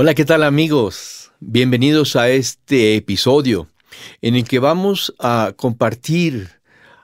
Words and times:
Hola, 0.00 0.14
¿qué 0.14 0.24
tal 0.24 0.44
amigos? 0.44 1.32
Bienvenidos 1.40 2.14
a 2.14 2.28
este 2.28 2.94
episodio 2.94 3.66
en 4.22 4.36
el 4.36 4.44
que 4.44 4.60
vamos 4.60 5.12
a 5.18 5.54
compartir 5.56 6.50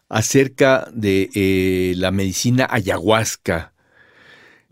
acerca 0.08 0.88
de 0.94 1.28
eh, 1.34 1.94
la 1.96 2.12
medicina 2.12 2.68
ayahuasca. 2.70 3.72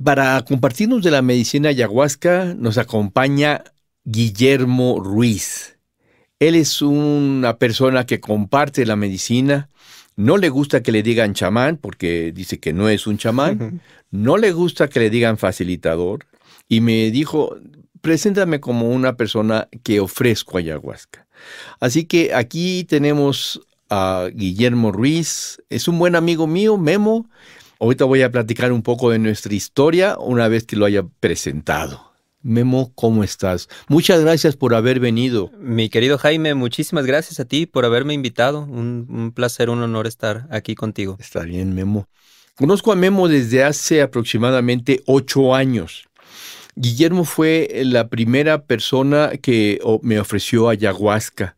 Para 0.00 0.40
compartirnos 0.44 1.02
de 1.02 1.10
la 1.10 1.20
medicina 1.20 1.70
ayahuasca 1.70 2.54
nos 2.56 2.78
acompaña 2.78 3.64
Guillermo 4.04 5.00
Ruiz. 5.00 5.80
Él 6.38 6.54
es 6.54 6.80
una 6.80 7.58
persona 7.58 8.06
que 8.06 8.20
comparte 8.20 8.86
la 8.86 8.94
medicina. 8.94 9.68
No 10.14 10.36
le 10.36 10.48
gusta 10.48 10.80
que 10.80 10.92
le 10.92 11.02
digan 11.02 11.34
chamán 11.34 11.76
porque 11.76 12.30
dice 12.30 12.60
que 12.60 12.72
no 12.72 12.88
es 12.88 13.08
un 13.08 13.18
chamán. 13.18 13.80
No 14.12 14.36
le 14.36 14.52
gusta 14.52 14.88
que 14.88 15.00
le 15.00 15.10
digan 15.10 15.38
facilitador. 15.38 16.26
Y 16.68 16.82
me 16.82 17.10
dijo, 17.10 17.56
preséntame 18.02 18.60
como 18.60 18.90
una 18.90 19.16
persona 19.16 19.68
que 19.82 20.00
ofrezco 20.00 20.58
ayahuasca. 20.58 21.26
Así 21.80 22.04
que 22.04 22.34
aquí 22.34 22.84
tenemos 22.84 23.62
a 23.88 24.28
Guillermo 24.32 24.92
Ruiz, 24.92 25.62
es 25.70 25.88
un 25.88 25.98
buen 25.98 26.14
amigo 26.14 26.46
mío, 26.46 26.76
Memo. 26.76 27.28
Ahorita 27.80 28.04
voy 28.04 28.22
a 28.22 28.30
platicar 28.30 28.72
un 28.72 28.82
poco 28.82 29.10
de 29.10 29.18
nuestra 29.18 29.54
historia 29.54 30.16
una 30.18 30.48
vez 30.48 30.64
que 30.64 30.76
lo 30.76 30.84
haya 30.84 31.02
presentado. 31.20 32.12
Memo, 32.42 32.92
¿cómo 32.94 33.22
estás? 33.22 33.68
Muchas 33.88 34.20
gracias 34.20 34.56
por 34.56 34.74
haber 34.74 34.98
venido. 34.98 35.50
Mi 35.58 35.88
querido 35.88 36.18
Jaime, 36.18 36.54
muchísimas 36.54 37.06
gracias 37.06 37.38
a 37.38 37.44
ti 37.44 37.66
por 37.66 37.84
haberme 37.84 38.14
invitado. 38.14 38.62
Un, 38.62 39.06
un 39.08 39.32
placer, 39.32 39.70
un 39.70 39.80
honor 39.80 40.06
estar 40.06 40.46
aquí 40.50 40.74
contigo. 40.74 41.16
Está 41.20 41.42
bien, 41.42 41.74
Memo. 41.74 42.08
Conozco 42.56 42.92
a 42.92 42.96
Memo 42.96 43.28
desde 43.28 43.64
hace 43.64 44.02
aproximadamente 44.02 45.02
ocho 45.06 45.54
años. 45.54 46.08
Guillermo 46.74 47.24
fue 47.24 47.82
la 47.84 48.08
primera 48.08 48.64
persona 48.64 49.32
que 49.42 49.78
me 50.02 50.18
ofreció 50.18 50.70
ayahuasca. 50.70 51.56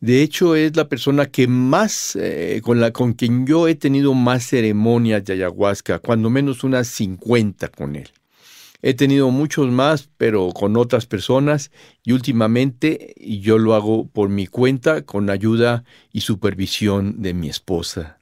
De 0.00 0.22
hecho, 0.22 0.56
es 0.56 0.76
la 0.76 0.88
persona 0.88 1.26
que 1.26 1.46
más, 1.46 2.16
eh, 2.20 2.60
con, 2.64 2.80
la, 2.80 2.90
con 2.90 3.12
quien 3.12 3.46
yo 3.46 3.68
he 3.68 3.76
tenido 3.76 4.12
más 4.12 4.44
ceremonias 4.48 5.24
de 5.24 5.34
ayahuasca, 5.34 6.00
cuando 6.00 6.30
menos 6.30 6.64
unas 6.64 6.88
50 6.88 7.68
con 7.68 7.94
él. 7.94 8.10
He 8.82 8.94
tenido 8.94 9.30
muchos 9.30 9.68
más, 9.70 10.08
pero 10.16 10.50
con 10.50 10.76
otras 10.76 11.06
personas 11.06 11.70
y 12.04 12.12
últimamente 12.12 13.14
yo 13.18 13.58
lo 13.58 13.74
hago 13.74 14.08
por 14.08 14.28
mi 14.28 14.46
cuenta 14.46 15.02
con 15.02 15.30
ayuda 15.30 15.84
y 16.12 16.20
supervisión 16.20 17.22
de 17.22 17.34
mi 17.34 17.48
esposa. 17.48 18.18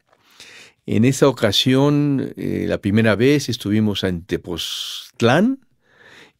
En 0.87 1.06
esa 1.06 1.28
ocasión, 1.28 2.34
eh, 2.37 2.67
la 2.69 2.78
primera 2.78 3.17
vez 3.17 3.48
estuvimos 3.48 4.05
en 4.05 4.22
Tepoztlán, 4.22 5.64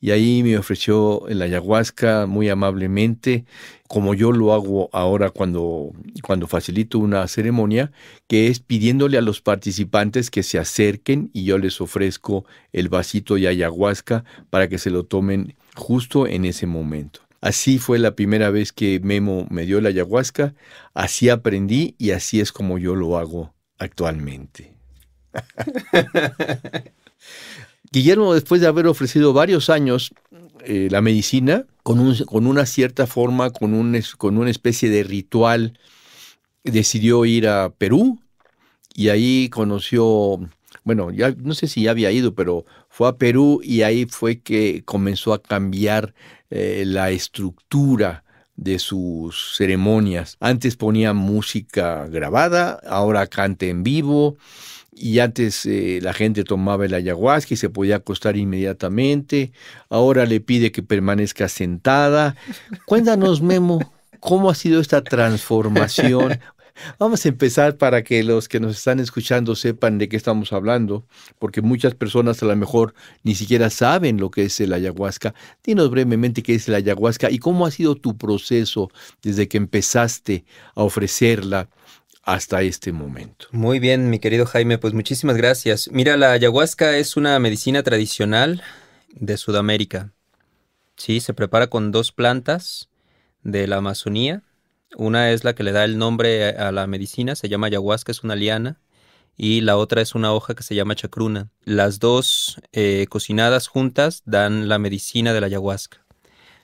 y 0.05 0.11
ahí 0.11 0.43
me 0.43 0.59
ofreció 0.59 1.27
el 1.29 1.41
ayahuasca 1.41 2.27
muy 2.27 2.51
amablemente, 2.51 3.47
como 3.89 4.13
yo 4.13 4.33
lo 4.33 4.53
hago 4.53 4.91
ahora 4.93 5.31
cuando, 5.31 5.93
cuando 6.23 6.47
facilito 6.47 6.99
una 6.99 7.27
ceremonia, 7.27 7.91
que 8.29 8.49
es 8.49 8.61
pidiéndole 8.61 9.17
a 9.17 9.23
los 9.23 9.41
participantes 9.41 10.31
que 10.31 10.43
se 10.43 10.59
acerquen 10.59 11.31
y 11.33 11.45
yo 11.45 11.57
les 11.57 11.81
ofrezco 11.81 12.45
el 12.75 12.91
vasito 12.91 13.37
de 13.37 13.49
ayahuasca 13.49 14.27
para 14.51 14.69
que 14.69 14.77
se 14.77 14.91
lo 14.91 15.07
tomen 15.07 15.57
justo 15.75 16.27
en 16.27 16.45
ese 16.45 16.67
momento. 16.67 17.21
Así 17.41 17.79
fue 17.79 17.99
la 17.99 18.15
primera 18.15 18.51
vez 18.51 18.75
que 18.75 19.01
Memo 19.03 19.47
me 19.49 19.65
dio 19.65 19.81
la 19.81 19.89
ayahuasca, 19.89 20.55
así 20.93 21.31
aprendí 21.31 21.95
y 21.97 22.11
así 22.11 22.41
es 22.41 22.53
como 22.53 22.77
yo 22.77 22.95
lo 22.95 23.17
hago 23.17 23.55
actualmente. 23.79 24.75
Guillermo, 27.95 28.35
después 28.35 28.61
de 28.61 28.67
haber 28.67 28.89
ofrecido 28.89 29.33
varios 29.33 29.71
años 29.71 30.13
eh, 30.65 30.89
la 30.91 31.01
medicina, 31.01 31.65
con, 31.85 32.17
con, 32.25 32.49
una 32.49 32.67
cierta 32.67 33.07
forma, 33.07 33.51
con, 33.51 33.73
un, 33.73 33.97
con 34.19 34.37
una 34.37 34.51
especie 34.51 34.91
de 34.91 35.05
ritual, 35.05 35.79
decidió 36.65 37.25
ir 37.25 37.47
a 37.47 37.71
Perú 37.71 38.21
y 38.97 39.11
ahí 39.11 39.49
conoció, 39.49 40.41
bueno, 40.83 41.13
ya 41.13 41.37
no 41.39 41.55
sé 41.55 41.69
si 41.69 41.83
ya 41.83 41.93
había 41.93 42.11
ido, 42.11 42.35
pero 42.35 42.65
fue 42.89 43.07
a 43.07 43.17
Perú 43.17 43.61
y 43.63 43.83
ahí 43.83 44.07
fue 44.07 44.41
que 44.41 44.83
comenzó 44.85 45.33
a 45.33 45.41
cambiar 45.41 46.15
eh, 46.51 46.83
la 46.85 47.13
estructura 47.13 48.25
de 48.57 48.81
sus 48.81 49.55
ceremonias. 49.57 50.37
Antes 50.41 50.75
ponía 50.75 51.13
música 51.13 52.09
grabada, 52.09 52.81
ahora 52.89 53.29
canta 53.29 53.67
en 53.67 53.85
vivo 53.85 54.37
y 54.97 55.19
antes 55.19 55.67
eh, 55.67 55.99
la 56.03 56.13
gente 56.13 56.45
tomaba 56.45 56.85
el 56.85 56.95
ayahuasca 56.95 57.55
y 57.55 57.57
se 57.57 57.71
podía 57.71 57.97
acostar 57.97 58.37
inmediatamente, 58.37 59.53
ahora 59.89 60.27
le 60.27 60.41
pide 60.41 60.73
que 60.73 60.83
permanezca 60.83 61.49
sentada. 61.49 62.37
Cuéntanos, 62.87 63.43
Memo, 63.43 63.81
¿cómo 64.21 64.51
ha 64.51 64.55
sido 64.55 64.81
esta 64.81 65.03
transformación? 65.03 66.39
Vamos 66.99 67.25
a 67.25 67.29
empezar 67.29 67.77
para 67.77 68.03
que 68.03 68.25
los 68.25 68.49
que 68.49 68.59
nos 68.59 68.77
están 68.77 68.99
escuchando 68.99 69.55
sepan 69.55 69.99
de 69.99 70.09
qué 70.09 70.17
estamos 70.17 70.53
hablando, 70.53 71.07
porque 71.39 71.63
muchas 71.63 71.95
personas 71.95 72.43
a 72.43 72.47
lo 72.47 72.57
mejor 72.57 72.95
ni 73.23 73.35
siquiera 73.35 73.71
saben 73.71 74.19
lo 74.19 74.31
que 74.31 74.45
es 74.45 74.61
el 74.61 74.73
ayahuasca. 74.73 75.35
Dinos 75.63 75.91
brevemente 75.91 76.43
qué 76.43 76.55
es 76.55 76.69
el 76.69 76.75
ayahuasca 76.75 77.31
y 77.31 77.39
cómo 77.39 77.67
ha 77.67 77.71
sido 77.71 77.95
tu 77.95 78.17
proceso 78.17 78.91
desde 79.23 79.47
que 79.47 79.57
empezaste 79.57 80.45
a 80.75 80.83
ofrecerla 80.83 81.69
hasta 82.25 82.63
este 82.63 82.93
momento. 82.93 83.47
Muy 83.53 83.79
bien, 83.79 84.11
mi 84.11 84.19
querido 84.19 84.47
Jaime, 84.47 84.79
pues 84.79 84.95
muchísimas 84.95 85.37
gracias. 85.37 85.91
Mira, 85.93 86.17
la 86.17 86.33
ayahuasca 86.33 86.97
es 86.97 87.17
una 87.17 87.39
medicina 87.39 87.83
tradicional 87.83 88.63
de 89.13 89.37
Sudamérica. 89.37 90.13
Sí, 90.97 91.21
se 91.21 91.35
prepara 91.35 91.69
con 91.69 91.93
dos 91.93 92.13
plantas 92.13 92.89
de 93.43 93.67
la 93.67 93.77
Amazonía. 93.77 94.43
Una 94.97 95.33
es 95.33 95.45
la 95.45 95.55
que 95.55 95.65
le 95.65 95.73
da 95.73 95.85
el 95.85 95.99
nombre 95.99 96.51
a 96.51 96.73
la 96.73 96.87
medicina, 96.87 97.35
se 97.35 97.49
llama 97.49 97.67
ayahuasca, 97.67 98.13
es 98.13 98.23
una 98.23 98.37
liana, 98.37 98.81
y 99.37 99.61
la 99.61 99.77
otra 99.77 100.01
es 100.01 100.15
una 100.15 100.33
hoja 100.33 100.55
que 100.55 100.63
se 100.63 100.75
llama 100.75 100.95
chacruna. 100.95 101.51
Las 101.65 101.99
dos 101.99 102.61
eh, 102.73 103.07
cocinadas 103.11 103.67
juntas 103.67 104.23
dan 104.25 104.69
la 104.69 104.79
medicina 104.79 105.33
de 105.33 105.41
la 105.41 105.47
ayahuasca. 105.49 106.05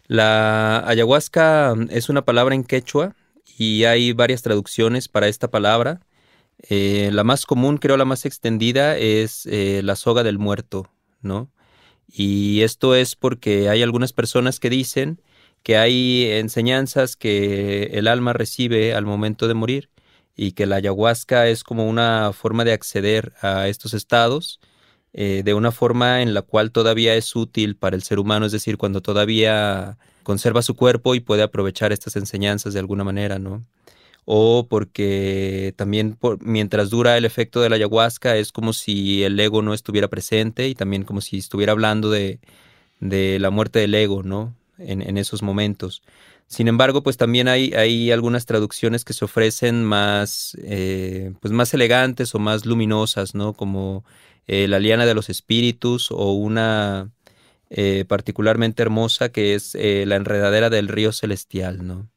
La 0.07 0.87
ayahuasca 0.87 1.75
es 1.91 2.09
una 2.09 2.25
palabra 2.25 2.55
en 2.55 2.65
quechua 2.65 3.15
y 3.59 3.85
hay 3.85 4.13
varias 4.13 4.43
traducciones 4.43 5.09
para 5.09 5.29
esta 5.29 5.51
palabra. 5.51 6.01
Eh, 6.69 7.11
la 7.13 7.25
más 7.25 7.47
común, 7.47 7.79
creo 7.79 7.97
la 7.97 8.05
más 8.05 8.27
extendida, 8.27 8.97
es 8.97 9.47
eh, 9.47 9.81
la 9.85 9.97
soga 9.97 10.23
del 10.23 10.39
muerto, 10.39 10.91
¿no? 11.23 11.51
Y 12.09 12.63
esto 12.63 12.95
es 12.95 13.17
porque 13.17 13.69
hay 13.69 13.83
algunas 13.83 14.13
personas 14.13 14.61
que 14.61 14.71
dicen 14.71 15.23
que 15.63 15.77
hay 15.77 16.25
enseñanzas 16.33 17.17
que 17.17 17.85
el 17.93 18.09
alma 18.09 18.33
recibe 18.33 18.95
al 18.95 19.05
momento 19.07 19.49
de 19.49 19.55
morir 19.55 19.91
y 20.37 20.53
que 20.53 20.67
la 20.67 20.77
ayahuasca 20.77 21.49
es 21.49 21.65
como 21.65 21.89
una 21.89 22.33
forma 22.33 22.65
de 22.65 22.73
acceder 22.73 23.35
a 23.43 23.69
estos 23.69 23.95
estados 23.95 24.61
eh, 25.13 25.43
de 25.45 25.55
una 25.55 25.73
forma 25.73 26.23
en 26.23 26.35
la 26.35 26.43
cual 26.43 26.71
todavía 26.71 27.15
es 27.17 27.35
útil 27.35 27.77
para 27.77 27.97
el 27.97 28.03
ser 28.03 28.19
humano, 28.21 28.47
es 28.47 28.53
decir, 28.53 28.77
cuando 28.77 29.01
todavía 29.03 29.99
conserva 30.23 30.63
su 30.63 30.75
cuerpo 30.77 31.15
y 31.15 31.21
puede 31.21 31.43
aprovechar 31.43 31.93
estas 31.93 32.17
enseñanzas 32.17 32.75
de 32.75 32.81
alguna 32.81 33.05
manera, 33.05 33.39
¿no? 33.39 33.65
O 34.25 34.67
porque 34.69 35.75
también 35.77 36.17
mientras 36.41 36.91
dura 36.91 37.17
el 37.17 37.25
efecto 37.25 37.61
de 37.61 37.69
la 37.69 37.77
ayahuasca 37.77 38.37
es 38.37 38.53
como 38.53 38.73
si 38.73 39.25
el 39.25 39.39
ego 39.41 39.63
no 39.63 39.75
estuviera 39.75 40.09
presente 40.09 40.69
y 40.69 40.75
también 40.75 41.05
como 41.05 41.21
si 41.21 41.39
estuviera 41.39 41.73
hablando 41.73 42.11
de, 42.11 42.39
de 43.01 43.39
la 43.41 43.51
muerte 43.51 43.81
del 43.81 43.95
ego, 43.95 44.23
¿no? 44.23 44.55
En, 44.79 45.03
en, 45.03 45.19
esos 45.19 45.43
momentos. 45.43 46.03
Sin 46.47 46.69
embargo, 46.69 47.03
pues 47.03 47.17
también 47.17 47.49
hay, 47.49 47.73
hay 47.75 48.11
algunas 48.11 48.47
traducciones 48.47 49.05
que 49.05 49.13
se 49.13 49.25
ofrecen 49.25 49.85
más, 49.85 50.57
eh, 50.65 51.33
pues 51.41 51.53
más 51.53 51.73
elegantes 51.75 52.35
o 52.35 52.39
más 52.39 52.67
luminosas, 52.67 53.35
¿no? 53.35 53.53
Como 53.53 54.05
eh, 54.47 54.67
la 54.67 54.81
liana 54.81 55.07
de 55.07 55.15
los 55.15 55.31
espíritus 55.31 56.11
o 56.11 56.33
una 56.33 57.11
eh, 57.71 58.05
particularmente 58.07 58.83
hermosa 58.83 59.31
que 59.31 59.55
es 59.55 59.75
eh, 59.75 60.05
la 60.07 60.17
enredadera 60.17 60.71
del 60.71 60.89
río 60.89 61.13
celestial, 61.13 61.87
¿no? 61.87 62.11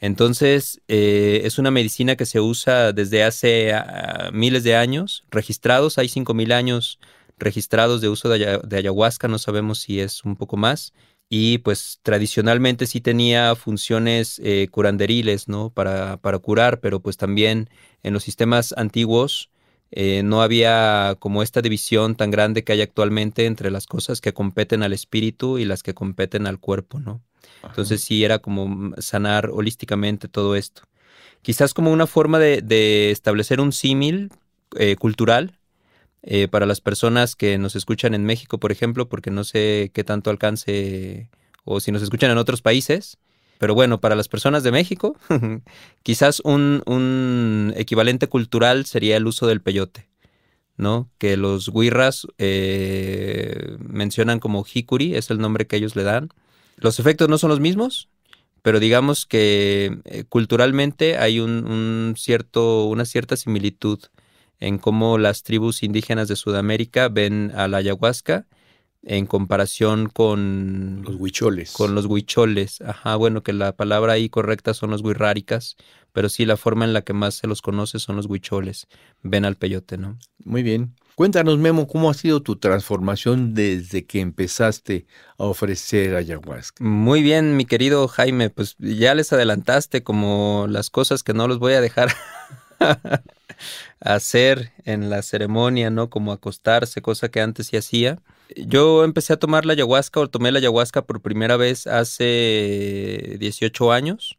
Entonces, 0.00 0.80
eh, 0.86 1.42
es 1.44 1.58
una 1.58 1.70
medicina 1.70 2.16
que 2.16 2.26
se 2.26 2.40
usa 2.40 2.92
desde 2.92 3.24
hace 3.24 3.72
ah, 3.72 4.30
miles 4.32 4.62
de 4.62 4.76
años, 4.76 5.24
registrados, 5.30 5.98
hay 5.98 6.06
5.000 6.08 6.52
años 6.52 6.98
registrados 7.38 8.00
de 8.00 8.08
uso 8.08 8.28
de, 8.28 8.76
ayahuasca, 8.76 9.28
no 9.28 9.38
sabemos 9.38 9.80
si 9.80 10.00
es 10.00 10.24
un 10.24 10.36
poco 10.36 10.56
más, 10.56 10.92
y 11.28 11.58
pues 11.58 11.98
tradicionalmente 12.02 12.86
sí 12.86 13.00
tenía 13.00 13.56
funciones 13.56 14.40
eh, 14.44 14.68
curanderiles, 14.70 15.48
¿no? 15.48 15.70
Para, 15.70 16.18
para, 16.18 16.38
curar, 16.38 16.80
pero 16.80 17.00
pues 17.00 17.16
también 17.16 17.68
en 18.04 18.12
los 18.12 18.22
sistemas 18.22 18.72
antiguos 18.76 19.50
eh, 19.92 20.22
no 20.22 20.42
había 20.42 21.16
como 21.18 21.42
esta 21.42 21.62
división 21.62 22.16
tan 22.16 22.30
grande 22.30 22.64
que 22.64 22.72
hay 22.72 22.82
actualmente 22.82 23.46
entre 23.46 23.70
las 23.70 23.86
cosas 23.86 24.20
que 24.20 24.34
competen 24.34 24.82
al 24.82 24.92
espíritu 24.92 25.58
y 25.58 25.64
las 25.64 25.82
que 25.82 25.94
competen 25.94 26.46
al 26.46 26.58
cuerpo, 26.58 26.98
¿no? 26.98 27.22
Entonces 27.62 28.02
sí 28.02 28.24
era 28.24 28.38
como 28.38 28.94
sanar 28.98 29.50
holísticamente 29.52 30.28
todo 30.28 30.56
esto. 30.56 30.82
Quizás 31.42 31.74
como 31.74 31.92
una 31.92 32.06
forma 32.06 32.38
de, 32.38 33.10
establecer 33.10 33.60
un 33.60 33.72
símil 33.72 34.30
eh, 34.76 34.96
cultural 34.96 35.58
eh, 36.22 36.48
para 36.48 36.66
las 36.66 36.80
personas 36.80 37.36
que 37.36 37.58
nos 37.58 37.76
escuchan 37.76 38.14
en 38.14 38.24
México, 38.24 38.58
por 38.58 38.72
ejemplo, 38.72 39.08
porque 39.08 39.30
no 39.30 39.44
sé 39.44 39.90
qué 39.94 40.04
tanto 40.04 40.30
alcance 40.30 41.28
o 41.64 41.80
si 41.80 41.92
nos 41.92 42.02
escuchan 42.02 42.30
en 42.30 42.38
otros 42.38 42.62
países. 42.62 43.18
Pero 43.58 43.74
bueno, 43.74 44.00
para 44.00 44.14
las 44.14 44.28
personas 44.28 44.62
de 44.62 44.72
México, 44.72 45.16
quizás 46.02 46.40
un, 46.44 47.72
equivalente 47.76 48.28
cultural 48.28 48.86
sería 48.86 49.16
el 49.16 49.26
uso 49.26 49.46
del 49.46 49.62
peyote, 49.62 50.08
¿no? 50.76 51.08
Que 51.18 51.36
los 51.36 51.72
guirras 51.72 52.26
eh, 52.38 53.76
mencionan 53.78 54.40
como 54.40 54.64
hikuri, 54.64 55.14
es 55.14 55.30
el 55.30 55.38
nombre 55.38 55.66
que 55.66 55.76
ellos 55.76 55.96
le 55.96 56.02
dan. 56.02 56.28
Los 56.76 57.00
efectos 57.00 57.28
no 57.28 57.38
son 57.38 57.50
los 57.50 57.60
mismos, 57.60 58.08
pero 58.62 58.80
digamos 58.80 59.26
que 59.26 59.98
eh, 60.04 60.24
culturalmente 60.28 61.16
hay 61.16 61.40
un, 61.40 62.14
cierto, 62.16 62.86
una 62.86 63.04
cierta 63.04 63.36
similitud 63.36 64.00
en 64.58 64.78
cómo 64.78 65.18
las 65.18 65.42
tribus 65.42 65.82
indígenas 65.82 66.28
de 66.28 66.36
Sudamérica 66.36 67.08
ven 67.08 67.52
a 67.54 67.68
la 67.68 67.78
ayahuasca 67.78 68.46
en 69.02 69.26
comparación 69.26 70.08
con 70.08 71.02
los 71.04 71.16
huicholes. 71.16 71.72
Con 71.72 71.94
los 71.94 72.06
huicholes. 72.06 72.80
Ajá, 72.80 73.16
bueno, 73.16 73.42
que 73.42 73.52
la 73.52 73.76
palabra 73.76 74.14
ahí 74.14 74.28
correcta 74.28 74.74
son 74.74 74.90
los 74.90 75.02
huirráricas, 75.02 75.76
pero 76.12 76.28
sí 76.28 76.44
la 76.44 76.56
forma 76.56 76.84
en 76.84 76.92
la 76.92 77.02
que 77.02 77.12
más 77.12 77.34
se 77.34 77.46
los 77.46 77.62
conoce 77.62 77.98
son 77.98 78.16
los 78.16 78.26
huicholes. 78.26 78.88
Ven 79.22 79.44
al 79.44 79.56
peyote, 79.56 79.96
¿no? 79.96 80.18
Muy 80.44 80.62
bien. 80.62 80.94
Cuéntanos, 81.16 81.56
Memo, 81.56 81.88
¿cómo 81.88 82.10
ha 82.10 82.14
sido 82.14 82.42
tu 82.42 82.56
transformación 82.56 83.54
desde 83.54 84.04
que 84.04 84.20
empezaste 84.20 85.06
a 85.38 85.44
ofrecer 85.44 86.14
ayahuasca? 86.14 86.84
Muy 86.84 87.22
bien, 87.22 87.56
mi 87.56 87.64
querido 87.64 88.06
Jaime, 88.06 88.50
pues 88.50 88.76
ya 88.78 89.14
les 89.14 89.32
adelantaste 89.32 90.02
como 90.02 90.66
las 90.68 90.90
cosas 90.90 91.22
que 91.22 91.32
no 91.32 91.48
los 91.48 91.58
voy 91.58 91.72
a 91.72 91.80
dejar 91.80 92.14
hacer 94.00 94.72
en 94.84 95.08
la 95.08 95.22
ceremonia, 95.22 95.88
¿no? 95.88 96.10
Como 96.10 96.32
acostarse, 96.32 97.00
cosa 97.00 97.30
que 97.30 97.40
antes 97.40 97.68
sí 97.68 97.78
hacía. 97.78 98.18
Yo 98.54 99.04
empecé 99.04 99.32
a 99.32 99.38
tomar 99.38 99.66
la 99.66 99.72
ayahuasca 99.72 100.20
o 100.20 100.28
tomé 100.28 100.52
la 100.52 100.58
ayahuasca 100.58 101.02
por 101.02 101.20
primera 101.20 101.56
vez 101.56 101.86
hace 101.86 103.36
18 103.40 103.92
años 103.92 104.38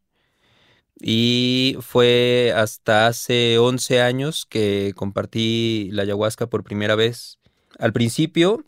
y 1.00 1.78
fue 1.82 2.54
hasta 2.56 3.08
hace 3.08 3.58
11 3.60 4.02
años 4.02 4.46
que 4.46 4.94
compartí 4.96 5.90
la 5.92 6.04
ayahuasca 6.04 6.48
por 6.48 6.64
primera 6.64 6.96
vez. 6.96 7.40
Al 7.78 7.94
principio, 7.94 8.66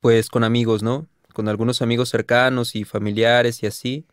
pues 0.00 0.28
con 0.28 0.44
amigos, 0.44 0.82
¿no? 0.82 1.06
Con 1.32 1.48
algunos 1.48 1.80
amigos 1.80 2.10
cercanos 2.10 2.74
y 2.74 2.84
familiares 2.84 3.62
y 3.62 3.66
así. 3.66 4.06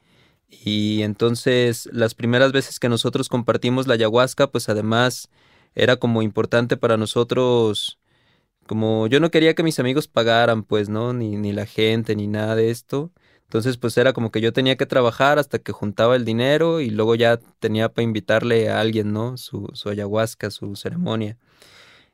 Y 0.49 1.01
entonces 1.01 1.89
las 1.91 2.13
primeras 2.13 2.51
veces 2.51 2.79
que 2.79 2.87
nosotros 2.89 3.29
compartimos 3.29 3.87
la 3.87 3.95
ayahuasca, 3.95 4.51
pues 4.51 4.69
además 4.69 5.29
era 5.73 5.97
como 5.97 6.21
importante 6.21 6.77
para 6.77 6.97
nosotros, 6.97 7.99
como 8.67 9.07
yo 9.07 9.19
no 9.19 9.31
quería 9.31 9.53
que 9.55 9.63
mis 9.63 9.79
amigos 9.79 10.07
pagaran, 10.07 10.63
pues, 10.63 10.89
¿no? 10.89 11.13
Ni, 11.13 11.37
ni 11.37 11.53
la 11.53 11.65
gente, 11.65 12.15
ni 12.15 12.27
nada 12.27 12.55
de 12.55 12.71
esto. 12.71 13.11
Entonces, 13.43 13.77
pues 13.77 13.97
era 13.97 14.13
como 14.13 14.31
que 14.31 14.41
yo 14.41 14.53
tenía 14.53 14.75
que 14.75 14.85
trabajar 14.85 15.39
hasta 15.39 15.59
que 15.59 15.71
juntaba 15.71 16.15
el 16.15 16.25
dinero 16.25 16.81
y 16.81 16.89
luego 16.89 17.15
ya 17.15 17.39
tenía 17.59 17.89
para 17.89 18.03
invitarle 18.03 18.69
a 18.69 18.81
alguien, 18.81 19.13
¿no? 19.13 19.37
Su, 19.37 19.69
su 19.73 19.89
ayahuasca, 19.89 20.49
su 20.51 20.75
ceremonia. 20.75 21.37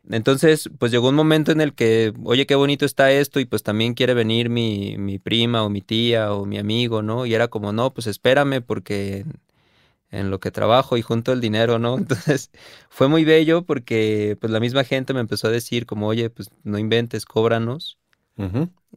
Entonces, 0.10 0.70
pues 0.80 0.92
llegó 0.92 1.10
un 1.10 1.16
momento 1.16 1.52
en 1.52 1.62
el 1.62 1.74
que, 1.74 2.14
oye, 2.24 2.46
qué 2.48 2.56
bonito 2.56 2.86
está 2.86 3.12
esto 3.12 3.40
y 3.40 3.46
pues 3.46 3.64
también 3.64 3.94
quiere 3.94 4.14
venir 4.14 4.50
mi, 4.50 4.98
mi 4.98 5.20
prima 5.20 5.64
o 5.64 5.70
mi 5.70 5.82
tía 5.82 6.34
o 6.34 6.46
mi 6.46 6.58
amigo, 6.58 7.02
¿no? 7.02 7.26
Y 7.26 7.34
era 7.34 7.48
como, 7.50 7.72
no, 7.72 7.92
pues 7.94 8.08
espérame 8.08 8.62
porque 8.62 9.26
en 10.12 10.30
lo 10.30 10.40
que 10.40 10.52
trabajo 10.52 10.98
y 10.98 11.02
junto 11.02 11.32
el 11.32 11.42
dinero, 11.42 11.80
¿no? 11.80 11.98
Entonces 11.98 12.52
fue 12.90 13.08
muy 13.08 13.24
bello 13.24 13.64
porque 13.64 14.38
pues 14.40 14.52
la 14.52 14.60
misma 14.60 14.84
gente 14.84 15.14
me 15.14 15.22
empezó 15.22 15.48
a 15.48 15.52
decir 15.52 15.86
como, 15.86 16.08
oye, 16.08 16.30
pues 16.30 16.50
no 16.64 16.78
inventes, 16.78 17.26
cóbranos. 17.26 17.98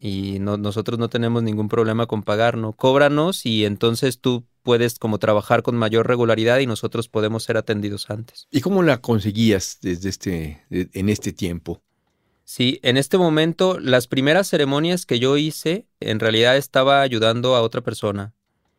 Y 0.01 0.39
no, 0.39 0.57
nosotros 0.57 0.99
no 0.99 1.11
tenemos 1.11 1.43
ningún 1.43 1.69
problema 1.69 2.07
con 2.07 2.23
pagar, 2.23 2.57
¿no? 2.57 2.73
Cóbranos 2.73 3.45
y 3.45 3.67
entonces 3.67 4.19
tú 4.19 4.47
puedes 4.63 4.99
como 4.99 5.19
trabajar 5.19 5.63
con 5.63 5.77
mayor 5.77 6.07
regularidad 6.07 6.61
y 6.61 6.67
nosotros 6.67 7.09
podemos 7.09 7.45
ser 7.45 7.59
atendidos 7.59 8.09
antes. 8.09 8.49
¿Y 8.51 8.63
cómo 8.63 8.83
la 8.83 9.03
conseguías 9.03 9.81
desde 9.83 10.09
este, 10.09 10.65
en 10.71 11.11
este 11.11 11.33
tiempo? 11.33 11.83
Sí, 12.45 12.81
en 12.83 12.97
este 12.97 13.19
momento 13.19 13.79
las 13.79 14.07
primeras 14.07 14.49
ceremonias 14.49 15.05
que 15.05 15.19
yo 15.19 15.37
hice 15.37 15.87
en 16.01 16.21
realidad 16.21 16.57
estaba 16.57 17.03
ayudando 17.03 17.55
a 17.55 17.61
otra 17.61 17.83
persona 17.83 18.33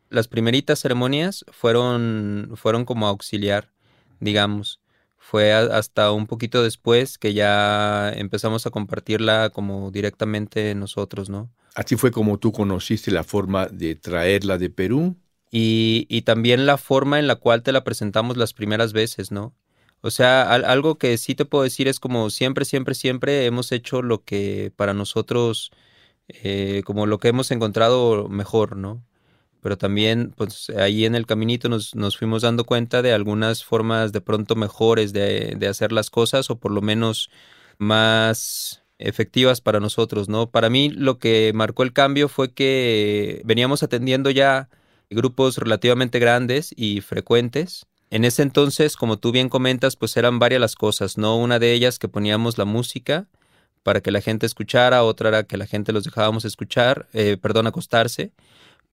las 0.10 0.28
primeritas 0.28 0.80
ceremonias 0.80 1.46
fueron, 1.52 2.52
fueron 2.56 2.86
como 2.86 3.08
auxiliar, 3.08 3.72
digamos. 4.20 4.80
Fue 5.18 5.54
hasta 5.54 6.12
un 6.12 6.28
poquito 6.28 6.62
después 6.62 7.18
que 7.18 7.34
ya 7.34 8.12
empezamos 8.16 8.66
a 8.68 8.70
compartirla 8.70 9.50
como 9.50 9.90
directamente 9.92 10.76
nosotros, 10.76 11.30
¿no? 11.30 11.50
Así 11.74 11.96
fue 11.96 12.12
como 12.12 12.38
tú 12.38 12.52
conociste 12.52 13.12
la 13.12 13.24
forma 13.24 13.66
de 13.68 13.96
traerla 13.96 14.58
de 14.58 14.70
Perú. 14.70 15.16
Y, 15.52 16.06
y 16.10 16.22
también 16.22 16.66
la 16.66 16.78
forma 16.78 17.18
en 17.20 17.28
la 17.28 17.36
cual 17.36 17.64
te 17.64 17.72
la 17.72 17.84
presentamos 17.84 18.38
las 18.38 18.54
primeras 18.54 18.94
veces, 18.94 19.32
¿no? 19.32 19.54
O 20.02 20.12
sea, 20.12 20.44
algo 20.54 21.00
que 21.00 21.18
sí 21.18 21.34
te 21.34 21.46
puedo 21.46 21.64
decir 21.64 21.88
es 21.88 22.00
como 22.00 22.30
siempre, 22.30 22.64
siempre, 22.64 22.94
siempre 22.94 23.46
hemos 23.48 23.72
hecho 23.72 24.04
lo 24.04 24.24
que 24.24 24.72
para 24.76 24.94
nosotros, 24.94 25.72
eh, 26.28 26.84
como 26.86 27.08
lo 27.08 27.18
que 27.18 27.30
hemos 27.30 27.50
encontrado 27.50 28.30
mejor, 28.30 28.78
¿no? 28.78 29.04
Pero 29.66 29.80
también 29.80 30.32
pues 30.38 30.70
ahí 30.78 31.06
en 31.06 31.16
el 31.16 31.26
caminito 31.26 31.70
nos, 31.70 31.96
nos 31.96 32.20
fuimos 32.20 32.44
dando 32.44 32.66
cuenta 32.66 33.02
de 33.02 33.14
algunas 33.14 33.64
formas 33.64 34.12
de 34.12 34.22
pronto 34.22 34.56
mejores 34.56 35.12
de, 35.12 35.56
de, 35.58 35.68
hacer 35.68 35.92
las 35.92 36.12
cosas 36.12 36.52
o 36.52 36.60
por 36.60 36.72
lo 36.72 36.84
menos 36.84 37.32
más 37.80 38.84
efectivas 39.00 39.62
para 39.62 39.80
nosotros, 39.80 40.30
¿no? 40.30 40.52
Para 40.52 40.70
mí 40.70 40.90
lo 40.90 41.18
que 41.18 41.52
marcó 41.56 41.82
el 41.82 41.94
cambio 41.94 42.30
fue 42.30 42.54
que 42.54 43.42
veníamos 43.44 43.82
atendiendo 43.82 44.30
ya 44.30 44.70
grupos 45.10 45.58
relativamente 45.58 46.20
grandes 46.20 46.72
y 46.78 47.02
frecuentes. 47.02 47.88
En 48.12 48.24
ese 48.24 48.44
entonces, 48.44 48.96
como 48.96 49.18
tú 49.18 49.32
bien 49.32 49.50
comentas, 49.50 49.96
pues 49.96 50.16
eran 50.16 50.38
varias 50.38 50.62
las 50.62 50.76
cosas, 50.76 51.18
¿no? 51.18 51.38
Una 51.38 51.58
de 51.58 51.74
ellas 51.74 51.98
que 51.98 52.08
poníamos 52.08 52.60
la 52.60 52.66
música 52.66 53.26
para 53.82 54.02
que 54.02 54.12
la 54.12 54.22
gente 54.22 54.46
escuchara, 54.46 55.02
otra 55.02 55.30
era 55.30 55.44
que 55.46 55.58
la 55.58 55.66
gente 55.66 55.92
los 55.92 56.04
dejábamos 56.04 56.46
escuchar, 56.46 57.08
eh, 57.14 57.38
perdón, 57.42 57.66
acostarse. 57.66 58.32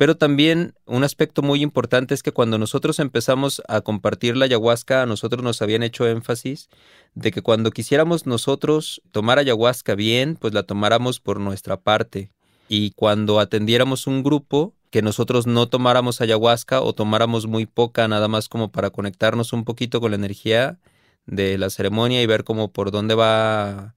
Pero 0.03 0.17
también 0.17 0.75
un 0.85 1.05
aspecto 1.05 1.43
muy 1.43 1.63
importante 1.63 2.13
es 2.13 2.25
que 2.25 2.33
cuando 2.33 2.59
nosotros 2.59 2.99
empezamos 2.99 3.63
a 3.69 3.83
compartir 3.83 4.37
la 4.37 4.47
ayahuasca, 4.47 5.03
a 5.03 5.07
nosotros 5.07 5.45
nos 5.45 5.63
habían 5.63 5.85
hecho 5.85 6.09
énfasis 6.09 6.69
de 7.15 7.31
que 7.31 7.41
cuando 7.41 7.71
quisiéramos 7.71 8.27
nosotros 8.27 9.01
tomar 9.13 9.39
ayahuasca 9.39 9.95
bien, 9.95 10.35
pues 10.35 10.55
la 10.55 10.65
tomáramos 10.65 11.21
por 11.21 11.39
nuestra 11.39 11.77
parte. 11.77 12.33
Y 12.69 12.91
cuando 12.97 13.39
atendiéramos 13.39 14.09
un 14.09 14.25
grupo, 14.25 14.75
que 14.91 15.03
nosotros 15.03 15.47
no 15.47 15.69
tomáramos 15.69 16.21
ayahuasca 16.21 16.83
o 16.83 16.95
tomáramos 16.95 17.47
muy 17.47 17.67
poca, 17.67 18.09
nada 18.09 18.27
más 18.27 18.49
como 18.49 18.73
para 18.73 18.91
conectarnos 18.91 19.53
un 19.53 19.63
poquito 19.65 20.01
con 20.01 20.11
la 20.11 20.17
energía 20.17 20.81
de 21.27 21.59
la 21.59 21.71
ceremonia 21.71 22.21
y 22.21 22.27
ver 22.27 22.43
cómo 22.43 22.73
por 22.73 22.91
dónde 22.91 23.15
va 23.15 23.95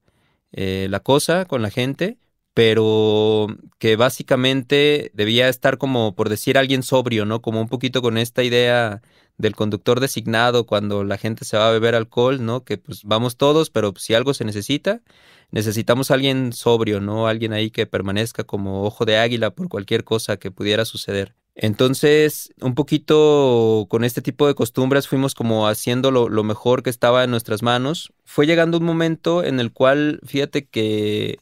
eh, 0.52 0.86
la 0.88 1.00
cosa 1.00 1.46
con 1.46 1.62
la 1.62 1.70
gente 1.70 2.16
pero 2.56 3.48
que 3.78 3.96
básicamente 3.96 5.10
debía 5.12 5.50
estar 5.50 5.76
como, 5.76 6.14
por 6.14 6.30
decir, 6.30 6.56
alguien 6.56 6.82
sobrio, 6.82 7.26
¿no? 7.26 7.42
Como 7.42 7.60
un 7.60 7.68
poquito 7.68 8.00
con 8.00 8.16
esta 8.16 8.42
idea 8.42 9.02
del 9.36 9.54
conductor 9.54 10.00
designado 10.00 10.64
cuando 10.64 11.04
la 11.04 11.18
gente 11.18 11.44
se 11.44 11.58
va 11.58 11.68
a 11.68 11.72
beber 11.72 11.94
alcohol, 11.94 12.42
¿no? 12.42 12.64
Que 12.64 12.78
pues 12.78 13.04
vamos 13.04 13.36
todos, 13.36 13.68
pero 13.68 13.92
si 13.98 14.14
algo 14.14 14.32
se 14.32 14.46
necesita, 14.46 15.02
necesitamos 15.50 16.10
alguien 16.10 16.54
sobrio, 16.54 16.98
¿no? 16.98 17.26
Alguien 17.26 17.52
ahí 17.52 17.70
que 17.70 17.84
permanezca 17.84 18.42
como 18.44 18.84
ojo 18.84 19.04
de 19.04 19.18
águila 19.18 19.50
por 19.50 19.68
cualquier 19.68 20.04
cosa 20.04 20.38
que 20.38 20.50
pudiera 20.50 20.86
suceder. 20.86 21.34
Entonces, 21.56 22.54
un 22.62 22.74
poquito 22.74 23.84
con 23.90 24.02
este 24.02 24.22
tipo 24.22 24.46
de 24.46 24.54
costumbres 24.54 25.08
fuimos 25.08 25.34
como 25.34 25.68
haciendo 25.68 26.10
lo, 26.10 26.30
lo 26.30 26.42
mejor 26.42 26.82
que 26.82 26.88
estaba 26.88 27.22
en 27.22 27.30
nuestras 27.30 27.62
manos. 27.62 28.14
Fue 28.24 28.46
llegando 28.46 28.78
un 28.78 28.84
momento 28.84 29.44
en 29.44 29.60
el 29.60 29.72
cual, 29.72 30.20
fíjate 30.24 30.66
que 30.66 31.38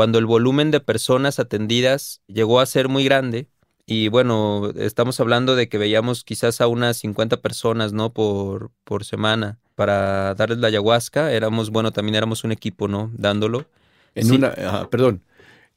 cuando 0.00 0.18
el 0.18 0.24
volumen 0.24 0.70
de 0.70 0.80
personas 0.80 1.38
atendidas 1.38 2.22
llegó 2.26 2.60
a 2.60 2.64
ser 2.64 2.88
muy 2.88 3.04
grande, 3.04 3.48
y 3.84 4.08
bueno, 4.08 4.72
estamos 4.76 5.20
hablando 5.20 5.56
de 5.56 5.68
que 5.68 5.76
veíamos 5.76 6.24
quizás 6.24 6.62
a 6.62 6.68
unas 6.68 6.96
50 6.96 7.42
personas, 7.42 7.92
¿no? 7.92 8.10
Por, 8.10 8.70
por 8.84 9.04
semana 9.04 9.58
para 9.74 10.34
darles 10.36 10.56
la 10.56 10.68
ayahuasca. 10.68 11.32
Éramos, 11.32 11.68
bueno, 11.68 11.92
también 11.92 12.14
éramos 12.14 12.44
un 12.44 12.52
equipo, 12.52 12.88
¿no? 12.88 13.10
Dándolo. 13.12 13.66
En 14.14 14.32
una, 14.32 14.88
perdón, 14.90 15.20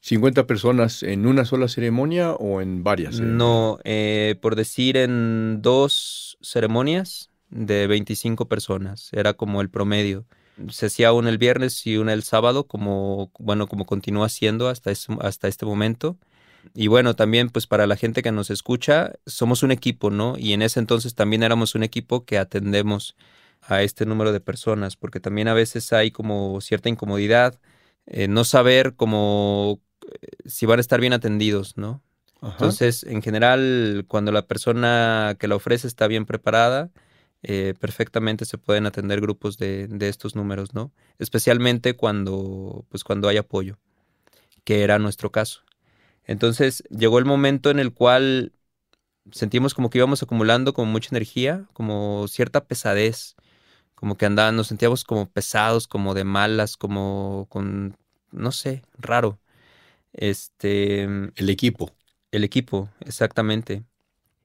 50 0.00 0.46
personas 0.46 1.02
en 1.02 1.26
una 1.26 1.44
sola 1.44 1.68
ceremonia 1.68 2.32
o 2.32 2.62
en 2.62 2.82
varias? 2.82 3.20
No, 3.20 3.78
eh, 3.84 4.36
por 4.40 4.56
decir 4.56 4.96
en 4.96 5.60
dos 5.60 6.38
ceremonias 6.40 7.28
de 7.50 7.86
25 7.88 8.48
personas, 8.48 9.10
era 9.12 9.34
como 9.34 9.60
el 9.60 9.68
promedio. 9.68 10.24
Se 10.70 10.86
hacía 10.86 11.12
una 11.12 11.30
el 11.30 11.38
viernes 11.38 11.86
y 11.86 11.96
una 11.96 12.12
el 12.12 12.22
sábado, 12.22 12.66
como, 12.66 13.30
bueno, 13.38 13.66
como 13.66 13.86
continúa 13.86 14.28
siendo 14.28 14.68
hasta, 14.68 14.92
hasta 15.20 15.48
este 15.48 15.66
momento. 15.66 16.16
Y 16.72 16.86
bueno, 16.86 17.14
también 17.14 17.50
pues 17.50 17.66
para 17.66 17.86
la 17.86 17.96
gente 17.96 18.22
que 18.22 18.32
nos 18.32 18.50
escucha, 18.50 19.12
somos 19.26 19.62
un 19.62 19.70
equipo, 19.70 20.10
¿no? 20.10 20.36
Y 20.38 20.52
en 20.52 20.62
ese 20.62 20.80
entonces 20.80 21.14
también 21.14 21.42
éramos 21.42 21.74
un 21.74 21.82
equipo 21.82 22.24
que 22.24 22.38
atendemos 22.38 23.16
a 23.62 23.82
este 23.82 24.06
número 24.06 24.32
de 24.32 24.40
personas, 24.40 24.96
porque 24.96 25.20
también 25.20 25.48
a 25.48 25.54
veces 25.54 25.92
hay 25.92 26.10
como 26.10 26.60
cierta 26.60 26.88
incomodidad, 26.88 27.58
eh, 28.06 28.28
no 28.28 28.44
saber 28.44 28.94
cómo 28.94 29.80
eh, 30.02 30.28
si 30.46 30.66
van 30.66 30.78
a 30.78 30.80
estar 30.80 31.00
bien 31.00 31.12
atendidos, 31.12 31.76
¿no? 31.76 32.02
Entonces, 32.42 33.04
en 33.04 33.22
general, 33.22 34.04
cuando 34.06 34.30
la 34.30 34.46
persona 34.46 35.34
que 35.38 35.48
la 35.48 35.56
ofrece 35.56 35.86
está 35.86 36.06
bien 36.08 36.26
preparada, 36.26 36.90
eh, 37.44 37.74
perfectamente 37.78 38.46
se 38.46 38.58
pueden 38.58 38.86
atender 38.86 39.20
grupos 39.20 39.58
de, 39.58 39.86
de, 39.86 40.08
estos 40.08 40.34
números, 40.34 40.74
¿no? 40.74 40.92
Especialmente 41.18 41.94
cuando, 41.94 42.86
pues, 42.88 43.04
cuando 43.04 43.28
hay 43.28 43.36
apoyo, 43.36 43.78
que 44.64 44.82
era 44.82 44.98
nuestro 44.98 45.30
caso. 45.30 45.62
Entonces 46.24 46.82
llegó 46.90 47.18
el 47.18 47.26
momento 47.26 47.70
en 47.70 47.78
el 47.78 47.92
cual 47.92 48.52
sentimos 49.30 49.74
como 49.74 49.90
que 49.90 49.98
íbamos 49.98 50.22
acumulando 50.22 50.72
como 50.74 50.90
mucha 50.90 51.10
energía, 51.12 51.66
como 51.74 52.26
cierta 52.28 52.64
pesadez, 52.64 53.36
como 53.94 54.16
que 54.16 54.26
andaban, 54.26 54.56
nos 54.56 54.68
sentíamos 54.68 55.04
como 55.04 55.30
pesados, 55.30 55.86
como 55.86 56.14
de 56.14 56.24
malas, 56.24 56.76
como 56.76 57.46
con, 57.50 57.96
no 58.32 58.52
sé, 58.52 58.82
raro. 58.98 59.38
Este. 60.12 61.02
El 61.04 61.50
equipo. 61.50 61.92
El 62.30 62.44
equipo, 62.44 62.90
exactamente. 63.00 63.84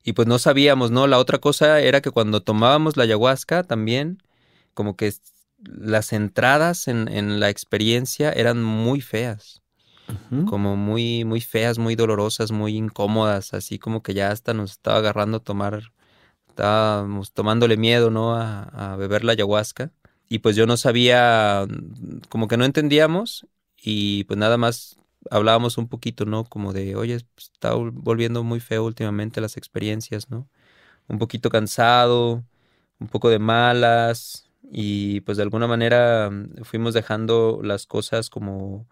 Y 0.03 0.13
pues 0.13 0.27
no 0.27 0.39
sabíamos, 0.39 0.91
¿no? 0.91 1.07
La 1.07 1.19
otra 1.19 1.39
cosa 1.39 1.81
era 1.81 2.01
que 2.01 2.11
cuando 2.11 2.41
tomábamos 2.41 2.97
la 2.97 3.03
ayahuasca 3.03 3.63
también, 3.63 4.23
como 4.73 4.95
que 4.95 5.13
las 5.63 6.13
entradas 6.13 6.87
en, 6.87 7.07
en 7.09 7.39
la 7.39 7.49
experiencia 7.49 8.31
eran 8.31 8.63
muy 8.63 9.01
feas 9.01 9.61
como 10.47 10.75
muy, 10.75 11.23
muy 11.25 11.41
feas, 11.41 11.77
muy 11.77 11.95
dolorosas, 11.95 12.51
muy 12.51 12.75
incómodas, 12.75 13.53
así 13.53 13.79
como 13.79 14.01
que 14.01 14.13
ya 14.13 14.31
hasta 14.31 14.53
nos 14.53 14.71
estaba 14.71 14.97
agarrando 14.97 15.37
a 15.37 15.43
tomar, 15.43 15.91
estábamos 16.47 17.31
tomándole 17.31 17.77
miedo, 17.77 18.09
¿no? 18.09 18.35
A, 18.35 18.95
beber 18.97 19.23
la 19.23 19.33
ayahuasca. 19.33 19.91
Y 20.27 20.39
pues 20.39 20.55
yo 20.55 20.65
no 20.65 20.77
sabía, 20.77 21.65
como 22.29 22.47
que 22.47 22.57
no 22.57 22.65
entendíamos 22.65 23.47
y 23.77 24.25
pues 24.25 24.37
nada 24.37 24.57
más 24.57 24.97
hablábamos 25.29 25.77
un 25.77 25.87
poquito, 25.89 26.25
¿no? 26.25 26.45
Como 26.45 26.73
de, 26.73 26.95
oye, 26.95 27.19
pues, 27.35 27.51
está 27.53 27.73
volviendo 27.75 28.43
muy 28.43 28.59
feo 28.59 28.85
últimamente 28.85 29.41
las 29.41 29.57
experiencias, 29.57 30.29
¿no? 30.29 30.49
Un 31.07 31.19
poquito 31.19 31.49
cansado, 31.49 32.43
un 32.99 33.07
poco 33.09 33.29
de 33.29 33.39
malas 33.39 34.49
y 34.71 35.21
pues 35.21 35.37
de 35.37 35.43
alguna 35.43 35.67
manera 35.67 36.29
fuimos 36.63 36.93
dejando 36.93 37.61
las 37.63 37.87
cosas 37.87 38.29
como 38.29 38.87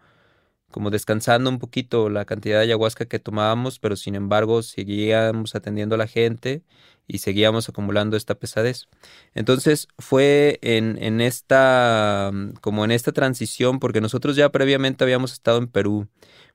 como 0.70 0.90
descansando 0.90 1.50
un 1.50 1.58
poquito 1.58 2.10
la 2.10 2.24
cantidad 2.24 2.58
de 2.58 2.64
ayahuasca 2.64 3.06
que 3.06 3.18
tomábamos, 3.18 3.78
pero 3.78 3.96
sin 3.96 4.14
embargo 4.14 4.62
seguíamos 4.62 5.54
atendiendo 5.54 5.94
a 5.94 5.98
la 5.98 6.06
gente 6.06 6.62
y 7.06 7.18
seguíamos 7.18 7.68
acumulando 7.68 8.16
esta 8.16 8.34
pesadez. 8.34 8.86
Entonces 9.34 9.88
fue 9.98 10.58
en, 10.62 11.02
en 11.02 11.20
esta, 11.20 12.30
como 12.60 12.84
en 12.84 12.90
esta 12.90 13.12
transición, 13.12 13.80
porque 13.80 14.00
nosotros 14.00 14.36
ya 14.36 14.50
previamente 14.50 15.04
habíamos 15.04 15.32
estado 15.32 15.58
en 15.58 15.68
Perú, 15.68 16.06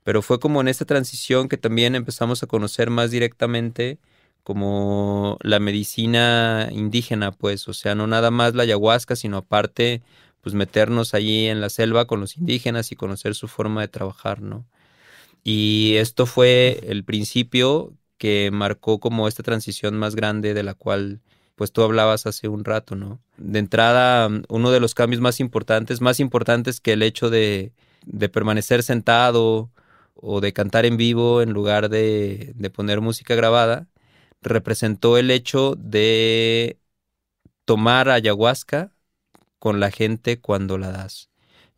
pero 0.03 0.22
fue 0.22 0.39
como 0.39 0.62
en 0.62 0.67
esta 0.67 0.86
transición 0.86 1.50
que 1.50 1.58
también 1.58 1.96
empezamos 1.96 2.43
a 2.43 2.48
conocer 2.48 2.89
más 2.89 3.10
directamente 3.12 4.00
como 4.43 5.38
la 5.41 5.60
medicina 5.60 6.70
indígena, 6.72 7.32
pues, 7.32 7.67
o 7.67 7.74
sea, 7.74 7.96
no 7.96 8.08
nada 8.08 8.29
más 8.29 8.53
la 8.55 8.63
ayahuasca, 8.63 9.15
sino 9.15 9.38
aparte 9.38 10.03
pues 10.44 10.56
meternos 10.56 11.14
allí 11.14 11.48
en 11.48 11.62
la 11.62 11.70
selva 11.70 12.06
con 12.06 12.20
los 12.20 12.38
indígenas 12.38 12.92
y 12.92 12.98
conocer 12.98 13.34
su 13.34 13.48
forma 13.48 13.82
de 13.82 13.88
trabajar, 13.88 14.42
¿no? 14.42 14.68
Y 15.44 15.96
esto 15.96 16.26
fue 16.26 16.82
el 16.88 17.06
principio 17.06 17.94
que 18.18 18.52
marcó 18.52 19.00
como 19.00 19.28
esta 19.28 19.44
transición 19.44 19.98
más 19.98 20.16
grande 20.16 20.54
de 20.54 20.64
la 20.64 20.74
cual 20.74 21.22
pues 21.56 21.72
tú 21.72 21.84
hablabas 21.84 22.26
hace 22.28 22.50
un 22.50 22.66
rato, 22.66 22.96
¿no? 22.96 23.22
De 23.38 23.60
entrada, 23.60 24.30
uno 24.50 24.72
de 24.72 24.80
los 24.82 24.96
cambios 24.96 25.22
más 25.22 25.40
importantes, 25.40 26.02
más 26.02 26.20
importantes 26.20 26.82
que 26.82 26.94
el 26.94 27.04
hecho 27.04 27.30
de, 27.30 27.74
permanecer 28.32 28.84
sentado 28.84 29.72
o 30.16 30.42
de 30.42 30.54
cantar 30.54 30.86
en 30.86 30.98
vivo 30.98 31.42
en 31.42 31.54
lugar 31.54 31.90
de 31.90 32.72
poner 32.76 33.02
música 33.02 33.36
grabada, 33.36 33.88
representó 34.42 35.18
el 35.18 35.32
hecho 35.32 35.76
de 35.78 36.80
tomar 37.66 38.10
ayahuasca 38.10 38.93
con 39.63 39.79
la 39.79 39.91
gente 39.91 40.41
cuando 40.41 40.77
la 40.77 40.91
das. 40.91 41.29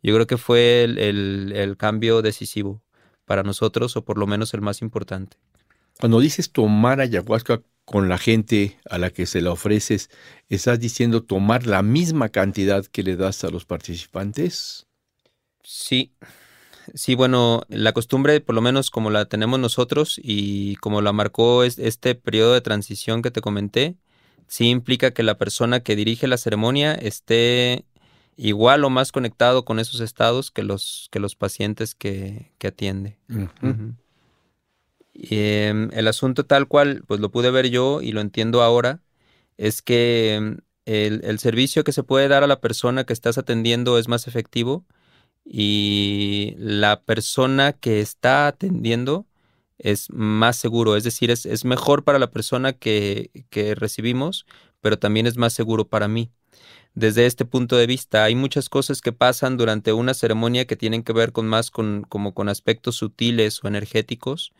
Yo 0.02 0.12
creo 0.12 0.26
que 0.26 0.38
fue 0.38 0.82
el, 0.82 1.76
cambio 1.78 2.20
decisivo 2.20 2.82
para 3.24 3.44
nosotros, 3.44 3.96
o 3.96 4.04
por 4.04 4.18
lo 4.18 4.26
menos 4.26 4.52
el 4.54 4.60
más 4.60 4.82
importante. 4.82 5.36
Cuando 6.00 6.18
dices 6.18 6.50
tomar 6.50 7.00
ayahuasca 7.00 7.62
con 7.84 8.08
la 8.08 8.18
gente 8.18 8.76
a 8.90 8.98
la 8.98 9.10
que 9.10 9.24
se 9.24 9.40
la 9.40 9.52
ofreces, 9.52 10.10
¿estás 10.48 10.80
diciendo 10.80 11.22
tomar 11.22 11.68
la 11.68 11.82
misma 11.82 12.28
cantidad 12.28 12.84
que 12.84 13.04
le 13.04 13.14
das 13.14 13.44
a 13.44 13.50
los 13.50 13.66
participantes? 13.66 14.88
Sí. 15.62 16.12
Sí, 16.92 17.14
bueno, 17.14 17.62
la 17.68 17.92
costumbre, 17.92 18.40
por 18.40 18.56
lo 18.56 18.62
menos 18.62 18.90
como 18.90 19.10
la 19.10 19.26
tenemos 19.26 19.60
nosotros 19.60 20.20
y 20.20 20.74
como 20.76 21.02
la 21.02 21.12
marcó 21.12 21.62
este 21.62 22.16
periodo 22.16 22.54
de 22.54 22.62
transición 22.62 23.22
que 23.22 23.30
te 23.30 23.40
comenté, 23.40 23.94
sí 24.46 24.68
implica 24.68 25.10
que 25.10 25.22
la 25.22 25.38
persona 25.38 25.80
que 25.80 25.96
dirige 25.96 26.26
la 26.26 26.38
ceremonia 26.38 26.94
esté 26.94 27.84
igual 28.36 28.84
o 28.84 28.90
más 28.90 29.12
conectado 29.12 29.64
con 29.64 29.78
esos 29.78 30.00
estados 30.00 30.50
que 30.50 30.62
los, 30.62 31.08
que 31.10 31.20
los 31.20 31.34
pacientes 31.34 31.94
que, 31.94 32.52
atiende. 32.64 33.18
Em, 35.14 35.90
el 35.92 36.08
asunto 36.08 36.44
tal 36.44 36.68
cual, 36.68 37.02
pues 37.06 37.20
lo 37.20 37.30
pude 37.30 37.50
ver 37.50 37.70
yo 37.70 38.02
y 38.02 38.12
lo 38.12 38.20
entiendo 38.20 38.62
ahora, 38.62 39.00
es 39.56 39.80
que 39.80 40.58
el, 40.84 41.20
el, 41.24 41.38
servicio 41.38 41.84
que 41.84 41.92
se 41.92 42.02
puede 42.02 42.28
dar 42.28 42.44
a 42.44 42.46
la 42.46 42.60
persona 42.60 43.04
que 43.04 43.14
estás 43.14 43.38
atendiendo 43.38 43.98
es 43.98 44.08
más 44.08 44.28
efectivo 44.28 44.84
y 45.44 46.54
la 46.58 47.00
persona 47.02 47.72
que 47.72 48.00
está 48.00 48.46
atendiendo 48.46 49.26
es 49.78 50.08
más 50.10 50.56
seguro, 50.56 50.96
es 50.96 51.04
decir, 51.04 51.30
es, 51.30 51.64
mejor 51.64 52.04
para 52.04 52.18
la 52.18 52.30
persona 52.30 52.72
que, 52.72 53.30
recibimos, 53.76 54.46
pero 54.80 54.98
también 54.98 55.26
es 55.26 55.36
más 55.36 55.52
seguro 55.52 55.88
para 55.88 56.08
mí. 56.08 56.30
Desde 56.94 57.26
este 57.26 57.44
punto 57.44 57.76
de 57.76 57.86
vista, 57.86 58.24
hay 58.24 58.34
muchas 58.34 58.68
cosas 58.70 59.02
que 59.02 59.12
pasan 59.12 59.56
durante 59.58 59.92
una 59.92 60.14
ceremonia 60.14 60.66
que 60.66 60.76
tienen 60.76 61.02
que 61.02 61.12
ver 61.12 61.32
con 61.32 61.46
más 61.46 61.70
con, 61.70 62.06
como 62.08 62.32
con 62.32 62.48
aspectos 62.48 62.96
sutiles 62.96 63.62
o 63.62 63.68
energéticos. 63.68 64.52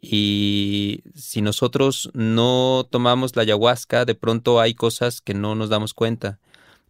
Y 0.00 1.02
si 1.14 1.42
nosotros 1.42 2.10
no 2.14 2.86
tomamos 2.90 3.34
la 3.34 3.42
ayahuasca, 3.42 4.04
de 4.04 4.14
pronto 4.14 4.60
hay 4.60 4.74
cosas 4.74 5.20
que 5.20 5.34
no 5.34 5.54
nos 5.56 5.70
damos 5.70 5.94
cuenta. 5.94 6.38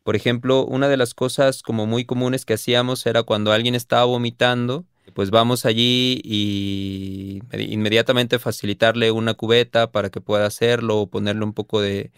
Por 0.02 0.16
ejemplo, 0.16 0.64
una 0.64 0.88
de 0.88 0.96
las 0.96 1.14
cosas 1.14 1.62
como 1.62 1.86
muy 1.86 2.04
comunes 2.04 2.44
que 2.44 2.54
hacíamos 2.54 3.06
era 3.06 3.22
cuando 3.22 3.52
alguien 3.52 3.74
estaba 3.74 4.04
vomitando, 4.04 4.84
pues 5.14 5.30
vamos 5.30 5.64
allí 5.66 6.20
y 6.24 7.42
inmediatamente 7.52 8.38
facilitarle 8.38 9.10
una 9.10 9.34
cubeta 9.34 9.90
para 9.92 10.10
que 10.10 10.20
pueda 10.20 10.46
hacerlo, 10.46 11.06
ponerle 11.06 11.44
un 11.44 11.52
poco 11.52 11.80
de, 11.80 12.10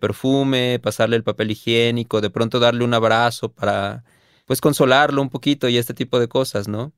perfume, 0.00 0.80
pasarle 0.82 1.16
el 1.16 1.24
papel 1.24 1.50
higiénico, 1.50 2.20
de 2.20 2.30
pronto 2.30 2.58
darle 2.60 2.84
un 2.84 2.94
abrazo 2.94 3.50
para 3.50 4.04
pues 4.46 4.60
consolarlo 4.60 5.22
un 5.22 5.30
poquito 5.30 5.68
y 5.68 5.76
este 5.78 5.94
tipo 5.94 6.18
de 6.20 6.28
cosas, 6.28 6.68
¿no? 6.68 6.92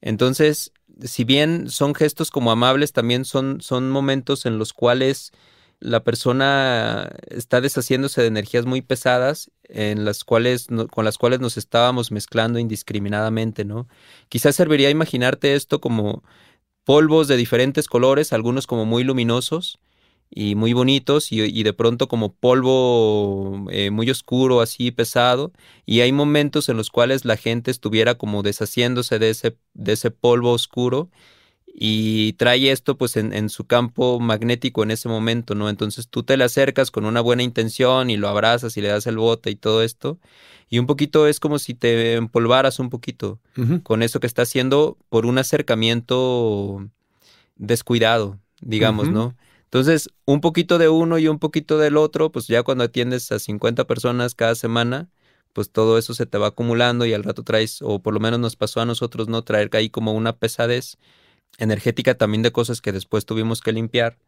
Entonces, 0.00 0.72
si 1.02 1.24
bien 1.24 1.70
son 1.70 1.94
gestos 1.94 2.30
como 2.30 2.50
amables, 2.50 2.92
también 2.92 3.24
son, 3.24 3.60
son 3.60 3.90
momentos 3.90 4.46
en 4.46 4.58
los 4.58 4.72
cuales 4.72 5.32
la 5.80 6.02
persona 6.02 7.10
está 7.28 7.60
deshaciéndose 7.60 8.20
de 8.20 8.28
energías 8.28 8.66
muy 8.66 8.82
pesadas 8.82 9.50
en 9.64 10.04
las 10.04 10.24
cuales 10.24 10.68
con 10.90 11.04
las 11.04 11.18
cuales 11.18 11.40
nos 11.40 11.56
estábamos 11.56 12.10
mezclando 12.10 12.58
indiscriminadamente, 12.58 13.64
¿no? 13.64 13.88
Quizás 14.28 14.56
serviría 14.56 14.90
imaginarte 14.90 15.54
esto 15.54 15.80
como 15.80 16.24
polvos 16.84 17.28
de 17.28 17.36
diferentes 17.36 17.86
colores, 17.86 18.32
algunos 18.32 18.66
como 18.66 18.86
muy 18.86 19.04
luminosos 19.04 19.78
y 20.30 20.54
muy 20.54 20.72
bonitos 20.72 21.32
y, 21.32 21.62
de 21.62 21.72
pronto 21.72 22.08
como 22.08 22.34
polvo 22.34 23.66
eh, 23.70 23.90
muy 23.90 24.10
oscuro, 24.10 24.60
así 24.60 24.90
pesado, 24.90 25.52
y 25.86 26.00
hay 26.00 26.12
momentos 26.12 26.68
en 26.68 26.76
los 26.76 26.90
cuales 26.90 27.24
la 27.24 27.36
gente 27.36 27.70
estuviera 27.70 28.16
como 28.16 28.42
deshaciéndose 28.42 29.18
de 29.18 29.30
ese, 29.30 29.56
de 29.74 29.92
ese 29.92 30.10
polvo 30.10 30.52
oscuro 30.52 31.10
y 31.80 32.32
trae 32.32 32.72
esto 32.72 32.98
pues 32.98 33.16
en, 33.16 33.32
en, 33.32 33.48
su 33.48 33.64
campo 33.64 34.18
magnético 34.18 34.82
en 34.82 34.90
ese 34.90 35.08
momento, 35.08 35.54
¿no? 35.54 35.68
Entonces 35.68 36.08
tú 36.08 36.24
te 36.24 36.36
le 36.36 36.42
acercas 36.42 36.90
con 36.90 37.04
una 37.04 37.20
buena 37.20 37.44
intención 37.44 38.10
y 38.10 38.16
lo 38.16 38.28
abrazas 38.28 38.76
y 38.76 38.80
le 38.80 38.88
das 38.88 39.06
el 39.06 39.16
bote 39.16 39.50
y 39.50 39.54
todo 39.54 39.84
esto. 39.84 40.18
Y 40.68 40.80
un 40.80 40.86
poquito 40.86 41.28
es 41.28 41.38
como 41.38 41.60
si 41.60 41.74
te 41.74 42.14
empolvaras 42.14 42.80
un 42.80 42.90
poquito 42.90 43.38
con 43.84 44.02
eso 44.02 44.18
que 44.18 44.26
está 44.26 44.42
haciendo 44.42 44.98
por 45.08 45.24
un 45.24 45.38
acercamiento 45.38 46.84
descuidado, 47.54 48.40
digamos, 48.60 49.08
¿no? 49.08 49.36
Entonces, 49.62 50.10
un 50.24 50.40
poquito 50.40 50.78
de 50.78 50.88
uno 50.88 51.18
y 51.18 51.28
un 51.28 51.38
poquito 51.38 51.78
del 51.78 51.96
otro, 51.96 52.32
pues 52.32 52.48
ya 52.48 52.64
cuando 52.64 52.84
atiendes 52.84 53.30
a 53.30 53.38
50 53.38 53.86
personas 53.86 54.34
cada 54.34 54.56
semana, 54.56 55.10
pues 55.52 55.70
todo 55.70 55.96
eso 55.96 56.12
se 56.12 56.26
te 56.26 56.38
va 56.38 56.48
acumulando 56.48 57.06
y 57.06 57.12
al 57.14 57.22
rato 57.22 57.44
traes, 57.44 57.82
o 57.82 58.00
por 58.00 58.14
lo 58.14 58.20
menos 58.20 58.40
nos 58.40 58.56
pasó 58.56 58.80
a 58.80 58.86
nosotros, 58.86 59.28
¿no? 59.28 59.42
Traer 59.42 59.70
ahí 59.74 59.90
como 59.90 60.12
una 60.12 60.36
pesadez 60.36 60.98
energética 61.56 62.14
también 62.14 62.42
de 62.42 62.52
cosas 62.52 62.80
que 62.80 62.92
después 62.92 63.24
tuvimos 63.26 63.60
que 63.60 63.72
limpiar. 63.72 64.18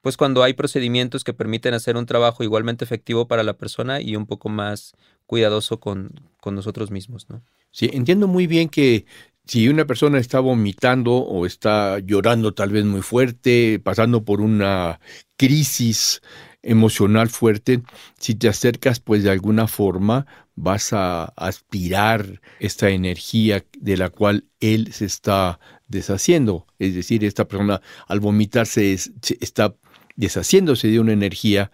Pues 0.00 0.16
cuando 0.16 0.44
hay 0.44 0.52
procedimientos 0.52 1.24
que 1.24 1.34
permiten 1.34 1.74
hacer 1.74 1.96
un 1.96 2.06
trabajo 2.06 2.44
igualmente 2.44 2.84
efectivo 2.84 3.26
para 3.26 3.42
la 3.42 3.58
persona 3.58 4.00
y 4.00 4.14
un 4.14 4.26
poco 4.26 4.48
más 4.48 4.92
cuidadoso 5.26 5.80
con, 5.80 6.30
con 6.40 6.54
nosotros 6.54 6.90
mismos, 6.90 7.28
¿no? 7.28 7.42
Sí, 7.70 7.90
entiendo 7.92 8.28
muy 8.28 8.46
bien 8.46 8.68
que 8.68 9.06
si 9.48 9.68
una 9.68 9.86
persona 9.86 10.18
está 10.18 10.40
vomitando 10.40 11.14
o 11.14 11.46
está 11.46 11.98
llorando 12.00 12.54
tal 12.54 12.70
vez 12.70 12.84
muy 12.84 13.02
fuerte, 13.02 13.80
pasando 13.82 14.24
por 14.24 14.40
una 14.40 15.00
crisis 15.36 16.20
emocional 16.62 17.28
fuerte, 17.28 17.82
si 18.18 18.34
te 18.34 18.48
acercas 18.48 19.00
pues 19.00 19.22
de 19.22 19.30
alguna 19.30 19.66
forma 19.66 20.26
vas 20.54 20.92
a 20.92 21.24
aspirar 21.36 22.40
esta 22.60 22.90
energía 22.90 23.64
de 23.78 23.96
la 23.96 24.10
cual 24.10 24.44
él 24.60 24.92
se 24.92 25.06
está 25.06 25.60
deshaciendo. 25.88 26.66
Es 26.78 26.94
decir, 26.94 27.24
esta 27.24 27.48
persona 27.48 27.80
al 28.06 28.20
vomitarse 28.20 28.92
está 29.40 29.74
deshaciéndose 30.16 30.88
de 30.88 31.00
una 31.00 31.12
energía 31.12 31.70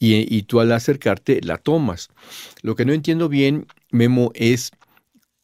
y, 0.00 0.42
tú 0.42 0.60
al 0.60 0.72
acercarte 0.72 1.40
la 1.42 1.58
tomas. 1.58 2.08
Lo 2.62 2.76
que 2.76 2.84
no 2.84 2.92
entiendo 2.92 3.28
bien, 3.28 3.66
Memo, 3.90 4.30
es 4.34 4.70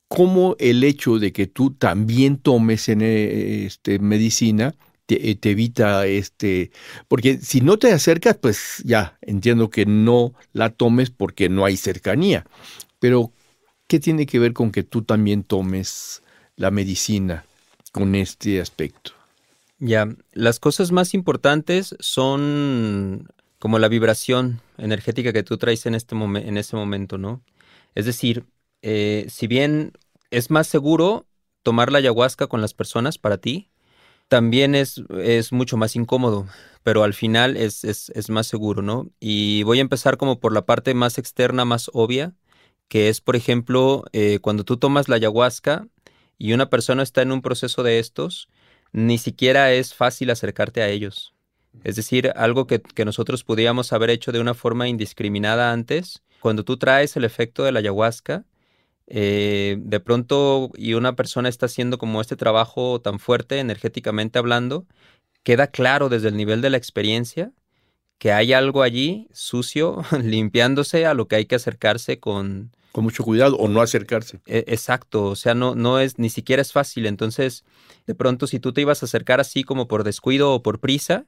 cómo 0.08 0.54
el 0.58 0.84
hecho 0.84 1.18
de 1.18 1.32
que 1.32 1.46
tú 1.46 1.70
también 1.70 2.38
tomes 2.38 2.88
en 2.88 3.02
este, 3.02 3.98
medicina 3.98 4.74
te, 5.06 5.34
te, 5.34 5.50
evita 5.50 6.06
este, 6.06 6.70
porque 7.08 7.38
si 7.38 7.60
no 7.60 7.78
te 7.78 7.92
acercas, 7.92 8.36
pues 8.36 8.80
ya 8.84 9.18
entiendo 9.22 9.70
que 9.70 9.86
no 9.86 10.34
la 10.52 10.70
tomes 10.70 11.10
porque 11.10 11.48
no 11.48 11.64
hay 11.64 11.76
cercanía, 11.76 12.46
pero 13.00 13.32
¿qué 13.88 13.98
tiene 13.98 14.24
que 14.24 14.38
ver 14.38 14.52
con 14.52 14.70
que 14.70 14.82
tú 14.82 15.02
también 15.02 15.42
tomes 15.42 16.22
la 16.56 16.70
medicina 16.70 17.44
con 17.94 18.16
este 18.16 18.60
aspecto? 18.60 19.12
Ya, 19.78 20.08
las 20.32 20.58
cosas 20.58 20.90
más 20.90 21.14
importantes 21.14 21.94
son 22.00 23.28
como 23.60 23.78
la 23.78 23.86
vibración 23.88 24.60
energética 24.78 25.32
que 25.32 25.44
tú 25.44 25.58
traes 25.58 25.86
en, 25.86 25.94
este 25.94 26.16
en 26.16 26.56
ese 26.58 26.74
momento, 26.74 27.18
¿no? 27.18 27.40
Es 27.94 28.04
decir, 28.04 28.46
eh, 28.82 29.26
si 29.28 29.46
bien 29.46 29.92
es 30.32 30.50
más 30.50 30.66
seguro 30.66 31.26
tomar 31.62 31.92
la 31.92 31.98
ayahuasca 31.98 32.48
con 32.48 32.60
las 32.60 32.74
personas 32.74 33.16
para 33.16 33.38
ti, 33.38 33.70
también 34.26 34.74
es, 34.74 35.00
es 35.22 35.52
mucho 35.52 35.76
más 35.76 35.94
incómodo, 35.94 36.48
pero 36.82 37.04
al 37.04 37.14
final 37.14 37.56
es, 37.56 37.84
es, 37.84 38.28
más 38.28 38.48
seguro, 38.48 38.82
¿no? 38.82 39.08
Y 39.20 39.62
voy 39.62 39.78
a 39.78 39.82
empezar 39.82 40.16
como 40.16 40.40
por 40.40 40.52
la 40.52 40.66
parte 40.66 40.94
más 40.94 41.16
externa, 41.18 41.64
más 41.64 41.90
obvia, 41.92 42.34
que 42.88 43.08
es, 43.08 43.20
por 43.20 43.36
ejemplo, 43.36 44.04
eh, 44.12 44.40
cuando 44.40 44.64
tú 44.64 44.78
tomas 44.78 45.08
la 45.08 45.16
ayahuasca 45.16 45.86
y 46.38 46.52
una 46.52 46.70
persona 46.70 47.02
está 47.02 47.22
en 47.22 47.32
un 47.32 47.42
proceso 47.42 47.82
de 47.82 47.98
estos, 47.98 48.48
ni 48.92 49.18
siquiera 49.18 49.72
es 49.72 49.94
fácil 49.94 50.30
acercarte 50.30 50.82
a 50.82 50.88
ellos. 50.88 51.34
Es 51.82 51.96
decir, 51.96 52.32
algo 52.36 52.66
que, 52.66 52.82
nosotros 53.04 53.42
podíamos 53.42 53.92
haber 53.92 54.10
hecho 54.10 54.30
de 54.30 54.40
una 54.40 54.54
forma 54.54 54.88
indiscriminada 54.88 55.72
antes, 55.72 56.22
cuando 56.40 56.64
tú 56.64 56.76
traes 56.76 57.16
el 57.16 57.24
efecto 57.24 57.64
de 57.64 57.72
la 57.72 57.80
ayahuasca, 57.80 58.44
eh, 59.06 59.76
de 59.80 60.00
pronto 60.00 60.70
y 60.76 60.94
una 60.94 61.14
persona 61.16 61.48
está 61.48 61.66
haciendo 61.66 61.98
como 61.98 62.20
este 62.20 62.36
trabajo 62.36 63.00
tan 63.00 63.18
fuerte 63.18 63.58
energéticamente 63.58 64.38
hablando, 64.38 64.86
queda 65.42 65.66
claro 65.66 66.08
desde 66.08 66.28
el 66.28 66.36
nivel 66.36 66.62
de 66.62 66.70
la 66.70 66.76
experiencia 66.78 67.52
que 68.18 68.32
hay 68.32 68.52
algo 68.52 68.82
allí 68.82 69.28
sucio 69.32 70.02
limpiándose 70.22 71.06
a 71.06 71.14
lo 71.14 71.28
que 71.28 71.36
hay 71.36 71.46
que 71.46 71.56
acercarse 71.56 72.20
con, 72.20 72.72
con 72.94 73.02
mucho 73.02 73.24
cuidado 73.24 73.56
o 73.56 73.66
no 73.66 73.80
acercarse. 73.80 74.38
E, 74.46 74.58
exacto, 74.68 75.24
o 75.24 75.34
sea, 75.34 75.52
no, 75.56 75.74
no 75.74 75.98
es, 75.98 76.20
ni 76.20 76.30
siquiera 76.30 76.62
es 76.62 76.72
fácil. 76.72 77.06
Entonces, 77.06 77.64
de 78.06 78.14
pronto, 78.14 78.46
si 78.46 78.60
tú 78.60 78.72
te 78.72 78.82
ibas 78.82 79.02
a 79.02 79.06
acercar 79.06 79.40
así 79.40 79.64
como 79.64 79.88
por 79.88 80.04
descuido 80.04 80.52
o 80.52 80.62
por 80.62 80.78
prisa, 80.78 81.26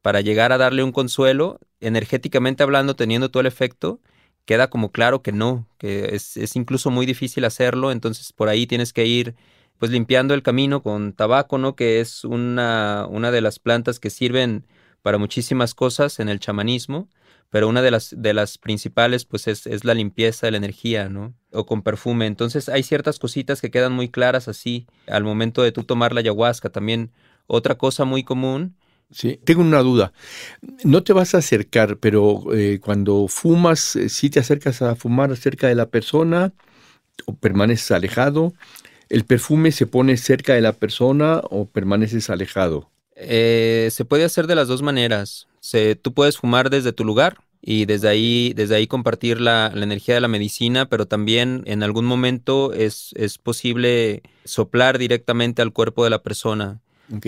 para 0.00 0.20
llegar 0.20 0.52
a 0.52 0.58
darle 0.58 0.84
un 0.84 0.92
consuelo, 0.92 1.58
energéticamente 1.80 2.62
hablando, 2.62 2.94
teniendo 2.94 3.32
todo 3.32 3.40
el 3.40 3.48
efecto, 3.48 3.98
queda 4.44 4.70
como 4.70 4.92
claro 4.92 5.22
que 5.22 5.32
no, 5.32 5.66
que 5.76 6.14
es, 6.14 6.36
es 6.36 6.54
incluso 6.54 6.92
muy 6.92 7.04
difícil 7.04 7.44
hacerlo. 7.46 7.90
Entonces, 7.90 8.32
por 8.32 8.48
ahí 8.48 8.68
tienes 8.68 8.92
que 8.92 9.04
ir 9.04 9.34
pues 9.78 9.90
limpiando 9.90 10.34
el 10.34 10.44
camino 10.44 10.84
con 10.84 11.14
tabaco, 11.14 11.58
¿no? 11.58 11.74
Que 11.74 11.98
es 11.98 12.22
una, 12.22 13.08
una 13.10 13.32
de 13.32 13.40
las 13.40 13.58
plantas 13.58 13.98
que 13.98 14.08
sirven 14.08 14.68
para 15.02 15.18
muchísimas 15.18 15.74
cosas 15.74 16.20
en 16.20 16.28
el 16.28 16.38
chamanismo 16.38 17.08
pero 17.52 17.68
una 17.68 17.82
de 17.82 17.90
las, 17.90 18.14
de 18.16 18.32
las 18.32 18.56
principales 18.56 19.26
pues 19.26 19.46
es, 19.46 19.66
es, 19.66 19.84
la 19.84 19.92
limpieza 19.92 20.46
de 20.46 20.52
la 20.52 20.56
energía, 20.56 21.10
¿no? 21.10 21.34
O 21.50 21.66
con 21.66 21.82
perfume. 21.82 22.24
Entonces 22.24 22.70
hay 22.70 22.82
ciertas 22.82 23.18
cositas 23.18 23.60
que 23.60 23.70
quedan 23.70 23.92
muy 23.92 24.08
claras 24.08 24.48
así 24.48 24.86
al 25.06 25.22
momento 25.22 25.62
de 25.62 25.70
tú 25.70 25.84
tomar 25.84 26.14
la 26.14 26.20
ayahuasca. 26.20 26.70
También 26.70 27.10
otra 27.46 27.76
cosa 27.76 28.06
muy 28.06 28.24
común. 28.24 28.74
Sí, 29.10 29.38
tengo 29.44 29.60
una 29.60 29.80
duda. 29.80 30.14
No 30.82 31.02
te 31.02 31.12
vas 31.12 31.34
a 31.34 31.38
acercar, 31.38 31.98
pero 31.98 32.42
eh, 32.54 32.80
cuando 32.82 33.28
fumas, 33.28 33.96
eh, 33.96 34.08
si 34.08 34.30
te 34.30 34.40
acercas 34.40 34.80
a 34.80 34.96
fumar 34.96 35.36
cerca 35.36 35.68
de 35.68 35.74
la 35.74 35.90
persona 35.90 36.54
o 37.26 37.34
permaneces 37.34 37.90
alejado, 37.90 38.54
¿el 39.10 39.26
perfume 39.26 39.72
se 39.72 39.86
pone 39.86 40.16
cerca 40.16 40.54
de 40.54 40.62
la 40.62 40.72
persona 40.72 41.42
o 41.50 41.66
permaneces 41.66 42.30
alejado? 42.30 42.90
Eh, 43.14 43.90
se 43.92 44.06
puede 44.06 44.24
hacer 44.24 44.46
de 44.46 44.54
las 44.54 44.68
dos 44.68 44.80
maneras. 44.80 45.48
Se, 45.62 45.94
tú 45.94 46.12
puedes 46.12 46.38
fumar 46.38 46.70
desde 46.70 46.92
tu 46.92 47.04
lugar 47.04 47.38
y 47.62 47.84
desde 47.84 48.08
ahí, 48.08 48.52
desde 48.54 48.74
ahí 48.74 48.88
compartir 48.88 49.40
la, 49.40 49.72
energía 49.74 50.16
de 50.16 50.20
la 50.20 50.26
medicina, 50.28 50.86
pero 50.86 51.06
también 51.06 51.62
en 51.66 51.84
algún 51.84 52.04
momento 52.04 52.72
es, 52.72 53.12
es 53.14 53.38
posible 53.38 54.22
soplar 54.44 54.98
directamente 54.98 55.62
al 55.62 55.72
cuerpo 55.72 56.02
de 56.02 56.10
la 56.10 56.22
persona. 56.22 56.80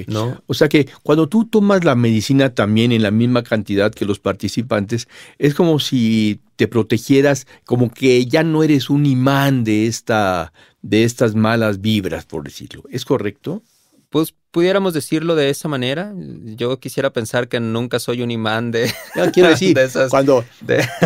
¿no? 0.07 0.43
O 0.47 0.55
sea 0.55 0.69
que 0.69 0.89
cuando 1.03 1.29
tú 1.29 1.45
tomas 1.45 1.85
la 1.85 1.95
medicina 1.95 2.55
también 2.55 2.91
en 2.93 3.03
la 3.03 3.11
misma 3.11 3.43
cantidad 3.43 3.93
que 3.93 4.05
los 4.05 4.19
participantes, 4.19 5.09
es 5.39 5.55
como 5.55 5.79
si 5.79 6.41
te 6.57 6.69
protegieras, 6.69 7.47
como 7.65 7.93
que 7.93 8.27
ya 8.27 8.43
no 8.43 8.63
eres 8.63 8.91
un 8.91 9.07
imán 9.07 9.63
de 9.63 9.87
esta, 9.87 10.53
de 10.83 11.05
estas 11.05 11.35
malas 11.35 11.81
vibras, 11.81 12.25
por 12.25 12.45
decirlo. 12.45 12.85
¿Es 12.91 13.05
correcto? 13.05 13.63
Pues 14.11 14.35
pudiéramos 14.55 14.95
decirlo 14.95 15.35
de 15.35 15.51
esa 15.51 15.67
manera. 15.67 16.15
Yo 16.17 16.79
quisiera 16.79 17.13
pensar 17.13 17.49
que 17.49 17.59
nunca 17.59 17.99
soy 17.99 18.23
un 18.23 18.31
imán 18.31 18.71
de. 18.71 18.89
quiero 19.33 19.49
decir, 19.49 19.77
cuando, 20.11 20.45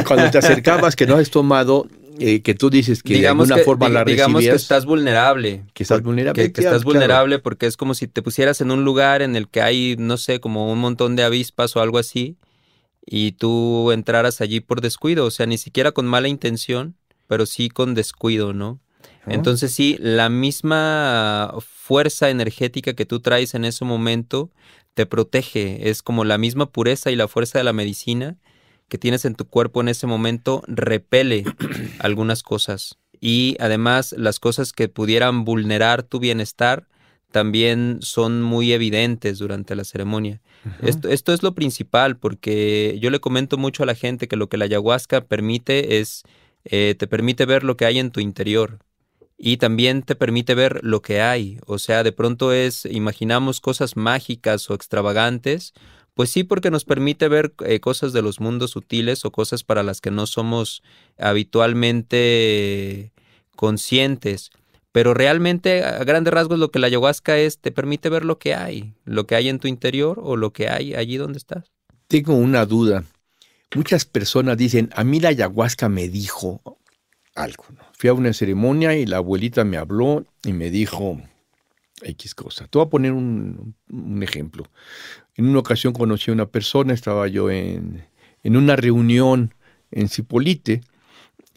cuando 0.07 0.31
te 0.31 0.37
acercabas 0.37 0.95
que 0.95 1.07
no 1.07 1.17
has 1.17 1.31
tomado, 1.31 1.89
eh, 2.19 2.43
que 2.43 2.55
tú 2.55 2.69
dices 2.69 3.03
que 3.03 3.19
de 3.19 3.27
alguna 3.27 3.57
forma 3.59 3.89
la 3.89 4.05
recibías. 4.05 4.29
Digamos 4.29 4.43
que 4.45 4.51
estás 4.51 4.85
vulnerable. 4.85 5.65
Que 5.73 5.83
estás 5.83 6.03
vulnerable. 6.03 6.53
Que, 6.53 6.61
estás 6.61 6.85
vulnerable 6.85 7.39
porque 7.39 7.65
es 7.65 7.79
como 7.79 7.95
si 7.95 8.07
te 8.07 8.21
pusieras 8.21 8.61
en 8.61 8.71
un 8.71 8.85
lugar 8.85 9.23
en 9.23 9.35
el 9.35 9.49
que 9.49 9.63
hay, 9.63 9.97
no 9.99 10.19
sé, 10.19 10.41
como 10.41 10.71
un 10.71 10.79
montón 10.79 11.17
de 11.17 11.23
avispas 11.23 11.75
o 11.75 11.81
algo 11.81 11.97
así, 11.97 12.37
y 13.07 13.33
tú 13.33 13.93
entraras 13.93 14.43
allí 14.43 14.61
por 14.61 14.83
descuido, 14.83 15.25
o 15.25 15.31
sea, 15.31 15.47
ni 15.47 15.57
siquiera 15.57 15.93
con 15.93 16.05
mala 16.07 16.29
intención, 16.29 16.97
pero 17.27 17.47
sí 17.47 17.71
con 17.71 17.95
descuido, 17.95 18.53
¿no? 18.53 18.79
Entonces 19.31 19.73
sí, 19.73 19.97
la 20.01 20.29
misma 20.29 21.55
fuerza 21.61 22.31
energética 22.31 22.95
que 22.95 23.07
tú 23.07 23.21
traes 23.21 23.55
en 23.55 23.65
ese 23.65 23.85
momento 23.85 24.51
te 24.95 25.07
protege, 25.07 25.91
es 25.91 26.03
como 26.03 26.25
la 26.25 26.39
misma 26.39 26.71
pureza 26.73 27.11
y 27.11 27.17
la 27.17 27.29
fuerza 27.29 27.59
de 27.59 27.65
la 27.65 27.73
medicina 27.73 28.37
que 28.89 28.99
tienes 28.99 29.25
en 29.25 29.35
tu 29.35 29.47
cuerpo 29.47 29.81
en 29.81 29.89
ese 29.89 30.07
momento 30.07 30.63
repele 30.67 31.45
algunas 32.01 32.43
cosas. 32.43 32.99
Y 33.21 33.57
además 33.61 34.15
las 34.17 34.41
cosas 34.41 34.73
que 34.73 34.89
pudieran 34.89 35.45
vulnerar 35.45 36.03
tu 36.03 36.19
bienestar 36.19 36.89
también 37.31 37.99
son 38.01 38.43
muy 38.43 38.73
evidentes 38.73 39.39
durante 39.39 39.77
la 39.77 39.85
ceremonia. 39.85 40.41
esto, 40.83 41.09
esto, 41.09 41.33
es 41.33 41.43
lo 41.43 41.55
principal 41.55 42.17
porque 42.17 42.99
yo 43.01 43.11
le 43.11 43.21
comento 43.21 43.59
mucho 43.59 43.83
a 43.83 43.87
la 43.87 43.95
gente 43.95 44.29
que 44.29 44.37
lo 44.37 44.49
que 44.49 44.57
la 44.57 44.65
ayahuasca 44.65 45.21
permite 45.21 46.01
es, 46.01 46.23
eh, 46.65 46.95
te 46.99 47.07
permite 47.07 47.45
ver 47.45 47.65
lo 47.65 47.77
que 47.77 47.85
hay 47.85 47.99
en 47.99 48.11
tu 48.11 48.21
interior 48.21 48.79
y 49.39 49.57
también 49.59 50.03
te 50.03 50.17
permite 50.17 50.55
ver 50.55 50.81
lo 50.83 51.01
que 51.01 51.23
hay. 51.23 51.59
O 51.65 51.79
sea, 51.79 52.03
de 52.03 52.13
pronto 52.13 52.53
es, 52.53 52.85
imaginamos 52.85 53.61
cosas 53.61 53.97
mágicas 53.97 54.69
o 54.69 54.75
extravagantes, 54.75 55.73
pues 56.15 56.31
sí, 56.31 56.43
porque 56.43 56.73
nos 56.73 56.85
permite 56.85 57.29
ver 57.29 57.55
eh, 57.65 57.79
cosas 57.79 58.13
de 58.13 58.23
los 58.23 58.41
mundos 58.41 58.73
sutiles 58.73 59.25
o 59.25 59.31
cosas 59.31 59.63
para 59.63 59.85
las 59.85 60.01
que 60.01 60.11
no 60.11 60.27
somos 60.27 60.83
habitualmente 61.17 63.13
conscientes. 63.55 64.51
Pero 64.91 65.15
realmente, 65.15 65.85
a 65.85 66.03
grandes 66.03 66.35
rasgos, 66.35 66.59
lo 66.59 66.73
que 66.73 66.81
la 66.81 66.89
ayahuasca 66.89 67.39
es, 67.39 67.59
te 67.61 67.71
permite 67.71 68.09
ver 68.09 68.25
lo 68.25 68.41
que 68.41 68.55
hay, 68.55 68.95
lo 69.05 69.29
que 69.29 69.37
hay 69.37 69.49
en 69.49 69.61
tu 69.61 69.69
interior 69.69 70.19
o 70.21 70.37
lo 70.37 70.53
que 70.53 70.69
hay 70.69 70.95
allí 70.95 71.19
donde 71.19 71.39
estás. 71.39 71.71
Tengo 72.09 72.35
una 72.35 72.67
duda. 72.67 73.05
Muchas 73.77 74.05
personas 74.05 74.57
dicen, 74.57 74.91
a 74.97 75.05
mí 75.05 75.21
la 75.21 75.29
ayahuasca 75.29 75.89
me 75.89 76.09
dijo 76.09 76.81
Fui 77.93 78.09
a 78.09 78.15
una 78.15 78.33
ceremonia 78.33 78.97
y 78.97 79.07
la 79.07 79.19
abuelita 79.19 79.65
me 79.65 79.77
habló 79.77 80.25
y 80.45 80.53
me 80.53 80.71
dijo 80.71 81.21
X 82.03 82.35
cosa. 82.35 82.67
Te 82.67 82.79
voy 82.79 82.87
a 82.87 82.91
poner 82.91 83.13
un, 83.13 83.75
ejemplo. 84.23 84.65
En 85.37 85.47
una 85.47 85.61
ocasión 85.61 85.93
conocí 85.93 86.31
a 86.31 86.35
una 86.35 86.47
persona, 86.47 86.95
estaba 86.95 87.29
yo 87.29 87.51
en, 87.51 88.05
una 88.45 88.77
reunión 88.77 89.55
en 89.91 90.09
Cipolite, 90.09 90.83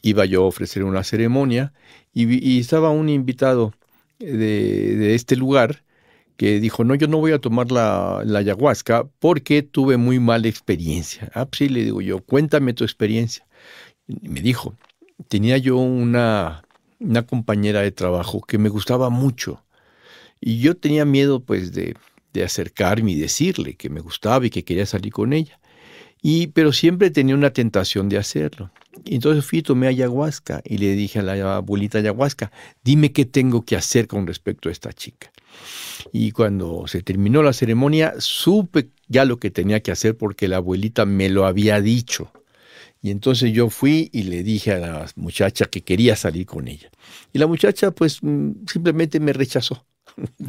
iba 0.01 0.25
yo 0.25 0.43
a 0.43 0.47
ofrecer 0.47 0.83
una 0.83 1.03
ceremonia 1.03 1.73
y, 2.13 2.59
estaba 2.59 2.89
un 2.91 3.09
invitado 3.09 3.73
de, 4.19 5.15
este 5.15 5.35
lugar 5.35 5.83
que 6.37 6.59
dijo, 6.59 6.83
no, 6.83 6.95
yo 6.95 7.07
no 7.07 7.17
voy 7.17 7.33
a 7.33 7.39
tomar 7.39 7.71
la, 7.71 8.21
la, 8.25 8.39
ayahuasca 8.39 9.07
porque 9.19 9.61
tuve 9.61 9.97
muy 9.97 10.19
mala 10.19 10.47
experiencia. 10.47 11.31
Ah, 11.33 11.45
pues 11.45 11.59
sí, 11.59 11.69
le 11.69 11.83
digo 11.83 12.01
yo, 12.01 12.19
cuéntame 12.19 12.73
tu 12.73 12.83
experiencia. 12.83 13.45
Y 14.07 14.27
me 14.27 14.41
dijo, 14.41 14.75
tenía 15.27 15.57
yo 15.57 15.77
una, 15.77 16.63
una 16.99 17.25
compañera 17.25 17.81
de 17.81 17.91
trabajo 17.91 18.41
que 18.41 18.57
me 18.57 18.69
gustaba 18.69 19.09
mucho 19.09 19.63
y 20.39 20.59
yo 20.59 20.75
tenía 20.75 21.05
miedo 21.05 21.39
pues 21.39 21.73
de, 21.73 21.95
de 22.33 22.43
acercarme 22.43 23.11
y 23.11 23.15
decirle 23.15 23.75
que 23.75 23.89
me 23.89 23.99
gustaba 23.99 24.45
y 24.45 24.49
que 24.49 24.63
quería 24.63 24.85
salir 24.85 25.11
con 25.13 25.33
ella. 25.33 25.59
Y, 26.23 26.47
pero 26.47 26.71
siempre 26.71 27.09
tenía 27.09 27.35
una 27.35 27.51
tentación 27.51 28.07
de 28.07 28.17
hacerlo. 28.17 28.71
Entonces 29.05 29.45
fui 29.45 29.59
y 29.59 29.63
tomé 29.63 29.87
ayahuasca 29.87 30.61
y 30.63 30.77
le 30.77 30.95
dije 30.95 31.19
a 31.19 31.23
la 31.23 31.55
abuelita 31.55 31.97
ayahuasca, 31.97 32.51
dime 32.83 33.11
qué 33.11 33.25
tengo 33.25 33.63
que 33.63 33.75
hacer 33.75 34.07
con 34.07 34.27
respecto 34.27 34.69
a 34.69 34.71
esta 34.71 34.93
chica. 34.93 35.31
Y 36.11 36.31
cuando 36.31 36.85
se 36.87 37.01
terminó 37.01 37.41
la 37.41 37.53
ceremonia, 37.53 38.13
supe 38.19 38.89
ya 39.07 39.25
lo 39.25 39.37
que 39.37 39.49
tenía 39.49 39.81
que 39.81 39.91
hacer 39.91 40.15
porque 40.17 40.47
la 40.47 40.57
abuelita 40.57 41.05
me 41.05 41.29
lo 41.29 41.45
había 41.45 41.81
dicho. 41.81 42.31
Y 43.01 43.09
entonces 43.09 43.51
yo 43.51 43.69
fui 43.69 44.09
y 44.13 44.23
le 44.23 44.43
dije 44.43 44.73
a 44.73 44.79
la 44.79 45.11
muchacha 45.15 45.65
que 45.65 45.81
quería 45.81 46.15
salir 46.15 46.45
con 46.45 46.67
ella. 46.67 46.89
Y 47.33 47.39
la 47.39 47.47
muchacha 47.47 47.91
pues 47.91 48.19
mm, 48.21 48.67
simplemente 48.67 49.19
me 49.19 49.33
rechazó. 49.33 49.85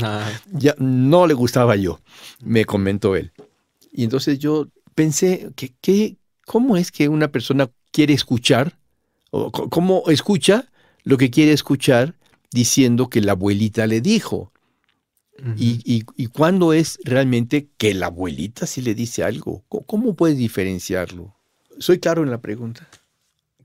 Ah. 0.03 0.29
ya 0.51 0.75
no 0.79 1.27
le 1.29 1.35
gustaba 1.35 1.77
yo, 1.77 2.01
me 2.45 2.65
comentó 2.65 3.15
él. 3.15 3.33
Y 3.93 4.05
entonces 4.05 4.39
yo 4.39 4.69
pensé, 4.95 5.51
que, 5.81 6.17
¿cómo 6.47 6.77
es 6.77 6.91
que 6.91 7.09
una 7.09 7.29
persona 7.29 7.71
quiere 7.93 8.13
escuchar? 8.13 8.77
O, 9.31 9.51
¿Cómo 9.51 10.03
escucha 10.09 10.71
lo 11.05 11.17
que 11.17 11.31
quiere 11.31 11.53
escuchar 11.53 12.17
diciendo 12.51 13.09
que 13.09 13.21
la 13.21 13.33
abuelita 13.33 13.87
le 13.87 14.01
dijo? 14.01 14.53
y, 15.57 15.81
y, 15.85 16.05
y, 16.17 16.27
cuándo 16.27 16.73
es 16.73 16.99
realmente 17.03 17.69
que 17.77 17.95
la 17.95 18.07
abuelita 18.07 18.67
sí 18.67 18.81
le 18.81 18.95
dice 18.95 19.25
algo? 19.25 19.65
¿Cómo 19.87 20.15
puedes 20.15 20.37
diferenciarlo? 20.37 21.35
¿Soy 21.79 21.99
claro 21.99 22.23
en 22.23 22.31
la 22.31 22.41
pregunta? 22.41 22.89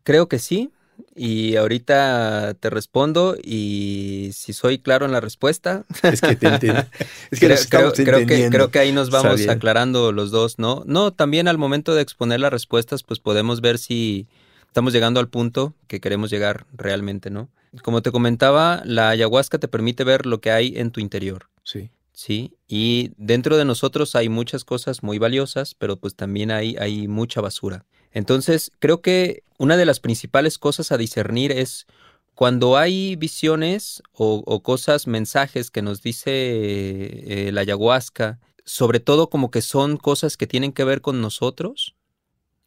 Creo 0.03 0.27
que 0.27 0.39
sí. 0.39 0.71
Y 1.15 1.55
ahorita 1.55 2.55
te 2.59 2.69
respondo 2.69 3.37
y 3.43 4.31
si 4.33 4.53
soy 4.53 4.79
claro 4.79 5.05
en 5.05 5.11
la 5.11 5.19
respuesta. 5.19 5.83
Es 6.03 6.21
que 6.21 6.35
te 6.35 6.47
entiendo. 6.47 6.83
Es 7.31 7.39
que 7.39 7.47
creo, 7.69 7.93
que, 8.25 8.49
creo 8.49 8.71
que 8.71 8.79
ahí 8.79 8.91
nos 8.91 9.09
vamos 9.09 9.47
aclarando 9.47 10.11
los 10.11 10.31
dos, 10.31 10.57
¿no? 10.57 10.83
No, 10.85 11.11
también 11.11 11.47
al 11.47 11.57
momento 11.57 11.93
de 11.93 12.01
exponer 12.01 12.39
las 12.39 12.51
respuestas, 12.51 13.03
pues 13.03 13.19
podemos 13.19 13.61
ver 13.61 13.77
si 13.77 14.27
estamos 14.65 14.93
llegando 14.93 15.19
al 15.19 15.27
punto 15.27 15.73
que 15.87 15.99
queremos 15.99 16.29
llegar 16.29 16.65
realmente, 16.75 17.29
¿no? 17.29 17.49
Como 17.83 18.01
te 18.01 18.11
comentaba, 18.11 18.81
la 18.85 19.09
ayahuasca 19.09 19.57
te 19.57 19.67
permite 19.67 20.03
ver 20.03 20.25
lo 20.25 20.39
que 20.39 20.51
hay 20.51 20.73
en 20.77 20.91
tu 20.91 20.99
interior. 20.99 21.47
Sí. 21.63 21.89
Sí, 22.13 22.55
y 22.67 23.11
dentro 23.17 23.57
de 23.57 23.65
nosotros 23.65 24.15
hay 24.15 24.27
muchas 24.27 24.65
cosas 24.65 25.03
muy 25.03 25.19
valiosas, 25.19 25.75
pero 25.75 25.97
pues 25.97 26.15
también 26.15 26.49
hay, 26.49 26.75
hay 26.77 27.07
mucha 27.07 27.41
basura. 27.41 27.85
Entonces, 28.17 28.71
creo 28.79 29.03
que 29.03 29.43
una 29.59 29.77
de 29.77 29.85
las 29.85 29.99
principales 29.99 30.57
cosas 30.57 30.91
a 30.91 30.97
discernir 30.97 31.51
es 31.51 31.85
cuando 32.33 32.75
hay 32.75 33.15
visiones 33.15 34.01
o, 34.11 34.63
cosas, 34.63 35.05
mensajes 35.05 35.69
que 35.69 35.83
nos 35.83 36.01
dice 36.01 36.31
eh, 36.31 37.51
la 37.53 37.61
ayahuasca, 37.61 38.39
sobre 38.65 38.99
todo 38.99 39.29
como 39.29 39.51
que 39.51 39.61
son 39.61 39.97
cosas 39.97 40.35
que 40.35 40.47
tienen 40.47 40.71
que 40.71 40.83
ver 40.83 41.01
con 41.01 41.21
nosotros, 41.21 41.95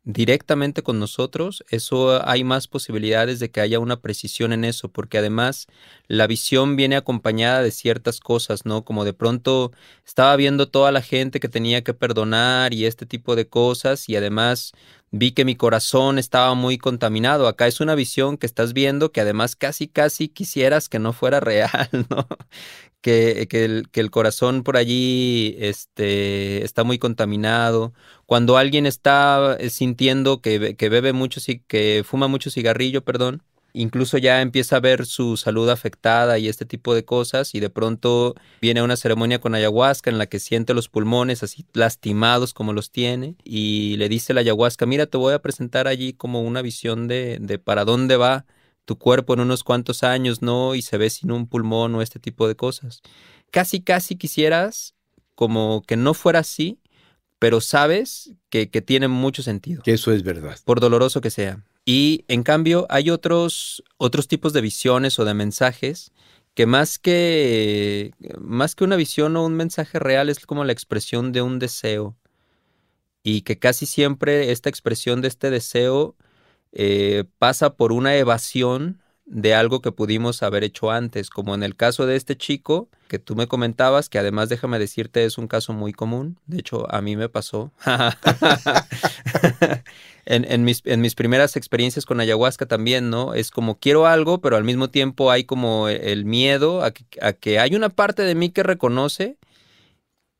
directamente 0.04 0.82
con 0.82 0.98
nosotros, 0.98 1.62
eso 1.68 2.26
hay 2.26 2.42
más 2.42 2.68
posibilidades 2.68 3.38
de 3.38 3.50
que 3.50 3.60
haya 3.60 3.78
una 3.78 4.00
precisión 4.00 4.52
en 4.52 4.64
eso, 4.64 4.88
porque 4.88 5.18
además 5.18 5.66
la 6.08 6.26
visión 6.26 6.76
viene 6.76 6.96
acompañada 6.96 7.62
de 7.62 7.70
ciertas 7.70 8.20
cosas, 8.20 8.64
¿no? 8.64 8.84
Como 8.84 9.04
de 9.04 9.12
pronto 9.12 9.72
estaba 10.06 10.34
viendo 10.36 10.68
toda 10.68 10.90
la 10.90 11.02
gente 11.02 11.38
que 11.38 11.48
tenía 11.48 11.84
que 11.84 11.92
perdonar 11.94 12.72
y 12.72 12.86
este 12.86 13.04
tipo 13.04 13.36
de 13.36 13.48
cosas, 13.48 14.08
y 14.08 14.16
además 14.16 14.72
vi 15.10 15.32
que 15.32 15.44
mi 15.44 15.56
corazón 15.56 16.18
estaba 16.18 16.54
muy 16.54 16.78
contaminado. 16.78 17.48
Acá 17.48 17.66
es 17.66 17.80
una 17.80 17.94
visión 17.94 18.36
que 18.38 18.46
estás 18.46 18.72
viendo 18.72 19.12
que 19.12 19.20
además 19.20 19.56
casi, 19.56 19.88
casi 19.88 20.28
quisieras 20.28 20.88
que 20.88 20.98
no 20.98 21.12
fuera 21.12 21.40
real, 21.40 21.88
¿no? 22.10 22.26
Que, 23.00 23.46
que, 23.48 23.64
el, 23.64 23.88
que 23.90 24.00
el, 24.00 24.10
corazón 24.10 24.62
por 24.62 24.76
allí 24.76 25.56
este, 25.58 26.64
está 26.64 26.84
muy 26.84 26.98
contaminado. 26.98 27.94
Cuando 28.26 28.58
alguien 28.58 28.86
está 28.86 29.56
eh, 29.58 29.70
sintiendo 29.70 30.42
que, 30.42 30.76
que 30.76 30.88
bebe 30.90 31.12
mucho, 31.14 31.40
que 31.66 32.04
fuma 32.06 32.28
mucho 32.28 32.50
cigarrillo, 32.50 33.02
perdón, 33.02 33.42
incluso 33.72 34.18
ya 34.18 34.42
empieza 34.42 34.76
a 34.76 34.80
ver 34.80 35.06
su 35.06 35.36
salud 35.36 35.68
afectada 35.68 36.38
y 36.38 36.48
este 36.48 36.64
tipo 36.64 36.94
de 36.94 37.04
cosas 37.04 37.54
y 37.54 37.60
de 37.60 37.70
pronto 37.70 38.34
viene 38.60 38.80
a 38.80 38.84
una 38.84 38.96
ceremonia 38.96 39.40
con 39.40 39.54
ayahuasca 39.54 40.10
en 40.10 40.18
la 40.18 40.26
que 40.26 40.40
siente 40.40 40.74
los 40.74 40.88
pulmones 40.88 41.42
así 41.42 41.64
lastimados 41.72 42.54
como 42.54 42.72
los 42.72 42.90
tiene 42.90 43.36
y 43.44 43.96
le 43.96 44.08
dice 44.08 44.34
la 44.34 44.40
ayahuasca, 44.40 44.86
mira, 44.86 45.06
te 45.06 45.18
voy 45.18 45.34
a 45.34 45.42
presentar 45.42 45.88
allí 45.88 46.12
como 46.12 46.42
una 46.42 46.62
visión 46.62 47.08
de, 47.08 47.38
de 47.40 47.58
para 47.58 47.84
dónde 47.84 48.16
va 48.16 48.46
tu 48.84 48.98
cuerpo 48.98 49.34
en 49.34 49.40
unos 49.40 49.62
cuantos 49.62 50.02
años, 50.02 50.42
¿no? 50.42 50.74
Y 50.74 50.82
se 50.82 50.98
ve 50.98 51.10
sin 51.10 51.30
un 51.30 51.46
pulmón 51.46 51.94
o 51.94 52.02
este 52.02 52.18
tipo 52.18 52.48
de 52.48 52.56
cosas. 52.56 53.02
Casi, 53.52 53.80
casi 53.82 54.16
quisieras 54.16 54.94
como 55.36 55.82
que 55.86 55.96
no 55.96 56.12
fuera 56.12 56.40
así, 56.40 56.80
pero 57.38 57.60
sabes 57.60 58.32
que, 58.48 58.68
que 58.68 58.82
tiene 58.82 59.08
mucho 59.08 59.42
sentido. 59.42 59.82
Que 59.82 59.92
eso 59.92 60.12
es 60.12 60.22
verdad. 60.22 60.58
Por 60.64 60.80
doloroso 60.80 61.20
que 61.20 61.30
sea. 61.30 61.64
Y 61.84 62.24
en 62.28 62.42
cambio 62.42 62.86
hay 62.90 63.10
otros, 63.10 63.82
otros 63.96 64.28
tipos 64.28 64.52
de 64.52 64.60
visiones 64.60 65.18
o 65.18 65.24
de 65.24 65.34
mensajes 65.34 66.12
que 66.54 66.66
más 66.66 66.98
que 66.98 68.12
más 68.40 68.74
que 68.74 68.84
una 68.84 68.96
visión 68.96 69.36
o 69.36 69.46
un 69.46 69.54
mensaje 69.54 69.98
real 69.98 70.28
es 70.28 70.44
como 70.46 70.64
la 70.64 70.72
expresión 70.72 71.32
de 71.32 71.42
un 71.42 71.58
deseo. 71.58 72.16
Y 73.22 73.42
que 73.42 73.58
casi 73.58 73.86
siempre 73.86 74.50
esta 74.50 74.68
expresión 74.70 75.20
de 75.20 75.28
este 75.28 75.50
deseo 75.50 76.16
eh, 76.72 77.24
pasa 77.38 77.76
por 77.76 77.92
una 77.92 78.16
evasión 78.16 79.00
de 79.30 79.54
algo 79.54 79.80
que 79.80 79.92
pudimos 79.92 80.42
haber 80.42 80.64
hecho 80.64 80.90
antes, 80.90 81.30
como 81.30 81.54
en 81.54 81.62
el 81.62 81.76
caso 81.76 82.04
de 82.04 82.16
este 82.16 82.36
chico 82.36 82.88
que 83.06 83.20
tú 83.20 83.36
me 83.36 83.46
comentabas, 83.46 84.08
que 84.08 84.18
además 84.18 84.48
déjame 84.48 84.78
decirte 84.78 85.24
es 85.24 85.38
un 85.38 85.46
caso 85.46 85.72
muy 85.72 85.92
común, 85.92 86.36
de 86.46 86.58
hecho 86.58 86.92
a 86.92 87.00
mí 87.00 87.16
me 87.16 87.28
pasó. 87.28 87.72
en, 90.26 90.64
mis, 90.64 90.82
en 90.84 91.00
mis 91.00 91.14
primeras 91.14 91.56
experiencias 91.56 92.06
con 92.06 92.20
ayahuasca 92.20 92.66
también, 92.66 93.08
¿no? 93.08 93.34
Es 93.34 93.52
como 93.52 93.78
quiero 93.78 94.06
algo, 94.06 94.40
pero 94.40 94.56
al 94.56 94.64
mismo 94.64 94.90
tiempo 94.90 95.30
hay 95.30 95.44
como 95.44 95.88
el 95.88 96.24
miedo 96.24 96.82
a 96.82 96.90
que, 96.90 97.04
a 97.22 97.32
que 97.32 97.60
hay 97.60 97.76
una 97.76 97.88
parte 97.88 98.22
de 98.22 98.34
mí 98.34 98.50
que 98.50 98.64
reconoce 98.64 99.36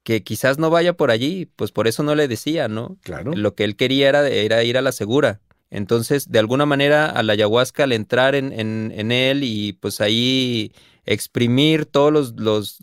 que 0.03 0.25
quizás 0.25 0.59
no 0.59 0.71
vaya 0.71 0.95
por 0.95 1.13
allí, 1.13 1.47
pues 1.57 1.71
por 1.71 1.87
eso 1.87 2.03
no 2.03 2.17
le 2.17 2.27
decía, 2.27 2.67
¿no? 2.67 2.97
Claro. 3.03 3.33
Lo 3.35 3.55
que 3.55 3.65
él 3.65 3.77
quería 3.77 4.09
era, 4.09 4.29
era 4.29 4.65
ir 4.65 4.77
a 4.77 4.83
la 4.83 4.93
segura. 4.93 5.41
Entonces, 5.71 6.31
de 6.31 6.39
alguna 6.39 6.67
manera, 6.67 7.07
a 7.07 7.23
la 7.23 7.35
ayahuasca, 7.35 7.85
al 7.85 7.93
entrar 7.93 8.35
en, 8.35 8.53
en, 8.53 9.13
él 9.13 9.45
y 9.45 9.73
pues 9.75 10.01
ahí 10.01 10.73
exprimir 11.05 11.87
todos 11.87 12.13
los, 12.13 12.33
los, 12.41 12.79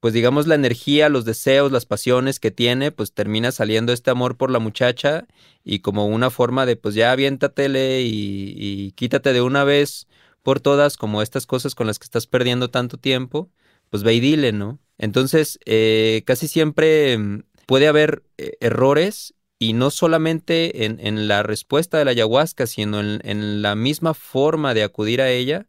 pues 0.00 0.14
digamos, 0.14 0.46
la 0.46 0.54
energía, 0.54 1.08
los 1.08 1.24
deseos, 1.24 1.72
las 1.72 1.86
pasiones 1.86 2.38
que 2.38 2.50
tiene, 2.52 2.92
pues 2.92 3.12
termina 3.12 3.50
saliendo 3.52 3.92
este 3.92 4.10
amor 4.10 4.36
por 4.36 4.50
la 4.50 4.60
muchacha 4.60 5.26
y 5.64 5.80
como 5.80 6.06
una 6.06 6.30
forma 6.30 6.64
de, 6.64 6.76
pues 6.76 6.94
ya 6.94 7.10
aviéntatele 7.12 8.02
y, 8.02 8.54
y 8.56 8.92
quítate 8.92 9.32
de 9.32 9.42
una 9.42 9.64
vez 9.64 10.06
por 10.42 10.60
todas, 10.60 10.96
como 10.96 11.22
estas 11.22 11.44
cosas 11.44 11.74
con 11.74 11.88
las 11.88 11.98
que 11.98 12.04
estás 12.04 12.28
perdiendo 12.28 12.70
tanto 12.70 12.98
tiempo, 12.98 13.50
pues 13.90 14.04
ve 14.04 14.14
y 14.14 14.20
dile, 14.20 14.52
¿no? 14.52 14.78
Entonces, 14.98 15.58
eh, 15.66 16.22
casi 16.24 16.48
siempre 16.48 17.18
mm, 17.18 17.42
puede 17.66 17.88
haber 17.88 18.22
eh, 18.38 18.52
errores 18.60 19.34
y 19.58 19.72
no 19.72 19.90
solamente 19.90 20.84
en, 20.84 21.28
la 21.28 21.42
respuesta 21.42 21.98
de 21.98 22.04
la 22.04 22.10
ayahuasca, 22.10 22.66
sino 22.66 23.00
en, 23.00 23.62
la 23.62 23.74
misma 23.74 24.12
forma 24.12 24.74
de 24.74 24.82
acudir 24.82 25.22
a 25.22 25.30
ella, 25.30 25.66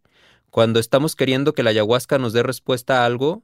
cuando 0.52 0.80
estamos 0.80 1.15
queriendo 1.15 1.54
que 1.54 1.63
la 1.63 1.69
ayahuasca 1.69 2.17
nos 2.17 2.34
dé 2.34 2.43
respuesta 2.43 3.02
a 3.02 3.06
algo 3.06 3.43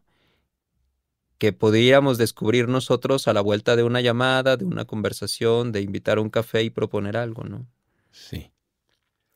que 1.38 1.54
podríamos 1.54 2.18
descubrir 2.18 2.68
nosotros 2.68 3.28
a 3.28 3.34
la 3.34 3.42
vuelta 3.42 3.76
de 3.76 3.84
una 3.84 4.02
llamada, 4.02 4.58
de 4.58 4.66
una 4.66 4.86
conversación, 4.86 5.72
de 5.72 5.82
invitar 5.82 6.18
a 6.18 6.22
un 6.22 6.30
café 6.30 6.64
y 6.64 6.70
proponer 6.70 7.18
algo, 7.18 7.44
¿no? 7.44 7.68
Sí. 8.12 8.52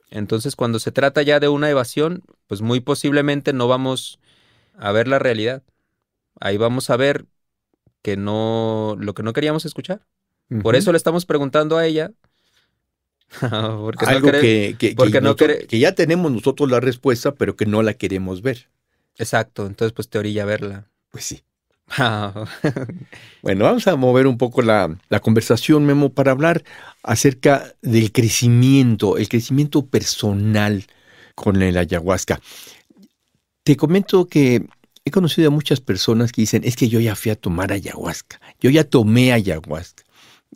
Entonces, 0.09 0.55
cuando 0.55 0.79
se 0.79 0.91
trata 0.91 1.21
ya 1.21 1.39
de 1.39 1.49
una 1.49 1.69
evasión, 1.69 2.23
pues 2.47 2.61
muy 2.61 2.79
posiblemente 2.79 3.51
no 3.51 3.67
vamos 3.67 4.19
a 4.77 4.91
ver 4.91 5.07
la 5.07 5.19
realidad. 5.19 5.63
Ahí 6.39 6.57
vamos 6.57 6.89
a 6.89 6.97
ver 6.97 7.25
que 8.01 8.15
no 8.15 8.95
lo 8.99 9.13
que 9.13 9.23
no 9.23 9.33
queríamos 9.33 9.65
escuchar. 9.65 10.05
Por 10.61 10.75
eso 10.75 10.91
le 10.91 10.97
estamos 10.97 11.25
preguntando 11.25 11.77
a 11.77 11.85
ella. 11.85 12.11
porque 13.39 14.05
Algo 14.05 14.31
que, 14.31 14.75
que, 14.77 15.79
ya 15.79 15.93
tenemos 15.93 16.31
nosotros 16.31 16.71
la 16.71 16.79
respuesta, 16.79 17.33
pero 17.35 17.55
que 17.55 17.65
no 17.65 17.81
la 17.81 17.93
queremos 17.93 18.41
ver. 18.41 18.69
Exacto, 19.17 19.65
entonces 19.65 19.93
pues 19.93 20.09
te 20.09 20.19
orilla 20.19 20.45
verla. 20.45 20.87
Pues 21.11 21.25
sí. 21.25 21.43
bueno, 23.41 23.63
vamos 23.63 23.87
a 23.87 23.95
mover 23.95 24.27
un 24.27 24.37
poco 24.37 24.61
la, 24.61 24.97
la, 25.09 25.19
conversación, 25.21 25.85
Memo, 25.85 26.09
para 26.09 26.31
hablar 26.31 26.63
acerca 27.01 27.73
del 27.81 28.11
crecimiento, 28.11 29.17
el 29.17 29.29
crecimiento 29.29 29.85
personal 29.85 30.85
con 31.33 31.61
el 31.61 31.77
ayahuasca. 31.77 32.41
Te 33.63 33.77
comento 33.77 34.27
que 34.27 34.65
he 35.05 35.11
conocido 35.11 35.47
a 35.47 35.51
muchas 35.51 35.79
personas 35.79 36.31
que 36.31 36.41
dicen, 36.41 36.63
es 36.65 36.75
que 36.75 36.89
yo 36.89 36.99
ya 36.99 37.15
fui 37.15 37.31
a 37.31 37.35
tomar 37.35 37.71
ayahuasca, 37.71 38.39
yo 38.59 38.69
ya 38.69 38.83
tomé 38.83 39.31
ayahuasca. 39.31 40.03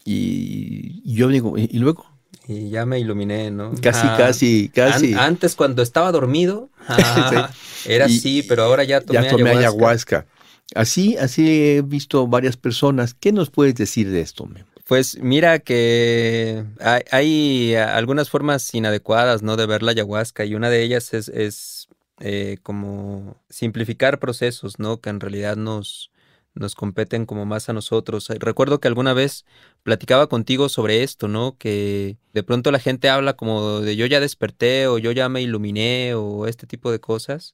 Y 0.03 1.01
yo 1.15 1.27
digo, 1.27 1.57
¿y 1.57 1.77
luego? 1.79 2.05
Y 2.47 2.69
ya 2.69 2.85
me 2.85 2.99
iluminé, 2.99 3.51
¿no? 3.51 3.71
Casi, 3.81 4.07
casi, 4.07 4.69
casi. 4.69 5.13
antes 5.13 5.55
cuando 5.55 5.81
estaba 5.81 6.11
dormido, 6.11 6.69
era 7.85 8.05
así, 8.05 8.43
pero 8.43 8.63
ahora 8.63 8.83
ya 8.83 9.01
tomé, 9.01 9.23
ya 9.23 9.29
tomé 9.29 9.51
ayahuasca. 9.51 10.25
Así, 10.73 11.17
así 11.17 11.47
he 11.47 11.81
visto 11.81 12.27
varias 12.27 12.57
personas. 12.57 13.13
¿Qué 13.13 13.31
nos 13.31 13.49
puedes 13.49 13.75
decir 13.75 14.09
de 14.09 14.21
esto, 14.21 14.45
Memo? 14.45 14.65
Pues 14.87 15.19
mira 15.21 15.59
que 15.59 16.65
hay, 17.11 17.75
algunas 17.75 18.29
formas 18.29 18.73
inadecuadas, 18.73 19.41
¿no? 19.41 19.55
De 19.55 19.65
ver 19.65 19.83
la 19.83 19.91
ayahuasca 19.91 20.43
y 20.43 20.53
una 20.55 20.69
de 20.69 20.83
ellas 20.83 21.13
es, 21.13 21.29
es 21.29 21.87
eh, 22.19 22.57
como 22.61 23.37
simplificar 23.49 24.19
procesos, 24.19 24.79
¿no? 24.79 24.99
Que 24.99 25.09
en 25.09 25.21
realidad 25.21 25.55
nos, 25.55 26.11
nos 26.53 26.75
competen 26.75 27.25
como 27.25 27.45
más 27.45 27.69
a 27.69 27.73
nosotros. 27.73 28.27
Recuerdo 28.39 28.79
que 28.79 28.87
alguna 28.87 29.13
vez 29.13 29.45
platicaba 29.83 30.27
contigo 30.27 30.69
sobre 30.69 31.03
esto, 31.03 31.27
¿no? 31.27 31.57
Que 31.57 32.17
de 32.33 32.43
pronto 32.43 32.71
la 32.71 32.79
gente 32.79 33.09
habla 33.09 33.33
como 33.33 33.79
de 33.81 33.95
yo 33.95 34.05
ya 34.05 34.19
desperté 34.19 34.87
o 34.87 34.97
yo 34.97 35.11
ya 35.11 35.29
me 35.29 35.41
iluminé 35.41 36.13
o 36.15 36.47
este 36.47 36.67
tipo 36.67 36.91
de 36.91 36.99
cosas. 36.99 37.53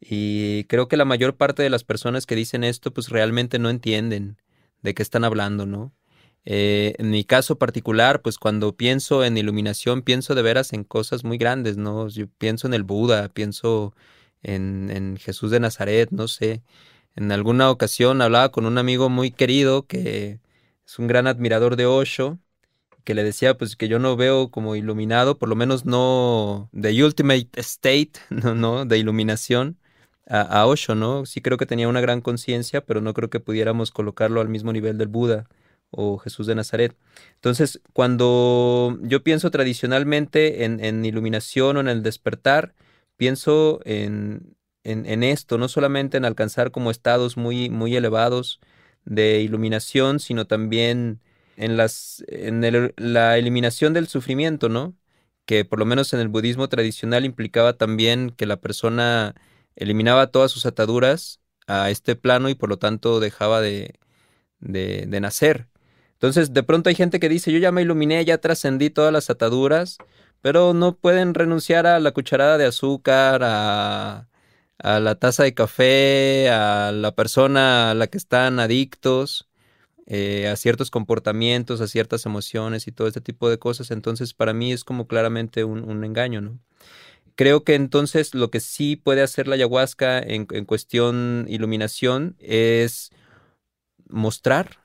Y 0.00 0.64
creo 0.64 0.88
que 0.88 0.96
la 0.96 1.04
mayor 1.04 1.36
parte 1.36 1.62
de 1.62 1.70
las 1.70 1.84
personas 1.84 2.26
que 2.26 2.36
dicen 2.36 2.64
esto 2.64 2.92
pues 2.92 3.08
realmente 3.08 3.58
no 3.58 3.70
entienden 3.70 4.36
de 4.82 4.94
qué 4.94 5.02
están 5.02 5.24
hablando, 5.24 5.66
¿no? 5.66 5.92
Eh, 6.44 6.94
en 6.98 7.10
mi 7.10 7.24
caso 7.24 7.58
particular, 7.58 8.22
pues 8.22 8.38
cuando 8.38 8.76
pienso 8.76 9.24
en 9.24 9.36
iluminación, 9.36 10.02
pienso 10.02 10.36
de 10.36 10.42
veras 10.42 10.72
en 10.72 10.84
cosas 10.84 11.24
muy 11.24 11.38
grandes, 11.38 11.76
¿no? 11.76 12.08
Yo 12.08 12.28
pienso 12.38 12.68
en 12.68 12.74
el 12.74 12.84
Buda, 12.84 13.28
pienso 13.30 13.94
en, 14.42 14.90
en 14.90 15.16
Jesús 15.16 15.50
de 15.50 15.58
Nazaret, 15.60 16.10
no 16.12 16.28
sé. 16.28 16.62
En 17.16 17.32
alguna 17.32 17.70
ocasión 17.70 18.20
hablaba 18.20 18.50
con 18.50 18.66
un 18.66 18.76
amigo 18.78 19.08
muy 19.08 19.30
querido 19.30 19.86
que 19.86 20.38
es 20.86 20.98
un 20.98 21.06
gran 21.06 21.26
admirador 21.26 21.76
de 21.76 21.86
Osho, 21.86 22.38
que 23.04 23.14
le 23.14 23.24
decía 23.24 23.56
pues 23.56 23.76
que 23.76 23.88
yo 23.88 23.98
no 23.98 24.16
veo 24.16 24.50
como 24.50 24.76
iluminado, 24.76 25.38
por 25.38 25.48
lo 25.48 25.56
menos 25.56 25.86
no 25.86 26.68
de 26.72 27.02
ultimate 27.04 27.48
state, 27.56 28.12
no, 28.30 28.54
no 28.54 28.84
de 28.84 28.98
iluminación 28.98 29.78
a, 30.28 30.66
Osho, 30.66 30.94
¿no? 30.94 31.24
Sí 31.24 31.40
creo 31.40 31.56
que 31.56 31.66
tenía 31.66 31.88
una 31.88 32.00
gran 32.00 32.20
conciencia, 32.20 32.80
pero 32.84 33.00
no 33.00 33.14
creo 33.14 33.30
que 33.30 33.40
pudiéramos 33.40 33.92
colocarlo 33.92 34.40
al 34.40 34.48
mismo 34.48 34.72
nivel 34.72 34.98
del 34.98 35.08
Buda 35.08 35.48
o 35.90 36.18
Jesús 36.18 36.46
de 36.48 36.56
Nazaret. 36.56 36.96
Entonces, 37.36 37.80
cuando 37.92 38.98
yo 39.02 39.22
pienso 39.22 39.50
tradicionalmente 39.50 40.64
en, 40.64 40.84
en 40.84 41.04
iluminación 41.04 41.76
o 41.76 41.80
en 41.80 41.88
el 41.88 42.02
despertar, 42.02 42.74
pienso 43.16 43.80
en, 43.84 44.55
en, 44.86 45.22
esto, 45.24 45.58
no 45.58 45.68
solamente 45.68 46.16
en 46.16 46.24
alcanzar 46.24 46.70
como 46.70 46.90
estados 46.90 47.36
muy, 47.36 47.70
muy 47.70 47.96
elevados 47.96 48.60
de 49.04 49.40
iluminación, 49.40 50.20
sino 50.20 50.46
también 50.46 51.20
en, 51.56 51.76
las, 51.76 52.24
en 52.28 52.92
la 52.96 53.36
eliminación 53.36 53.92
del 53.94 54.06
sufrimiento, 54.06 54.68
¿no? 54.68 54.94
Que 55.44 55.64
por 55.64 55.80
lo 55.80 55.86
menos 55.86 56.12
en 56.12 56.20
el 56.20 56.28
budismo 56.28 56.68
tradicional 56.68 57.24
implicaba 57.24 57.72
también 57.72 58.30
que 58.30 58.46
la 58.46 58.60
persona 58.60 59.34
eliminaba 59.74 60.28
todas 60.28 60.52
sus 60.52 60.66
ataduras 60.66 61.40
a 61.66 61.90
este 61.90 62.14
plano 62.14 62.48
y 62.48 62.54
por 62.54 62.68
lo 62.68 62.78
tanto 62.78 63.18
dejaba 63.18 63.60
de, 63.60 63.98
de, 64.60 65.06
de 65.06 65.20
nacer. 65.20 65.68
Entonces, 66.12 66.54
de 66.54 66.62
pronto 66.62 66.88
hay 66.88 66.94
gente 66.94 67.20
que 67.20 67.28
dice, 67.28 67.52
yo 67.52 67.58
ya 67.58 67.72
me 67.72 67.82
iluminé, 67.82 68.24
ya 68.24 68.38
trascendí 68.38 68.90
todas 68.90 69.12
las 69.12 69.30
ataduras, 69.30 69.98
pero 70.40 70.74
no 70.74 70.96
pueden 70.96 71.34
renunciar 71.34 71.86
a 71.86 71.98
la 72.00 72.12
cucharada 72.12 72.56
de 72.56 72.66
azúcar, 72.66 73.42
a, 73.44 74.28
a 74.78 75.00
la 75.00 75.16
taza 75.16 75.44
de 75.44 75.54
café, 75.54 76.50
a 76.50 76.92
la 76.92 77.14
persona 77.14 77.90
a 77.90 77.94
la 77.94 78.06
que 78.08 78.18
están 78.18 78.60
adictos, 78.60 79.48
eh, 80.06 80.48
a 80.48 80.56
ciertos 80.56 80.90
comportamientos, 80.90 81.80
a 81.80 81.88
ciertas 81.88 82.26
emociones 82.26 82.86
y 82.86 82.92
todo 82.92 83.08
este 83.08 83.20
tipo 83.20 83.50
de 83.50 83.58
cosas. 83.58 83.90
Entonces, 83.90 84.34
para 84.34 84.52
mí 84.52 84.72
es 84.72 84.84
como 84.84 85.06
claramente 85.08 85.64
un, 85.64 85.88
un 85.88 86.04
engaño, 86.04 86.40
¿no? 86.40 86.60
Creo 87.36 87.64
que 87.64 87.74
entonces 87.74 88.34
lo 88.34 88.50
que 88.50 88.60
sí 88.60 88.96
puede 88.96 89.22
hacer 89.22 89.46
la 89.46 89.56
ayahuasca 89.56 90.18
en, 90.18 90.46
cuestión 90.46 91.44
iluminación 91.48 92.34
es 92.38 93.10
mostrar, 94.08 94.78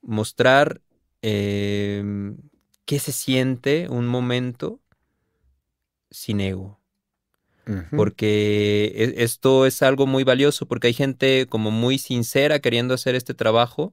mostrar 0.00 0.80
em, 1.20 2.38
qué 2.86 2.98
se 2.98 3.12
siente 3.12 3.86
un 3.90 4.06
momento 4.06 4.80
sin 6.10 6.40
ego. 6.40 6.81
Porque 7.90 8.92
e, 8.94 9.22
esto 9.22 9.66
es 9.66 9.82
algo 9.82 10.06
muy 10.06 10.24
valioso, 10.24 10.66
porque 10.66 10.88
hay 10.88 10.94
gente 10.94 11.46
como 11.48 11.70
muy 11.70 11.98
sincera 11.98 12.58
queriendo 12.58 12.94
hacer 12.94 13.14
este 13.14 13.34
trabajo 13.34 13.92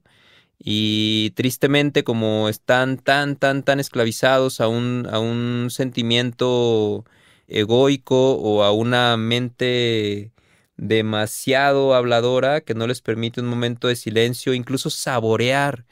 y 0.58 1.32
tristemente 1.36 2.04
como 2.04 2.50
están 2.50 2.98
tan, 2.98 3.36
tan, 3.36 3.64
tan 3.64 3.80
esclavizados 3.80 4.60
a 4.60 4.68
un, 4.68 5.08
a 5.10 5.20
un 5.20 5.68
sentimiento 5.70 7.06
egoico 7.48 8.34
o 8.34 8.64
a 8.64 8.72
una 8.72 9.16
mente 9.18 10.32
demasiado 10.76 11.94
habladora 11.94 12.62
que 12.62 12.74
no 12.74 12.88
les 12.88 13.02
permite 13.02 13.42
un 13.42 13.48
momento 13.48 13.88
de 13.88 13.96
silencio, 13.96 14.54
incluso 14.54 14.90
saborear 14.90 15.86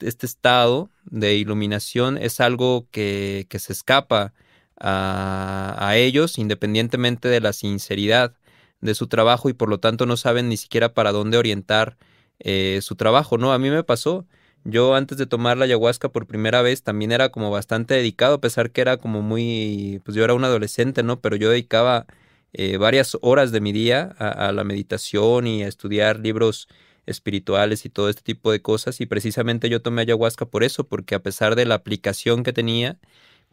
este 0.00 0.26
estado 0.26 0.90
de 1.04 1.34
iluminación 1.36 2.18
es 2.18 2.40
algo 2.40 2.86
que, 2.90 3.46
que 3.48 3.58
se 3.58 3.72
escapa 3.72 4.32
a, 4.78 5.76
a, 5.78 5.96
ellos 5.96 6.38
independientemente 6.38 7.28
de 7.28 7.40
la 7.40 7.52
sinceridad 7.52 8.34
de 8.80 8.94
su 8.94 9.06
trabajo 9.06 9.48
y 9.48 9.54
por 9.54 9.68
lo 9.68 9.80
tanto 9.80 10.06
no 10.06 10.16
saben 10.16 10.48
ni 10.48 10.56
siquiera 10.56 10.94
para 10.94 11.12
dónde 11.12 11.38
orientar 11.38 11.96
eh, 12.40 12.80
su 12.82 12.96
trabajo, 12.96 13.38
¿no? 13.38 13.52
A 13.52 13.58
mí 13.58 13.70
me 13.70 13.84
pasó, 13.84 14.26
yo 14.64 14.94
antes 14.94 15.18
de 15.18 15.26
tomar 15.26 15.56
la 15.56 15.64
ayahuasca 15.66 16.10
por 16.10 16.26
primera 16.26 16.62
vez 16.62 16.82
también 16.82 17.12
era 17.12 17.30
como 17.30 17.50
bastante 17.50 17.94
dedicado, 17.94 18.36
a 18.36 18.40
pesar 18.40 18.70
que 18.70 18.80
era 18.80 18.96
como 18.98 19.22
muy, 19.22 20.00
pues 20.04 20.16
yo 20.16 20.24
era 20.24 20.34
un 20.34 20.44
adolescente, 20.44 21.02
¿no? 21.02 21.20
Pero 21.20 21.36
yo 21.36 21.50
dedicaba 21.50 22.06
eh, 22.52 22.76
varias 22.76 23.16
horas 23.22 23.52
de 23.52 23.60
mi 23.60 23.72
día 23.72 24.14
a, 24.18 24.52
la 24.52 24.64
meditación 24.64 25.46
y 25.46 25.62
a 25.64 25.68
estudiar 25.68 26.20
libros 26.20 26.68
espirituales 27.06 27.84
y 27.84 27.90
todo 27.90 28.08
este 28.08 28.22
tipo 28.22 28.52
de 28.52 28.62
cosas 28.62 29.00
y 29.00 29.06
precisamente 29.06 29.68
yo 29.68 29.82
tomé 29.82 30.02
ayahuasca 30.02 30.46
por 30.46 30.64
eso, 30.64 30.84
porque 30.84 31.14
a 31.14 31.22
pesar 31.22 31.56
de 31.56 31.66
la 31.66 31.74
aplicación 31.76 32.42
que 32.42 32.52
tenía, 32.52 32.98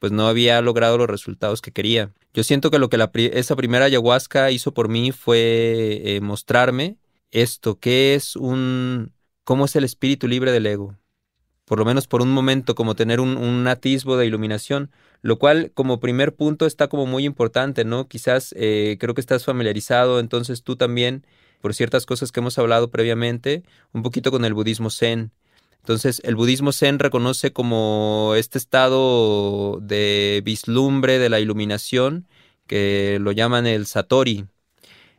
pues 0.01 0.11
no 0.11 0.27
había 0.27 0.59
logrado 0.61 0.97
los 0.97 1.07
resultados 1.07 1.61
que 1.61 1.71
quería. 1.71 2.11
Yo 2.33 2.43
siento 2.43 2.71
que 2.71 2.79
lo 2.79 2.89
que 2.89 2.97
la, 2.97 3.11
esa 3.13 3.55
primera 3.55 3.85
ayahuasca 3.85 4.49
hizo 4.49 4.73
por 4.73 4.89
mí 4.89 5.11
fue 5.11 6.01
eh, 6.03 6.21
mostrarme 6.21 6.97
esto, 7.29 7.79
que 7.79 8.15
es 8.15 8.35
un, 8.35 9.13
cómo 9.43 9.65
es 9.65 9.75
el 9.75 9.83
espíritu 9.83 10.27
libre 10.27 10.51
del 10.51 10.65
ego, 10.65 10.97
por 11.65 11.77
lo 11.77 11.85
menos 11.85 12.07
por 12.07 12.23
un 12.23 12.33
momento, 12.33 12.73
como 12.73 12.95
tener 12.95 13.19
un, 13.19 13.67
atisbo 13.67 14.17
de 14.17 14.25
iluminación, 14.25 14.89
lo 15.21 15.37
cual 15.37 15.69
como 15.75 15.99
primer 15.99 16.33
punto 16.33 16.65
está 16.65 16.87
como 16.87 17.05
muy 17.05 17.23
importante, 17.23 17.85
¿no? 17.85 18.07
Quizás 18.07 18.55
eh, 18.57 18.97
creo 18.99 19.13
que 19.13 19.21
estás 19.21 19.45
familiarizado, 19.45 20.19
entonces 20.19 20.63
tú 20.63 20.77
también, 20.77 21.27
por 21.61 21.75
ciertas 21.75 22.07
cosas 22.07 22.31
que 22.31 22.39
hemos 22.39 22.57
hablado 22.57 22.89
previamente, 22.89 23.61
un 23.93 24.01
poquito 24.01 24.31
con 24.31 24.45
el 24.45 24.55
budismo 24.55 24.89
zen. 24.89 25.31
Entonces, 25.81 26.21
el 26.25 26.35
budismo 26.35 26.71
zen 26.71 26.99
reconoce 26.99 27.53
como 27.53 28.33
este 28.37 28.57
estado 28.57 29.79
de 29.81 30.41
vislumbre 30.45 31.19
de 31.19 31.29
la 31.29 31.39
iluminación, 31.39 32.27
que 32.67 33.17
lo 33.21 33.31
llaman 33.31 33.67
el 33.67 33.85
satori, 33.87 34.47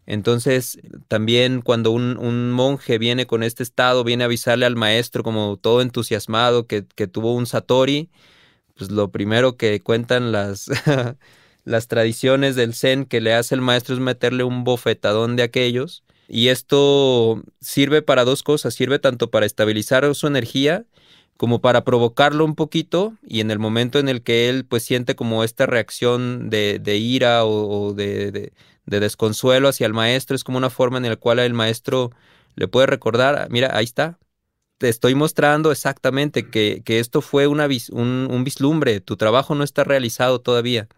entonces, 0.06 0.80
también 1.08 1.62
cuando 1.62 1.90
un, 1.92 2.50
monje 2.52 2.98
viene 2.98 3.26
con 3.26 3.42
este 3.42 3.62
estado, 3.62 4.04
viene 4.04 4.24
a 4.24 4.26
avisarle 4.26 4.66
al 4.66 4.76
maestro 4.76 5.22
como 5.22 5.56
todo 5.56 5.80
entusiasmado 5.80 6.66
que, 6.66 6.82
tuvo 6.82 7.34
un 7.34 7.46
satori, 7.46 8.10
pues 8.76 8.90
lo 8.90 9.10
primero 9.12 9.56
que 9.56 9.80
cuentan 9.80 10.32
las, 10.32 10.68
las 11.64 11.88
tradiciones 11.88 12.56
del 12.56 12.74
zen 12.74 13.06
que 13.06 13.20
le 13.20 13.34
hace 13.34 13.54
el 13.54 13.60
maestro 13.60 13.94
es 13.94 14.00
meterle 14.00 14.44
un 14.44 14.64
bofetadón 14.64 15.36
de 15.36 15.44
aquellos. 15.44 16.04
Y 16.34 16.48
esto 16.48 17.42
sirve 17.60 18.00
para 18.00 18.24
dos 18.24 18.42
cosas, 18.42 18.72
sirve 18.72 18.98
tanto 18.98 19.30
para 19.30 19.44
estabilizar 19.44 20.14
su 20.14 20.26
energía, 20.26 20.86
como 21.36 21.60
para 21.60 21.84
provocarlo 21.84 22.46
un 22.46 22.54
poquito 22.54 23.18
y 23.22 23.40
en 23.40 23.50
el 23.50 23.58
momento 23.58 23.98
en 23.98 24.08
el 24.08 24.22
que 24.22 24.48
él 24.48 24.64
pues 24.64 24.82
siente 24.82 25.14
como 25.14 25.44
esta 25.44 25.66
reacción 25.66 26.48
de, 26.48 26.80
ira 26.96 27.44
o, 27.44 27.92
de, 27.92 28.50
desconsuelo 28.86 29.68
hacia 29.68 29.86
el 29.86 29.92
maestro, 29.92 30.34
es 30.34 30.42
como 30.42 30.56
una 30.56 30.70
forma 30.70 30.96
en 30.96 31.10
la 31.10 31.16
cual 31.16 31.38
el 31.38 31.52
maestro 31.52 32.12
le 32.56 32.66
puede 32.66 32.86
recordar, 32.86 33.48
mira, 33.50 33.76
ahí 33.76 33.84
está, 33.84 34.18
te 34.78 34.88
estoy 34.88 35.14
mostrando 35.14 35.70
exactamente 35.70 36.48
que, 36.48 36.82
esto 36.86 37.20
fue 37.20 37.46
una, 37.46 37.68
un, 37.90 38.28
un, 38.30 38.42
vislumbre, 38.42 39.00
tu 39.00 39.18
trabajo 39.18 39.54
no 39.54 39.64
está 39.64 39.84
realizado 39.84 40.40
todavía. 40.40 40.88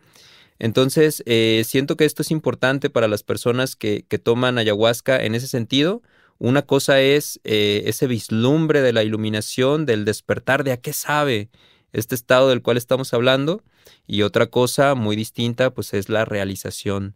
Entonces, 0.59 1.23
eh, 1.27 1.63
siento 1.67 1.97
que 1.97 2.05
esto 2.05 2.23
es 2.23 2.31
importante 2.31 2.91
para 2.91 3.09
las 3.09 3.23
personas 3.23 3.77
que, 3.77 4.05
que 4.09 4.19
toman 4.19 4.59
ayahuasca 4.59 5.17
en 5.17 5.35
ese 5.35 5.49
sentido, 5.49 6.03
una 6.39 6.63
cosa 6.63 7.01
es 7.01 7.41
eh, 7.45 7.85
ese 7.87 8.07
vislumbre 8.07 8.83
de 8.83 8.93
la 8.93 9.03
iluminación, 9.03 9.87
del 9.87 10.05
despertar 10.05 10.65
de 10.65 10.73
a 10.73 10.77
qué 10.77 10.93
sabe 10.93 11.49
este 11.93 12.15
estado 12.15 12.49
del 12.49 12.63
cual 12.63 12.77
estamos 12.77 13.15
hablando, 13.15 13.63
y 14.07 14.23
otra 14.23 14.47
cosa 14.47 14.95
muy 14.95 15.17
distinta, 15.17 15.73
pues 15.73 15.95
es 15.95 16.09
la 16.09 16.25
realización, 16.25 17.15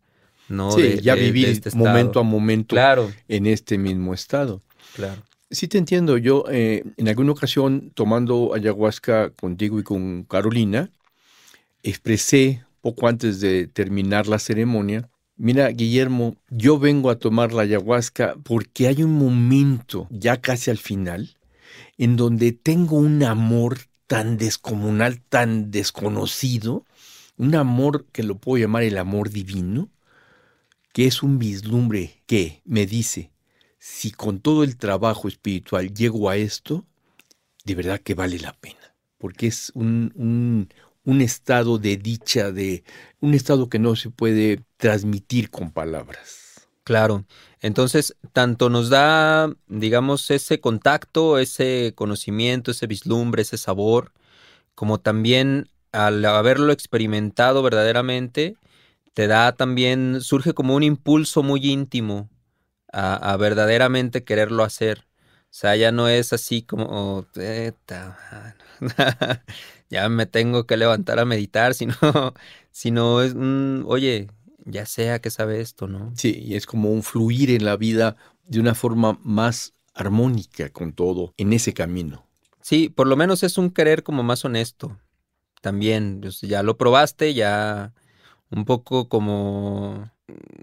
¿no? 0.48 0.70
Sí, 0.72 1.00
ya 1.02 1.14
vivir 1.14 1.48
este 1.48 1.70
momento 1.76 2.20
a 2.20 2.22
momento 2.22 2.74
claro. 2.74 3.12
en 3.26 3.46
este 3.46 3.76
mismo 3.76 4.14
estado. 4.14 4.62
Claro. 4.94 5.22
Sí 5.50 5.66
te 5.66 5.78
entiendo. 5.78 6.16
Yo 6.18 6.44
eh, 6.50 6.84
en 6.96 7.08
alguna 7.08 7.32
ocasión 7.32 7.90
tomando 7.94 8.54
ayahuasca 8.54 9.30
contigo 9.30 9.80
y 9.80 9.82
con 9.82 10.24
Carolina, 10.24 10.90
expresé 11.82 12.64
poco 12.80 13.08
antes 13.08 13.40
de 13.40 13.66
terminar 13.66 14.26
la 14.26 14.38
ceremonia 14.38 15.08
Mira, 15.40 15.68
Guillermo, 15.68 16.34
yo 16.50 16.80
vengo 16.80 17.10
a 17.10 17.18
tomar 17.20 17.52
la 17.52 17.62
ayahuasca 17.62 18.34
porque 18.42 18.88
hay 18.88 19.04
un 19.04 19.16
momento, 19.16 20.08
ya 20.10 20.40
casi 20.40 20.72
al 20.72 20.78
final, 20.78 21.36
en 21.96 22.16
donde 22.16 22.50
tengo 22.50 22.96
un 22.96 23.22
amor 23.22 23.78
tan 24.08 24.36
descomunal, 24.36 25.20
tan 25.20 25.70
desconocido, 25.70 26.84
un 27.36 27.54
amor 27.54 28.06
que 28.10 28.24
lo 28.24 28.36
puedo 28.36 28.60
llamar 28.60 28.82
el 28.82 28.98
amor 28.98 29.30
divino, 29.30 29.88
que 30.92 31.06
es 31.06 31.22
un 31.22 31.38
vislumbre 31.38 32.20
que 32.26 32.60
me 32.64 32.84
dice, 32.84 33.30
si 33.78 34.10
con 34.10 34.40
todo 34.40 34.64
el 34.64 34.76
trabajo 34.76 35.28
espiritual 35.28 35.94
llego 35.94 36.30
a 36.30 36.36
esto, 36.36 36.84
de 37.64 37.76
verdad 37.76 38.00
que 38.00 38.14
vale 38.14 38.40
la 38.40 38.54
pena, 38.54 38.92
porque 39.18 39.46
es 39.46 39.70
un, 39.76 40.12
un, 40.16 40.68
un 41.08 41.22
estado 41.22 41.78
de 41.78 41.96
dicha, 41.96 42.52
de 42.52 42.84
un 43.20 43.32
estado 43.32 43.70
que 43.70 43.78
no 43.78 43.96
se 43.96 44.10
puede 44.10 44.62
transmitir 44.76 45.48
con 45.48 45.70
palabras. 45.70 46.68
Claro. 46.84 47.24
Entonces, 47.62 48.14
tanto 48.34 48.68
nos 48.68 48.90
da, 48.90 49.50
digamos, 49.68 50.30
ese 50.30 50.60
contacto, 50.60 51.38
ese 51.38 51.94
conocimiento, 51.94 52.72
ese 52.72 52.86
vislumbre, 52.86 53.40
ese 53.40 53.56
sabor, 53.56 54.12
como 54.74 55.00
también 55.00 55.70
al 55.92 56.22
haberlo 56.26 56.72
experimentado 56.72 57.62
verdaderamente, 57.62 58.56
te 59.14 59.28
da 59.28 59.52
también, 59.52 60.20
surge 60.20 60.52
como 60.52 60.74
un 60.74 60.82
impulso 60.82 61.42
muy 61.42 61.70
íntimo 61.70 62.28
a, 62.92 63.34
verdaderamente 63.38 64.24
quererlo 64.24 64.62
hacer. 64.62 65.06
O 65.44 65.54
sea, 65.58 65.74
ya 65.74 65.90
no 65.90 66.06
es 66.06 66.34
así 66.34 66.60
como, 66.60 67.26
ya 69.90 70.08
me 70.08 70.26
tengo 70.26 70.66
que 70.66 70.76
levantar 70.76 71.18
a 71.18 71.24
meditar, 71.24 71.74
sino, 71.74 71.94
sino 72.70 73.22
es 73.22 73.34
un, 73.34 73.84
oye, 73.86 74.28
ya 74.64 74.86
sea 74.86 75.20
que 75.20 75.30
sabe 75.30 75.60
esto, 75.60 75.88
¿no? 75.88 76.12
Sí, 76.16 76.38
y 76.44 76.54
es 76.54 76.66
como 76.66 76.90
un 76.90 77.02
fluir 77.02 77.50
en 77.50 77.64
la 77.64 77.76
vida 77.76 78.16
de 78.46 78.60
una 78.60 78.74
forma 78.74 79.18
más 79.22 79.74
armónica 79.94 80.70
con 80.70 80.92
todo 80.92 81.34
en 81.36 81.52
ese 81.52 81.72
camino. 81.74 82.26
Sí, 82.60 82.88
por 82.88 83.06
lo 83.06 83.16
menos 83.16 83.42
es 83.42 83.58
un 83.58 83.70
querer 83.70 84.02
como 84.02 84.22
más 84.22 84.44
honesto. 84.44 84.98
También, 85.60 86.20
pues, 86.20 86.40
ya 86.42 86.62
lo 86.62 86.76
probaste, 86.76 87.34
ya 87.34 87.92
un 88.50 88.64
poco 88.64 89.08
como, 89.08 90.10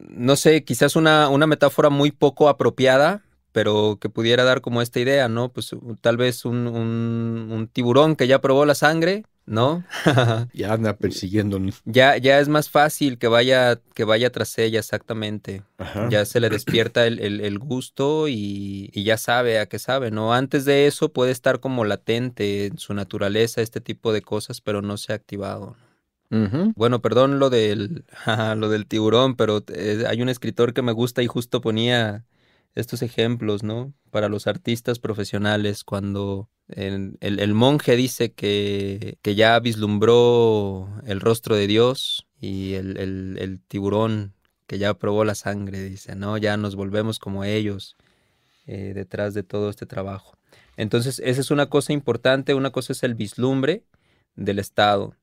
no 0.09 0.35
sé, 0.35 0.63
quizás 0.63 0.95
una, 0.95 1.29
una 1.29 1.47
metáfora 1.47 1.89
muy 1.89 2.11
poco 2.11 2.47
apropiada, 2.47 3.24
pero 3.55 3.99
que 4.01 4.09
pudiera 4.09 4.43
dar 4.43 4.59
como 4.59 4.81
esta 4.81 4.99
idea, 4.99 5.29
¿no? 5.29 5.47
Pues 5.47 5.73
tal 6.01 6.17
vez 6.17 6.43
un, 6.43 6.67
un, 6.67 7.69
tiburón 7.71 8.17
que 8.17 8.27
ya 8.27 8.41
probó 8.41 8.65
la 8.65 8.75
sangre, 8.75 9.23
¿no? 9.45 9.85
ya 10.53 10.73
anda 10.73 10.97
persiguiendo. 10.97 11.57
Ya, 11.85 12.17
ya 12.17 12.41
es 12.41 12.49
más 12.49 12.69
fácil 12.69 13.17
que 13.17 13.29
vaya, 13.29 13.79
que 13.93 14.03
vaya 14.03 14.29
tras 14.29 14.57
ella, 14.57 14.79
exactamente. 14.79 15.63
Ya 16.09 16.25
se 16.25 16.41
le 16.41 16.49
despierta 16.49 17.07
el, 17.07 17.21
el, 17.21 17.57
gusto 17.57 18.27
y, 18.27 18.89
y, 18.93 19.05
ya 19.05 19.15
sabe 19.15 19.57
a 19.59 19.67
qué 19.67 19.79
sabe, 19.79 20.11
¿no? 20.11 20.33
Antes 20.33 20.65
de 20.65 20.85
eso 20.85 21.13
puede 21.13 21.31
estar 21.31 21.61
como 21.61 21.85
latente 21.85 22.65
en 22.65 22.77
su 22.77 22.93
naturaleza 22.93 23.61
este 23.61 23.79
tipo 23.79 24.11
de 24.11 24.21
cosas, 24.21 24.59
pero 24.59 24.81
no 24.81 24.97
se 24.97 25.13
ha 25.13 25.15
activado. 25.15 25.77
Bueno, 26.75 27.01
perdón 27.01 27.39
lo 27.39 27.49
del, 27.49 28.03
lo 28.57 28.67
del 28.67 28.85
tiburón, 28.85 29.37
pero 29.37 29.63
eh, 29.73 30.03
hay 30.09 30.21
un 30.21 30.27
escritor 30.27 30.73
que 30.73 30.81
me 30.81 30.91
gusta 30.91 31.23
y 31.23 31.27
justo 31.27 31.61
ponía 31.61 32.25
estos 32.75 33.01
ejemplos, 33.01 33.63
¿no? 33.63 33.93
Para 34.11 34.29
los 34.29 34.47
artistas 34.47 34.99
profesionales, 34.99 35.83
cuando 35.83 36.49
el, 36.67 37.53
monje 37.53 37.95
dice 37.95 38.33
que, 38.33 39.17
que, 39.21 39.35
ya 39.35 39.59
vislumbró 39.59 40.89
el 41.05 41.21
rostro 41.21 41.55
de 41.55 41.67
Dios 41.67 42.27
y 42.39 42.73
el, 42.73 42.97
el, 42.97 43.59
tiburón 43.67 44.33
que 44.67 44.77
ya 44.77 44.93
probó 44.95 45.23
la 45.25 45.35
sangre, 45.35 45.83
dice, 45.83 46.15
¿no? 46.15 46.37
Ya 46.37 46.57
nos 46.57 46.75
volvemos 46.75 47.19
como 47.19 47.43
ellos 47.43 47.95
eh, 48.67 48.93
detrás 48.95 49.33
de 49.33 49.43
todo 49.43 49.69
este 49.69 49.85
trabajo. 49.85 50.37
Entonces, 50.75 51.21
esa 51.23 51.39
es 51.39 51.51
una 51.51 51.67
cosa 51.67 51.93
importante, 51.93 52.55
una 52.55 52.71
cosa 52.71 52.93
es 52.93 53.03
el 53.03 53.15
vislumbre 53.15 53.83
del 54.35 54.59
Estado. 54.59 55.15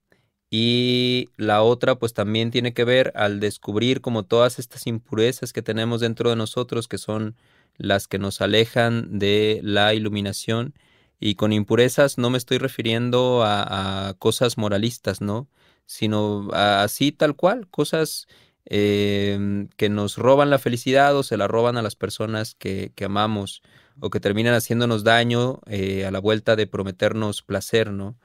Y 0.54 1.30
la 1.38 1.62
otra, 1.62 1.94
pues 1.94 2.12
también 2.12 2.50
tiene 2.50 2.74
que 2.74 2.84
ver 2.84 3.14
al 3.16 3.40
descubrir 3.40 4.02
como 4.02 4.24
todas 4.24 4.58
estas 4.58 4.86
impurezas 4.86 5.54
que 5.54 5.62
tenemos 5.62 6.02
dentro 6.02 6.28
de 6.28 6.36
nosotros, 6.36 6.88
que 6.88 6.98
son 6.98 7.36
las 7.78 8.06
que 8.06 8.18
nos 8.18 8.42
alejan 8.42 9.18
de 9.18 9.60
la 9.62 9.94
iluminación. 9.94 10.74
Y 11.18 11.36
con 11.36 11.54
impurezas 11.54 12.18
no 12.18 12.28
me 12.28 12.36
estoy 12.36 12.58
refiriendo 12.58 13.42
a, 13.42 14.14
cosas 14.18 14.58
moralistas, 14.58 15.22
¿no? 15.22 15.48
Sino 15.86 16.50
así 16.52 17.12
tal 17.12 17.34
cual, 17.34 17.66
cosas 17.70 18.26
em, 18.66 19.68
que 19.78 19.88
nos 19.88 20.18
roban 20.18 20.50
la 20.50 20.58
felicidad 20.58 21.16
o 21.16 21.22
se 21.22 21.38
la 21.38 21.48
roban 21.48 21.78
a 21.78 21.82
las 21.82 21.96
personas 21.96 22.54
que, 22.56 22.92
amamos 23.02 23.62
o 24.00 24.10
que 24.10 24.20
terminan 24.20 24.52
haciéndonos 24.52 25.02
daño 25.02 25.60
eh, 25.66 26.04
a 26.04 26.10
la 26.10 26.18
vuelta 26.18 26.56
de 26.56 26.66
prometernos 26.66 27.40
placer, 27.40 27.90
¿no? 27.90 28.16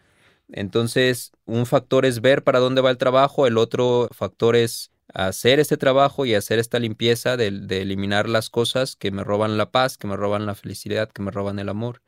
Entonces, 0.49 1.31
un 1.45 1.65
factor 1.65 2.05
es 2.05 2.21
ver 2.21 2.43
para 2.43 2.60
dónde 2.60 2.81
va 2.81 2.91
el 2.91 2.97
trabajo, 2.97 3.47
el 3.47 3.57
otro 3.57 4.07
factor 4.12 4.55
es 4.55 4.91
hacer 5.13 5.60
este 5.60 5.77
trabajo 5.77 6.25
y 6.25 6.36
hacer 6.36 6.60
esta 6.60 6.79
limpieza 6.79 7.38
de, 7.38 7.47
eliminar 7.47 8.29
las 8.29 8.49
cosas 8.49 8.95
que 8.95 9.12
me 9.12 9.23
roban 9.23 9.57
la 9.57 9.71
paz, 9.71 9.97
que 9.97 10.07
me 10.07 10.15
roban 10.15 10.45
la 10.45 10.55
felicidad, 10.55 11.10
que 11.10 11.21
me 11.21 11.31
roban 11.31 11.60
el 11.60 11.69
amor. 11.69 12.01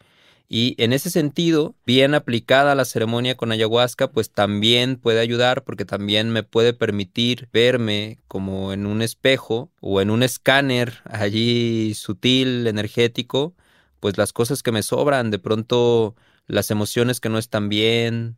Y 0.51 0.75
en 0.81 0.93
ese 0.93 1.11
sentido, 1.11 1.75
bien 1.85 2.15
aplicada 2.15 2.73
la 2.73 2.85
ceremonia 2.85 3.37
con 3.37 3.51
ayahuasca, 3.51 4.11
pues 4.11 4.31
también 4.31 4.95
puede 4.95 5.19
ayudar 5.19 5.63
porque 5.63 5.85
también 5.85 6.31
me 6.31 6.41
puede 6.41 6.73
permitir 6.73 7.49
verme 7.53 8.17
como 8.27 8.73
en 8.73 8.87
un 8.87 9.03
espejo 9.03 9.69
o 9.79 10.01
en 10.01 10.09
un 10.09 10.23
escáner 10.23 11.01
allí 11.05 11.93
sutil, 11.93 12.65
energético, 12.65 13.53
pues 13.99 14.17
las 14.17 14.33
cosas 14.33 14.63
que 14.63 14.71
me 14.71 14.81
sobran, 14.81 15.29
de 15.29 15.39
pronto 15.39 16.15
las 16.49 16.71
emociones 16.71 17.19
que 17.21 17.29
no 17.29 17.37
están 17.37 17.69
bien, 17.69 18.35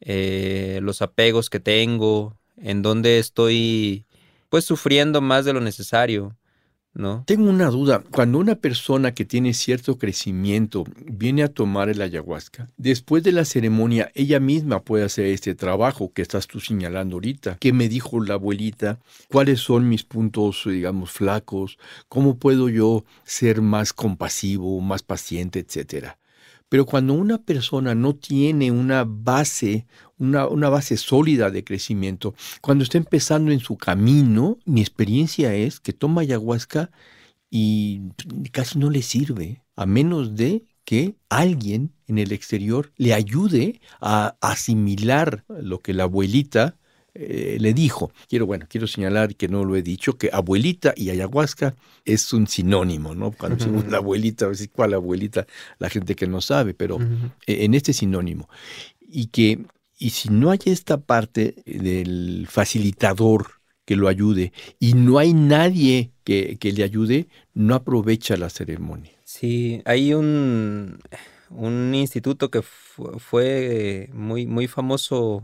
eh, 0.00 0.78
los 0.82 1.02
apegos 1.02 1.50
que 1.50 1.60
tengo, 1.60 2.38
en 2.56 2.80
donde 2.80 3.18
estoy 3.18 4.06
pues 4.48 4.64
sufriendo 4.64 5.20
más 5.20 5.44
de 5.44 5.52
lo 5.52 5.60
necesario. 5.60 6.36
¿No? 6.92 7.22
Tengo 7.24 7.48
una 7.48 7.70
duda. 7.70 8.02
Cuando 8.10 8.38
una 8.38 8.56
persona 8.56 9.14
que 9.14 9.24
tiene 9.24 9.54
cierto 9.54 9.96
crecimiento 9.96 10.84
viene 11.06 11.44
a 11.44 11.48
tomar 11.48 11.88
el 11.88 12.02
ayahuasca, 12.02 12.66
después 12.76 13.22
de 13.22 13.30
la 13.30 13.44
ceremonia, 13.44 14.10
ella 14.12 14.40
misma 14.40 14.82
puede 14.82 15.04
hacer 15.04 15.26
este 15.26 15.54
trabajo 15.54 16.12
que 16.12 16.20
estás 16.20 16.48
tú 16.48 16.58
señalando 16.58 17.14
ahorita. 17.14 17.58
¿Qué 17.60 17.72
me 17.72 17.88
dijo 17.88 18.20
la 18.20 18.34
abuelita? 18.34 18.98
¿Cuáles 19.28 19.60
son 19.60 19.88
mis 19.88 20.02
puntos, 20.02 20.64
digamos, 20.66 21.12
flacos? 21.12 21.78
¿Cómo 22.08 22.38
puedo 22.38 22.68
yo 22.68 23.04
ser 23.22 23.62
más 23.62 23.92
compasivo, 23.92 24.80
más 24.80 25.04
paciente, 25.04 25.60
etcétera? 25.60 26.18
Pero 26.70 26.86
cuando 26.86 27.14
una 27.14 27.42
persona 27.42 27.96
no 27.96 28.14
tiene 28.14 28.70
una 28.70 29.04
base, 29.04 29.88
una, 30.18 30.46
base 30.46 30.96
sólida 30.96 31.50
de 31.50 31.64
crecimiento, 31.64 32.32
cuando 32.62 32.84
está 32.84 32.96
empezando 32.96 33.50
en 33.50 33.58
su 33.58 33.76
camino, 33.76 34.56
mi 34.64 34.80
experiencia 34.80 35.52
es 35.52 35.80
que 35.80 35.92
toma 35.92 36.20
ayahuasca 36.20 36.92
y 37.50 38.02
casi 38.52 38.78
no 38.78 38.88
le 38.88 39.02
sirve, 39.02 39.64
a 39.74 39.84
menos 39.84 40.36
de 40.36 40.64
que 40.84 41.16
alguien 41.28 41.92
en 42.06 42.18
el 42.18 42.30
exterior 42.30 42.92
le 42.96 43.14
ayude 43.14 43.80
a 44.00 44.36
asimilar 44.40 45.44
lo 45.48 45.80
que 45.80 45.92
la 45.92 46.04
abuelita 46.04 46.76
eh, 47.14 47.56
le 47.60 47.74
dijo, 47.74 48.12
quiero, 48.28 48.46
bueno, 48.46 48.66
quiero 48.68 48.86
señalar 48.86 49.34
que 49.34 49.48
no 49.48 49.64
lo 49.64 49.76
he 49.76 49.82
dicho, 49.82 50.16
que 50.16 50.30
abuelita 50.32 50.94
y 50.96 51.10
ayahuasca 51.10 51.74
es 52.04 52.32
un 52.32 52.46
sinónimo, 52.46 53.14
¿no? 53.14 53.32
Cuando 53.32 53.56
decimos 53.56 53.86
la 53.88 53.98
abuelita, 53.98 54.46
a 54.46 54.48
veces, 54.48 54.68
¿cuál 54.72 54.94
abuelita? 54.94 55.46
La 55.78 55.90
gente 55.90 56.14
que 56.14 56.26
no 56.26 56.40
sabe, 56.40 56.74
pero 56.74 56.98
eh, 57.46 57.64
en 57.64 57.74
este 57.74 57.92
sinónimo. 57.92 58.48
Y 59.00 59.26
que, 59.26 59.64
y 59.98 60.10
si 60.10 60.28
no 60.28 60.50
hay 60.50 60.60
esta 60.66 61.00
parte 61.00 61.62
del 61.66 62.46
facilitador 62.48 63.60
que 63.84 63.96
lo 63.96 64.06
ayude 64.06 64.52
y 64.78 64.94
no 64.94 65.18
hay 65.18 65.34
nadie 65.34 66.12
que, 66.22 66.58
que 66.60 66.72
le 66.72 66.84
ayude, 66.84 67.26
no 67.54 67.74
aprovecha 67.74 68.36
la 68.36 68.48
ceremonia. 68.48 69.12
Sí, 69.24 69.82
hay 69.84 70.14
un, 70.14 71.00
un 71.50 71.94
instituto 71.94 72.50
que 72.50 72.62
fue 72.62 74.08
muy, 74.12 74.46
muy 74.46 74.68
famoso 74.68 75.42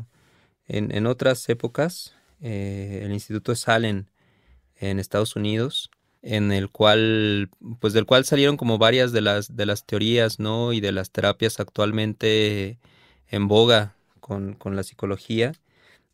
en, 0.69 1.07
otras 1.07 1.49
épocas, 1.49 2.15
eh, 2.41 3.03
el 3.05 3.13
Instituto 3.13 3.53
de 3.53 3.57
Salem 3.57 4.07
en 4.77 4.99
Estados 4.99 5.37
Unidos, 5.37 5.91
en 6.23 6.53
el 6.53 6.71
cual, 6.71 7.51
pues 7.81 7.93
del 7.93 8.07
cual 8.07 8.25
salieron 8.25 8.57
como 8.57 8.79
varias 8.79 9.13
de 9.13 9.21
las, 9.21 9.57
de 9.57 9.67
las 9.67 9.87
teorías, 9.87 10.41
¿no? 10.41 10.73
Y 10.73 10.81
de 10.81 10.93
las 10.93 11.11
terapias 11.11 11.61
actualmente 11.61 12.79
en 13.29 13.49
boga 13.49 13.97
con, 14.21 14.55
con 14.55 14.77
la 14.77 14.83
psicología. 14.83 15.53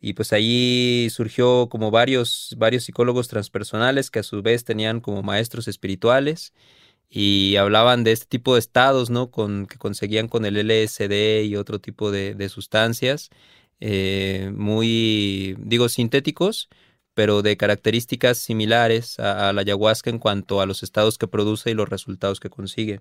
Y 0.01 0.15
pues 0.15 0.33
ahí 0.33 1.09
surgió 1.11 1.69
como 1.71 1.91
varios, 1.91 2.55
varios 2.59 2.85
psicólogos 2.85 3.29
transpersonales 3.29 4.11
que 4.11 4.19
a 4.19 4.23
su 4.25 4.43
vez 4.43 4.65
tenían 4.65 5.01
como 5.01 5.23
maestros 5.23 5.69
espirituales 5.69 6.53
y 7.09 7.57
hablaban 7.57 8.05
de 8.05 8.13
este 8.13 8.27
tipo 8.27 8.55
de 8.55 8.61
estados, 8.61 9.11
¿no? 9.11 9.31
Con, 9.31 9.67
que 9.67 9.79
conseguían 9.79 10.29
con 10.29 10.45
el 10.45 10.57
LSD 10.57 11.45
y 11.45 11.57
otro 11.57 11.81
tipo 11.81 12.11
de, 12.11 12.35
de 12.35 12.49
sustancias 12.49 13.31
eh, 13.85 14.53
muy, 14.55 15.57
digo, 15.59 15.89
sintéticos, 15.89 16.69
pero 17.15 17.43
de 17.43 17.57
características 17.57 18.39
similares 18.39 19.19
a, 19.19 19.53
la 19.53 19.63
ayahuasca 19.63 20.09
en 20.09 20.21
cuanto 20.21 20.61
a 20.61 20.67
los 20.67 20.85
estados 20.85 21.19
que 21.19 21.27
produce 21.27 21.73
y 21.73 21.75
los 21.75 21.89
resultados 21.89 22.39
que 22.39 22.49
consigue. 22.49 23.01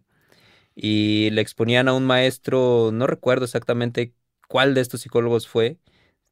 Y 0.73 1.29
le 1.31 1.41
exponían 1.41 1.87
a 1.87 1.93
un 1.93 2.05
maestro, 2.05 2.89
no 2.91 3.05
recuerdo 3.05 3.45
exactamente 3.45 4.15
cuál 4.47 4.73
de 4.73 4.81
estos 4.81 5.01
psicólogos 5.01 5.47
fue, 5.47 5.77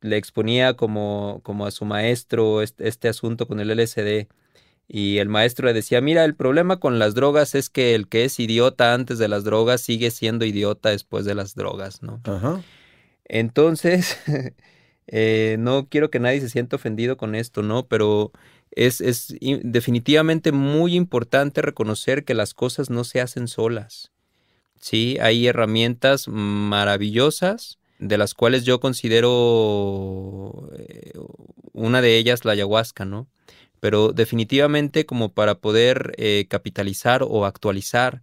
le 0.01 0.17
exponía 0.17 0.73
como, 0.73 1.41
como 1.43 1.67
a 1.67 1.71
su 1.71 1.85
maestro 1.85 2.63
este, 2.63 2.87
este 2.87 3.07
asunto 3.07 3.47
con 3.47 3.59
el 3.59 3.69
LSD. 3.69 4.29
Y 4.87 5.19
el 5.19 5.29
maestro 5.29 5.67
le 5.67 5.73
decía, 5.73 6.01
mira, 6.01 6.25
el 6.25 6.33
problema 6.33 6.79
con 6.79 6.97
las 6.97 7.13
drogas 7.13 7.53
es 7.53 7.69
que 7.69 7.93
el 7.93 8.07
que 8.07 8.25
es 8.25 8.39
idiota 8.39 8.95
antes 8.95 9.19
de 9.19 9.27
las 9.27 9.43
drogas 9.43 9.81
sigue 9.81 10.09
siendo 10.09 10.43
idiota 10.43 10.89
después 10.89 11.25
de 11.25 11.35
las 11.35 11.53
drogas, 11.53 12.01
¿no? 12.01 12.19
Ajá. 12.23 12.63
Entonces, 13.29 14.17
eh, 15.07 15.55
no 15.59 15.87
quiero 15.87 16.11
que 16.11 16.19
nadie 16.19 16.41
se 16.41 16.49
sienta 16.49 16.75
ofendido 16.75 17.15
con 17.15 17.35
esto, 17.35 17.61
¿no? 17.61 17.87
Pero 17.87 18.33
es, 18.71 18.99
es 18.99 19.35
definitivamente 19.39 20.51
muy 20.51 20.95
importante 20.95 21.61
reconocer 21.61 22.25
que 22.25 22.33
las 22.33 22.53
cosas 22.53 22.89
no 22.89 23.03
se 23.03 23.21
hacen 23.21 23.47
solas. 23.47 24.11
Sí, 24.79 25.17
hay 25.21 25.47
herramientas 25.47 26.27
maravillosas 26.27 27.79
de 27.99 28.17
las 28.17 28.33
cuales 28.33 28.63
yo 28.63 28.79
considero 28.79 30.69
eh, 30.77 31.11
una 31.73 32.01
de 32.01 32.17
ellas 32.17 32.45
la 32.45 32.53
ayahuasca, 32.53 33.05
¿no? 33.05 33.27
Pero 33.81 34.13
definitivamente 34.13 35.05
como 35.05 35.33
para 35.33 35.55
poder 35.55 36.13
eh, 36.17 36.47
capitalizar 36.49 37.23
o 37.23 37.45
actualizar 37.45 38.21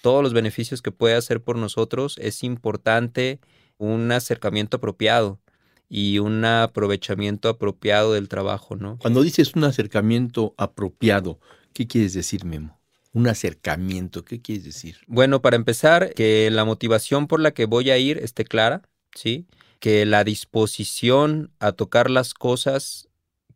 todos 0.00 0.22
los 0.22 0.32
beneficios 0.32 0.80
que 0.80 0.92
puede 0.92 1.14
hacer 1.14 1.42
por 1.42 1.56
nosotros, 1.56 2.16
es 2.18 2.42
importante 2.42 3.40
un 3.78 4.12
acercamiento 4.12 4.76
apropiado 4.76 5.40
y 5.88 6.18
un 6.18 6.44
aprovechamiento 6.44 7.48
apropiado 7.48 8.12
del 8.12 8.28
trabajo, 8.28 8.76
¿no? 8.76 8.98
Cuando 8.98 9.22
dices 9.22 9.54
un 9.54 9.64
acercamiento 9.64 10.54
apropiado, 10.58 11.40
¿qué 11.72 11.86
quieres 11.86 12.12
decir, 12.12 12.44
Memo? 12.44 12.78
Un 13.12 13.26
acercamiento, 13.26 14.24
¿qué 14.24 14.42
quieres 14.42 14.64
decir? 14.64 14.98
Bueno, 15.06 15.40
para 15.40 15.56
empezar, 15.56 16.12
que 16.14 16.50
la 16.50 16.64
motivación 16.64 17.26
por 17.26 17.40
la 17.40 17.52
que 17.52 17.64
voy 17.64 17.90
a 17.90 17.96
ir 17.98 18.18
esté 18.18 18.44
clara, 18.44 18.82
¿sí? 19.14 19.46
Que 19.80 20.04
la 20.04 20.24
disposición 20.24 21.50
a 21.58 21.72
tocar 21.72 22.10
las 22.10 22.34
cosas 22.34 23.08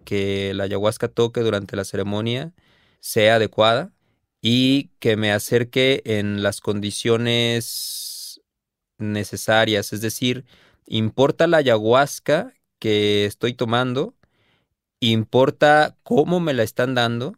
que 0.04 0.52
la 0.54 0.64
ayahuasca 0.64 1.08
toque 1.08 1.40
durante 1.40 1.76
la 1.76 1.84
ceremonia 1.84 2.54
sea 3.00 3.36
adecuada 3.36 3.92
y 4.40 4.90
que 4.98 5.16
me 5.16 5.32
acerque 5.32 6.02
en 6.04 6.42
las 6.42 6.60
condiciones 6.60 8.11
necesarias, 9.03 9.92
es 9.92 10.00
decir, 10.00 10.44
importa 10.86 11.46
la 11.46 11.59
ayahuasca 11.59 12.55
que 12.78 13.26
estoy 13.26 13.55
tomando, 13.55 14.14
importa 15.00 15.96
cómo 16.03 16.40
me 16.40 16.55
la 16.55 16.62
están 16.62 16.94
dando, 16.94 17.36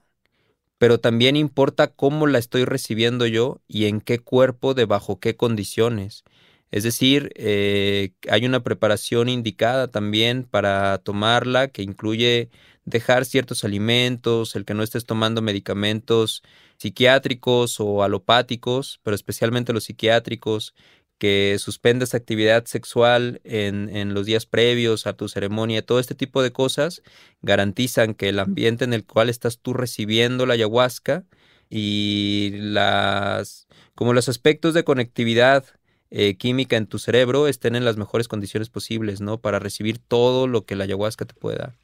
pero 0.79 1.01
también 1.01 1.37
importa 1.37 1.89
cómo 1.89 2.27
la 2.27 2.39
estoy 2.39 2.65
recibiendo 2.65 3.27
yo 3.27 3.61
y 3.69 3.87
en 3.87 4.01
qué 4.01 4.19
cuerpo, 4.19 4.75
de 4.75 4.85
bajo 4.87 5.21
qué 5.21 5.37
condiciones. 5.37 6.25
Es 6.71 6.83
decir, 6.83 7.33
eh, 7.37 8.13
hay 8.29 8.45
una 8.47 8.63
preparación 8.63 9.29
indicada 9.29 9.89
también 9.89 10.45
para 10.45 10.99
tomarla 10.99 11.69
que 11.69 11.83
incluye 11.83 12.51
dejar 12.85 13.25
ciertos 13.25 13.65
alimentos, 13.65 14.57
el 14.57 14.65
que 14.65 14.75
no 14.75 14.83
estés 14.83 15.07
tomando 15.07 15.41
medicamentos 15.41 16.43
psiquiátricos 16.77 17.81
o 17.81 18.03
alopáticos, 18.03 19.01
pero 19.03 19.15
especialmente 19.15 19.73
los 19.73 19.85
psiquiátricos, 19.85 20.75
que 21.19 21.57
suspendas 21.59 22.15
actividad 22.15 22.65
sexual 22.67 23.41
en, 23.45 24.15
los 24.15 24.27
días 24.27 24.47
previos 24.47 25.07
a 25.07 25.15
tu 25.15 25.29
ceremonia, 25.29 25.85
todo 25.85 26.01
este 26.01 26.15
tipo 26.15 26.43
de 26.43 26.53
cosas 26.53 27.03
garantizan 27.43 28.15
que 28.15 28.29
el 28.29 28.39
ambiente 28.39 28.85
en 28.85 28.93
el 28.93 29.05
cual 29.05 29.29
estás 29.29 29.59
tú 29.59 29.73
recibiendo 29.73 30.47
la 30.47 30.55
ayahuasca 30.55 31.25
y 31.71 32.51
las 32.55 33.67
como 33.95 34.13
los 34.13 34.29
aspectos 34.29 34.75
de 34.75 34.85
conectividad 34.85 35.65
eh, 36.11 36.37
química 36.37 36.77
en 36.77 36.87
tu 36.87 36.99
cerebro 36.99 37.49
estén 37.49 37.75
en 37.77 37.85
las 37.85 37.97
mejores 37.97 38.29
condiciones 38.29 38.69
posibles, 38.69 39.21
¿no? 39.21 39.39
Para 39.39 39.59
recibir 39.59 39.99
todo 39.99 40.47
lo 40.47 40.65
que 40.65 40.77
la 40.77 40.85
ayahuasca 40.85 41.25
te 41.25 41.35
puede 41.35 41.59
dar. 41.59 41.75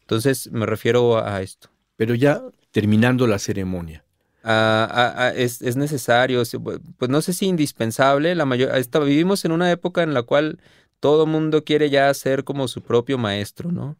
Entonces 0.00 0.50
me 0.50 0.66
refiero 0.66 1.24
a 1.24 1.40
esto. 1.42 1.70
Pero 1.96 2.14
ya 2.14 2.42
terminando 2.70 3.26
la 3.26 3.38
ceremonia, 3.38 4.04
es, 4.44 5.62
es, 5.62 5.76
necesario, 5.76 6.42
pues 6.98 7.10
no 7.10 7.22
sé 7.22 7.32
si 7.32 7.46
indispensable, 7.46 8.34
la 8.34 8.44
mayor, 8.44 8.72
vivimos 9.04 9.44
en 9.44 9.52
una 9.52 9.70
época 9.70 10.02
en 10.02 10.14
la 10.14 10.22
cual 10.22 10.58
todo 11.00 11.26
mundo 11.26 11.64
quiere 11.64 11.90
ya 11.90 12.12
ser 12.14 12.44
como 12.44 12.68
su 12.68 12.82
propio 12.82 13.18
maestro, 13.18 13.72
¿no? 13.72 13.96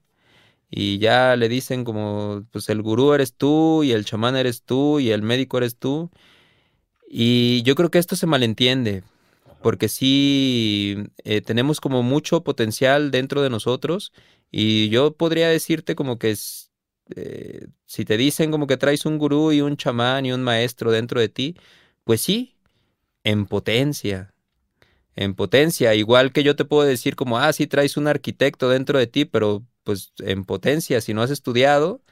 Y 0.71 0.99
ya 0.99 1.37
le 1.37 1.49
dicen 1.49 1.85
como, 1.85 2.45
pues 2.51 2.69
el 2.71 2.83
gurú 2.83 3.13
eres 3.13 3.35
tú, 3.35 3.85
y 3.85 3.93
el 3.93 4.05
chamán 4.05 4.37
eres 4.37 4.63
tú, 4.63 5.01
y 5.01 5.11
el 5.11 5.23
médico 5.23 5.59
eres 5.59 5.77
tú. 5.77 6.11
Y 7.09 7.63
yo 7.65 7.75
creo 7.75 7.91
que 7.91 7.99
esto 7.99 8.17
se 8.17 8.27
malentiende, 8.27 9.03
porque 9.63 9.89
sí 9.89 10.97
eh, 11.25 11.43
tenemos 11.43 11.81
como 11.81 12.03
mucho 12.03 12.43
potencial 12.43 13.11
dentro 13.11 13.43
de 13.43 13.51
nosotros, 13.51 14.13
y 14.51 14.89
yo 14.89 15.13
podría 15.15 15.49
decirte 15.49 15.95
como 15.95 16.19
que 16.19 16.31
es, 16.31 16.72
eh, 17.17 17.69
si 17.87 18.05
te 18.05 18.17
dicen 18.17 18.51
como 18.51 18.67
que 18.67 18.77
traes 18.77 19.07
un 19.07 19.19
gurú 19.19 19.53
y 19.53 19.61
un 19.61 19.77
chamán 19.77 20.27
y 20.27 20.33
un 20.33 20.43
maestro 20.43 20.91
dentro 20.91 21.21
de 21.21 21.29
ti, 21.29 21.57
pues 22.05 22.21
sí, 22.21 22.57
en 23.25 23.47
potencia. 23.47 24.35
En 25.17 25.35
potencia, 25.35 25.95
igual 25.95 26.33
que 26.33 26.43
yo 26.45 26.57
te 26.57 26.65
puedo 26.65 26.85
decir 26.89 27.17
como, 27.17 27.39
ah, 27.39 27.53
sí 27.53 27.67
traes 27.67 27.97
un 27.97 28.09
arquitecto 28.09 28.69
dentro 28.71 28.99
de 28.99 29.07
ti, 29.07 29.25
pero 29.27 29.67
pues 29.85 30.13
en 30.21 30.45
potencia, 30.45 31.01
si 31.01 31.15
no 31.15 31.23
has 31.23 31.31
estudiado, 31.31 32.03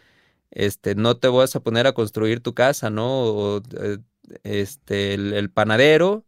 este, 0.50 0.94
no 0.96 1.16
te 1.18 1.28
vas 1.28 1.56
a 1.56 1.60
poner 1.62 1.86
a 1.86 1.92
construir 1.94 2.40
tu 2.42 2.54
casa, 2.54 2.90
¿no? 2.90 3.24
O, 3.24 3.62
eh, 3.80 3.98
este, 4.44 5.14
el 5.14 5.50
panadero, 5.50 6.24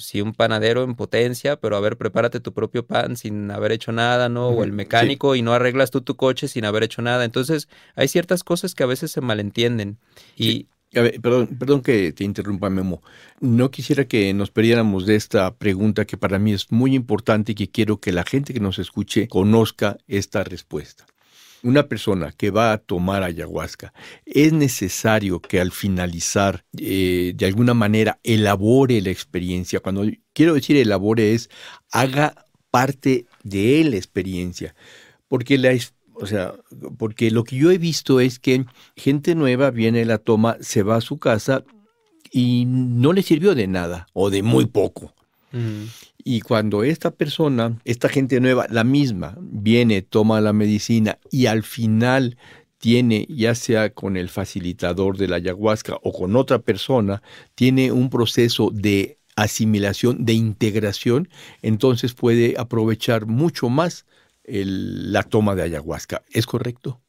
sí, 0.00 0.20
un 0.20 0.32
panadero 0.32 0.82
en 0.82 0.94
potencia, 0.94 1.56
pero 1.56 1.76
a 1.76 1.80
ver, 1.80 1.96
prepárate 1.96 2.40
tu 2.40 2.52
propio 2.52 2.86
pan 2.86 3.16
sin 3.16 3.50
haber 3.50 3.72
hecho 3.72 3.92
nada, 3.92 4.28
¿no? 4.28 4.48
O 4.48 4.64
el 4.64 4.72
mecánico 4.72 5.34
y 5.34 5.42
no 5.42 5.52
arreglas 5.52 5.90
tú 5.90 6.00
tu 6.00 6.16
coche 6.16 6.48
sin 6.48 6.64
haber 6.64 6.82
hecho 6.82 7.02
nada. 7.02 7.24
Entonces, 7.24 7.68
hay 7.94 8.08
ciertas 8.08 8.42
cosas 8.44 8.74
que 8.74 8.82
a 8.82 8.86
veces 8.86 9.10
se 9.10 9.20
malentienden. 9.20 9.98
Y. 10.36 10.66
A 10.96 11.02
ver, 11.02 11.20
perdón, 11.20 11.46
perdón 11.46 11.82
que 11.82 12.12
te 12.12 12.24
interrumpa, 12.24 12.68
Memo. 12.68 13.00
No 13.38 13.70
quisiera 13.70 14.06
que 14.06 14.34
nos 14.34 14.50
perdiéramos 14.50 15.06
de 15.06 15.14
esta 15.14 15.54
pregunta 15.54 16.04
que 16.04 16.16
para 16.16 16.40
mí 16.40 16.52
es 16.52 16.72
muy 16.72 16.96
importante 16.96 17.52
y 17.52 17.54
que 17.54 17.70
quiero 17.70 18.00
que 18.00 18.10
la 18.10 18.24
gente 18.24 18.52
que 18.52 18.58
nos 18.58 18.80
escuche 18.80 19.28
conozca 19.28 19.98
esta 20.08 20.42
respuesta 20.42 21.06
una 21.62 21.88
persona 21.88 22.32
que 22.32 22.50
va 22.50 22.72
a 22.72 22.78
tomar 22.78 23.22
ayahuasca, 23.22 23.92
es 24.24 24.52
necesario 24.52 25.40
que 25.40 25.60
al 25.60 25.72
finalizar, 25.72 26.64
eh, 26.78 27.32
de 27.34 27.46
alguna 27.46 27.74
manera, 27.74 28.18
elabore 28.22 29.00
la 29.00 29.10
experiencia. 29.10 29.80
Cuando 29.80 30.04
quiero 30.32 30.54
decir 30.54 30.76
elabore 30.76 31.34
es 31.34 31.50
haga 31.90 32.46
parte 32.70 33.26
de 33.42 33.84
la 33.84 33.96
experiencia. 33.96 34.74
Porque 35.28 35.58
la 35.58 35.72
o 36.20 36.26
sea, 36.26 36.54
porque 36.98 37.30
lo 37.30 37.44
que 37.44 37.56
yo 37.56 37.70
he 37.70 37.78
visto 37.78 38.20
es 38.20 38.38
que 38.38 38.66
gente 38.94 39.34
nueva 39.34 39.70
viene, 39.70 40.04
la 40.04 40.18
toma, 40.18 40.58
se 40.60 40.82
va 40.82 40.96
a 40.96 41.00
su 41.00 41.18
casa 41.18 41.64
y 42.30 42.64
no 42.66 43.12
le 43.12 43.22
sirvió 43.22 43.54
de 43.54 43.66
nada 43.66 44.06
o 44.12 44.28
de 44.28 44.42
muy 44.42 44.66
poco. 44.66 45.14
Y 46.24 46.40
cuando 46.40 46.84
esta 46.84 47.10
persona, 47.10 47.78
esta 47.84 48.08
gente 48.08 48.40
nueva, 48.40 48.66
la 48.70 48.84
misma, 48.84 49.36
viene, 49.40 50.02
toma 50.02 50.40
la 50.40 50.52
medicina 50.52 51.18
y 51.30 51.46
al 51.46 51.62
final 51.62 52.36
tiene, 52.78 53.26
ya 53.28 53.54
sea 53.54 53.92
con 53.92 54.16
el 54.16 54.28
facilitador 54.28 55.18
de 55.18 55.28
la 55.28 55.36
ayahuasca 55.36 55.98
o 56.02 56.12
con 56.12 56.36
otra 56.36 56.60
persona, 56.60 57.22
tiene 57.54 57.92
un 57.92 58.10
proceso 58.10 58.70
de 58.72 59.18
asimilación, 59.36 60.24
de 60.24 60.32
integración, 60.32 61.28
entonces 61.62 62.14
puede 62.14 62.54
aprovechar 62.58 63.26
mucho 63.26 63.68
más 63.68 64.06
la 64.44 65.22
toma 65.22 65.54
de 65.54 65.62
ayahuasca. 65.62 66.22
¿Es 66.30 66.46
correcto? 66.46 67.00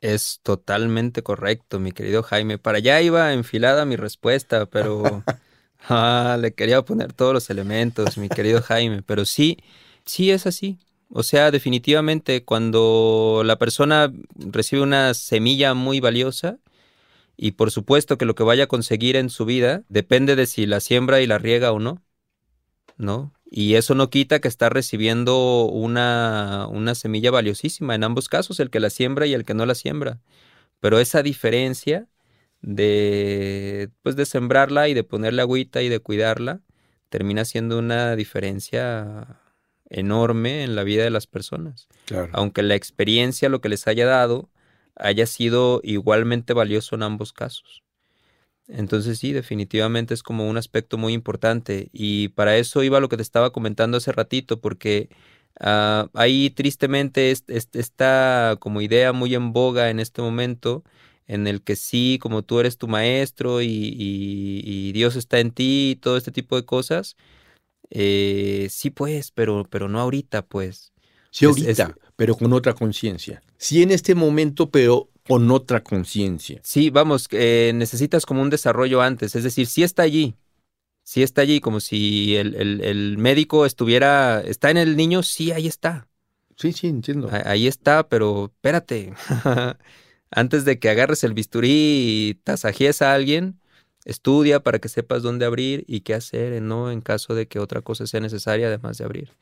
Es 0.00 0.40
totalmente 0.42 1.22
correcto, 1.22 1.78
mi 1.78 1.92
querido 1.92 2.22
Jaime. 2.22 2.58
Para 2.58 2.78
allá 2.78 3.00
iba 3.02 3.32
enfilada 3.32 3.84
mi 3.84 3.96
respuesta, 3.96 4.66
pero 4.66 5.22
ah, 5.88 6.38
le 6.40 6.52
quería 6.52 6.82
poner 6.82 7.12
todos 7.12 7.32
los 7.32 7.50
elementos, 7.50 8.18
mi 8.18 8.28
querido 8.28 8.62
Jaime. 8.68 9.02
Pero 9.02 9.24
sí, 9.24 9.58
sí 10.04 10.30
es 10.30 10.46
así. 10.46 10.78
O 11.08 11.22
sea, 11.22 11.50
definitivamente 11.50 12.44
cuando 12.44 13.42
la 13.44 13.56
persona 13.56 14.12
recibe 14.36 14.82
una 14.82 15.14
semilla 15.14 15.74
muy 15.74 16.00
valiosa, 16.00 16.58
y 17.42 17.52
por 17.52 17.70
supuesto 17.70 18.18
que 18.18 18.26
lo 18.26 18.34
que 18.34 18.42
vaya 18.42 18.64
a 18.64 18.66
conseguir 18.68 19.16
en 19.16 19.30
su 19.30 19.46
vida 19.46 19.82
depende 19.88 20.36
de 20.36 20.44
si 20.44 20.66
la 20.66 20.78
siembra 20.78 21.22
y 21.22 21.26
la 21.26 21.38
riega 21.38 21.72
o 21.72 21.80
no, 21.80 22.02
¿no? 22.98 23.32
Y 23.50 23.76
eso 23.76 23.94
no 23.94 24.10
quita 24.10 24.40
que 24.40 24.48
está 24.48 24.68
recibiendo 24.68 25.64
una, 25.64 26.68
una 26.70 26.94
semilla 26.94 27.30
valiosísima 27.30 27.94
en 27.94 28.04
ambos 28.04 28.28
casos, 28.28 28.60
el 28.60 28.68
que 28.68 28.78
la 28.78 28.90
siembra 28.90 29.26
y 29.26 29.32
el 29.32 29.46
que 29.46 29.54
no 29.54 29.64
la 29.64 29.74
siembra. 29.74 30.20
Pero 30.80 31.00
esa 31.00 31.22
diferencia 31.22 32.06
de, 32.62 33.90
pues 34.02 34.16
de 34.16 34.26
sembrarla 34.26 34.88
y 34.88 34.94
de 34.94 35.04
ponerle 35.04 35.42
agüita 35.42 35.82
y 35.82 35.88
de 35.88 36.00
cuidarla, 36.00 36.60
termina 37.08 37.44
siendo 37.44 37.78
una 37.78 38.16
diferencia 38.16 39.40
enorme 39.88 40.62
en 40.62 40.76
la 40.76 40.84
vida 40.84 41.02
de 41.04 41.10
las 41.10 41.26
personas. 41.26 41.88
Aunque 42.32 42.62
la 42.62 42.76
experiencia, 42.76 43.48
lo 43.48 43.60
que 43.60 43.68
les 43.68 43.86
haya 43.86 44.06
dado, 44.06 44.48
haya 44.96 45.26
sido 45.26 45.80
igualmente 45.82 46.52
valioso 46.52 46.94
en 46.94 47.02
ambos 47.02 47.32
casos. 47.32 47.82
Entonces 48.68 49.18
sí, 49.18 49.32
definitivamente 49.32 50.14
es 50.14 50.22
como 50.22 50.48
un 50.48 50.56
aspecto 50.56 50.96
muy 50.96 51.12
importante 51.12 51.88
y 51.92 52.28
para 52.28 52.56
eso 52.56 52.82
iba 52.84 53.00
lo 53.00 53.08
que 53.08 53.16
te 53.16 53.22
estaba 53.22 53.50
comentando 53.50 53.96
hace 53.96 54.12
ratito, 54.12 54.60
porque 54.60 55.08
uh, 55.60 56.08
ahí 56.14 56.50
tristemente 56.50 57.32
está 57.32 58.56
como 58.60 58.80
idea 58.80 59.12
muy 59.12 59.34
en 59.34 59.52
boga 59.52 59.90
en 59.90 59.98
este 59.98 60.22
momento, 60.22 60.84
en 61.30 61.46
el 61.46 61.62
que 61.62 61.76
sí, 61.76 62.18
como 62.20 62.42
tú 62.42 62.58
eres 62.58 62.76
tu 62.76 62.88
maestro 62.88 63.62
y, 63.62 64.90
Dios 64.92 65.14
está 65.14 65.38
en 65.38 65.52
ti 65.52 65.92
y 65.92 65.96
todo 65.96 66.16
este 66.16 66.32
tipo 66.32 66.56
de 66.56 66.64
cosas, 66.64 67.16
eh, 67.90 68.66
sí 68.68 68.90
pues, 68.90 69.30
pero, 69.30 69.64
pero 69.70 69.88
no 69.88 70.00
ahorita 70.00 70.42
pues. 70.42 70.92
Sí 71.30 71.46
ahorita, 71.46 71.96
pero 72.16 72.34
con 72.34 72.52
otra 72.52 72.74
conciencia. 72.74 73.42
Sí 73.56 73.80
en 73.82 73.92
este 73.92 74.16
momento, 74.16 74.70
pero 74.70 75.08
con 75.24 75.48
otra 75.52 75.84
conciencia. 75.84 76.60
Sí, 76.64 76.90
vamos, 76.90 77.28
eh, 77.30 77.70
necesitas 77.76 78.26
como 78.26 78.42
un 78.42 78.50
desarrollo 78.50 79.00
antes, 79.00 79.36
es 79.36 79.44
decir, 79.44 79.68
si 79.68 79.84
está 79.84 80.02
allí, 80.02 80.34
si 81.04 81.22
está 81.22 81.42
allí, 81.42 81.60
como 81.60 81.78
si 81.78 82.34
el, 82.34 83.18
médico 83.18 83.66
estuviera, 83.66 84.40
está 84.40 84.72
en 84.72 84.78
el 84.78 84.96
niño, 84.96 85.22
sí, 85.22 85.52
ahí 85.52 85.68
está. 85.68 86.08
Sí, 86.56 86.72
sí, 86.72 86.88
entiendo. 86.88 87.30
Ahí 87.44 87.68
está, 87.68 88.08
pero 88.08 88.46
espérate, 88.46 89.14
antes 90.30 90.64
de 90.64 90.78
que 90.78 90.90
agarres 90.90 91.24
el 91.24 91.34
bisturí 91.34 91.70
y 91.70 92.34
tasajees 92.44 93.02
a 93.02 93.14
alguien, 93.14 93.58
estudia 94.04 94.60
para 94.60 94.78
que 94.78 94.88
sepas 94.88 95.22
dónde 95.22 95.44
abrir 95.46 95.84
y 95.86 96.00
qué 96.00 96.14
hacer, 96.14 96.60
¿no? 96.62 96.90
En 96.90 97.00
caso 97.00 97.34
de 97.34 97.46
que 97.48 97.58
otra 97.58 97.82
cosa 97.82 98.06
sea 98.06 98.20
necesaria 98.20 98.68
además 98.68 98.98
de 98.98 99.04
abrir. 99.04 99.32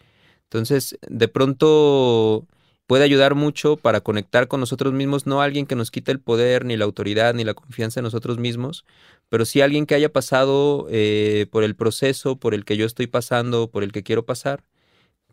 Entonces, 0.45 0.99
de 1.09 1.29
pronto 1.29 2.47
puede 2.87 3.05
ayudar 3.05 3.35
mucho 3.35 3.77
para 3.77 4.01
conectar 4.01 4.49
con 4.49 4.61
nosotros 4.61 4.95
mismos, 4.95 5.27
no 5.27 5.43
alguien 5.43 5.67
que 5.67 5.77
nos 5.77 5.91
quite 5.91 6.11
el 6.11 6.21
poder, 6.21 6.65
ni 6.65 6.77
la 6.77 6.87
autoridad, 6.87 7.35
ni 7.35 7.45
la 7.45 7.53
confianza 7.55 8.01
en 8.01 8.05
nosotros 8.05 8.39
mismos, 8.39 8.87
pero 9.29 9.45
sí 9.45 9.61
alguien 9.61 9.85
que 9.85 9.95
haya 9.95 10.11
pasado 10.11 10.87
eh, 10.91 11.47
por 11.51 11.65
el 11.65 11.77
proceso 11.77 12.37
por 12.37 12.55
el 12.55 12.65
que 12.65 12.79
yo 12.79 12.87
estoy 12.87 13.07
pasando, 13.07 13.71
por 13.71 13.85
el 13.85 13.93
que 13.93 14.03
quiero 14.03 14.25
pasar, 14.25 14.65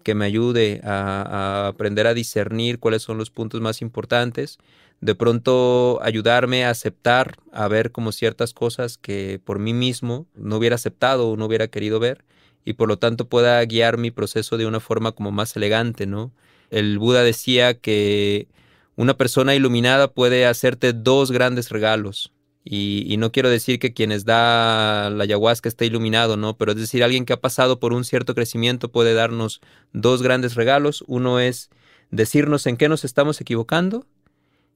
que 0.05 0.13
me 0.13 0.25
ayude 0.25 0.81
a, 0.83 1.65
aprender 1.67 2.05
a 2.05 2.13
discernir 2.13 2.77
cuáles 2.79 3.01
son 3.01 3.17
los 3.17 3.31
puntos 3.31 3.59
más 3.59 3.81
importantes, 3.81 4.59
de 5.01 5.15
pronto 5.15 5.99
ayudarme 6.03 6.63
a 6.63 6.69
aceptar, 6.69 7.37
a 7.51 7.67
ver 7.67 7.91
como 7.91 8.11
ciertas 8.11 8.53
cosas 8.53 8.99
que 8.99 9.41
por 9.43 9.57
mí 9.57 9.73
mismo 9.73 10.27
no 10.35 10.57
hubiera 10.57 10.75
aceptado 10.75 11.27
o 11.29 11.37
no 11.37 11.47
hubiera 11.47 11.69
querido 11.69 11.99
ver, 11.99 12.23
y 12.63 12.73
por 12.73 12.87
lo 12.87 12.99
tanto 12.99 13.27
pueda 13.27 13.65
guiar 13.65 13.97
mi 13.97 14.11
proceso 14.11 14.57
de 14.57 14.67
una 14.67 14.79
forma 14.79 15.11
como 15.11 15.31
más 15.31 15.55
elegante, 15.55 16.05
¿no? 16.05 16.31
El 16.69 16.99
Buda 16.99 17.23
decía 17.23 17.73
que 17.73 18.47
una 18.95 19.17
persona 19.17 19.55
iluminada 19.55 20.07
puede 20.07 20.45
hacerte 20.45 20.93
dos 20.93 21.31
grandes 21.31 21.69
regalos. 21.69 22.31
Y, 22.67 23.15
no 23.19 23.31
quiero 23.31 23.49
decir 23.51 23.77
que 23.77 23.93
quienes 23.93 24.25
da 24.25 25.11
la 25.11 25.23
ayahuasca 25.23 25.69
esté 25.69 25.85
iluminado, 25.85 26.35
¿no? 26.35 26.57
Pero 26.57 26.71
es 26.71 26.79
decir, 26.79 27.03
alguien 27.03 27.23
que 27.23 27.33
ha 27.33 27.39
pasado 27.39 27.79
por 27.79 27.93
un 27.93 28.03
cierto 28.03 28.33
crecimiento 28.33 28.91
puede 28.91 29.13
darnos 29.13 29.61
dos 29.93 30.23
grandes 30.23 30.55
regalos. 30.55 31.03
Uno 31.05 31.39
es 31.39 31.69
decirnos 32.09 32.65
en 32.65 32.77
qué 32.77 32.89
nos 32.89 33.05
estamos 33.05 33.39
equivocando 33.39 34.07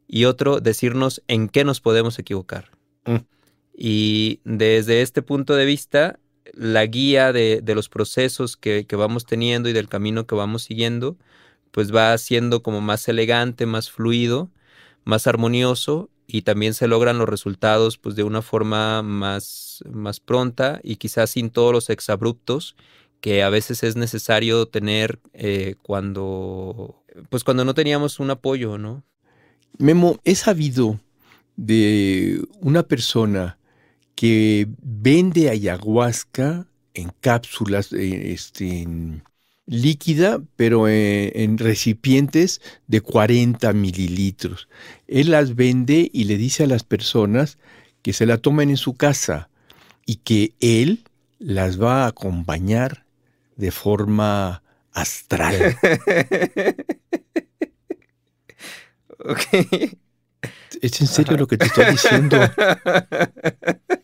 y 0.08 0.26
otro 0.26 0.60
decirnos 0.60 1.24
en 1.28 1.50
qué 1.50 1.64
nos 1.64 1.82
podemos 1.82 2.20
equivocar. 2.20 2.70
Mm. 3.06 3.26
Y 3.76 4.40
desde 4.44 5.02
este 5.02 5.24
punto 5.24 5.56
de 5.56 5.66
vista, 5.66 6.20
la 6.54 6.86
guía 6.86 7.34
de, 7.34 7.64
los 7.74 7.90
procesos 7.90 8.56
que, 8.56 8.86
que, 8.86 8.96
vamos 8.98 9.26
teniendo 9.26 9.68
y 9.68 9.74
del 9.74 9.90
camino 9.90 10.28
que 10.28 10.36
vamos 10.36 10.62
siguiendo, 10.62 11.18
pues 11.72 11.94
va 11.94 12.16
siendo 12.20 12.62
como 12.62 12.82
más 12.82 13.08
elegante, 13.08 13.66
más 13.66 13.90
fluido, 13.90 14.52
más 15.06 15.26
armonioso 15.26 16.12
y 16.32 16.44
también 16.44 16.76
se 16.76 16.88
logran 16.88 17.18
los 17.18 17.28
resultados 17.28 17.98
pues 17.98 18.16
de 18.16 18.24
una 18.24 18.44
forma 18.44 19.02
más, 19.02 19.84
más 19.92 20.20
pronta 20.20 20.80
y 20.84 20.98
quizás 20.98 21.32
sin 21.32 21.50
todos 21.50 21.74
los 21.74 21.90
exabruptos 21.90 22.76
que 23.20 23.42
a 23.42 23.50
veces 23.50 23.82
es 23.82 23.96
necesario 23.96 24.68
tener 24.68 25.20
eh, 25.34 25.74
cuando 25.82 27.04
pues 27.30 27.44
cuando 27.44 27.66
no 27.66 27.74
teníamos 27.74 28.20
un 28.20 28.30
apoyo, 28.30 28.78
¿no? 28.78 29.04
Memo, 29.80 30.20
he 30.24 30.36
sabido 30.36 31.00
de 31.56 32.42
una 32.60 32.84
persona 32.84 33.58
que 34.14 34.68
vende 34.82 35.50
ayahuasca 35.50 36.68
en 36.94 37.12
cápsulas, 37.22 37.92
eh, 37.92 38.34
este, 38.34 38.82
en, 38.82 39.24
líquida, 39.70 40.42
pero 40.56 40.88
en, 40.90 41.60
recipientes 41.60 42.60
de 42.88 43.02
40 43.02 43.72
mililitros. 43.74 44.68
Él 45.08 45.30
las 45.32 45.56
vende 45.56 46.10
y 46.12 46.24
le 46.24 46.38
dice 46.38 46.64
a 46.64 46.68
las 46.68 46.84
personas 46.84 47.60
que 48.02 48.14
se 48.14 48.26
la 48.26 48.40
tomen 48.40 48.72
en 48.72 48.78
su 48.78 48.96
casa 48.96 49.50
y 50.08 50.16
que 50.18 50.54
él 50.60 51.04
las 51.38 51.80
va 51.80 52.06
a 52.06 52.08
acompañar 52.08 53.06
de 53.58 53.70
forma 53.70 54.64
astral. 54.92 55.78
¿Es 60.82 61.02
en 61.02 61.08
serio 61.08 61.38
lo 61.38 61.46
que 61.46 61.58
te 61.58 61.66
estoy 61.66 61.92
diciendo? 61.92 62.40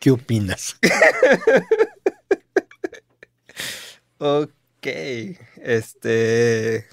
¿Qué 0.00 0.10
opinas? 0.10 0.76
ok, 4.18 4.86
este... 5.62 6.86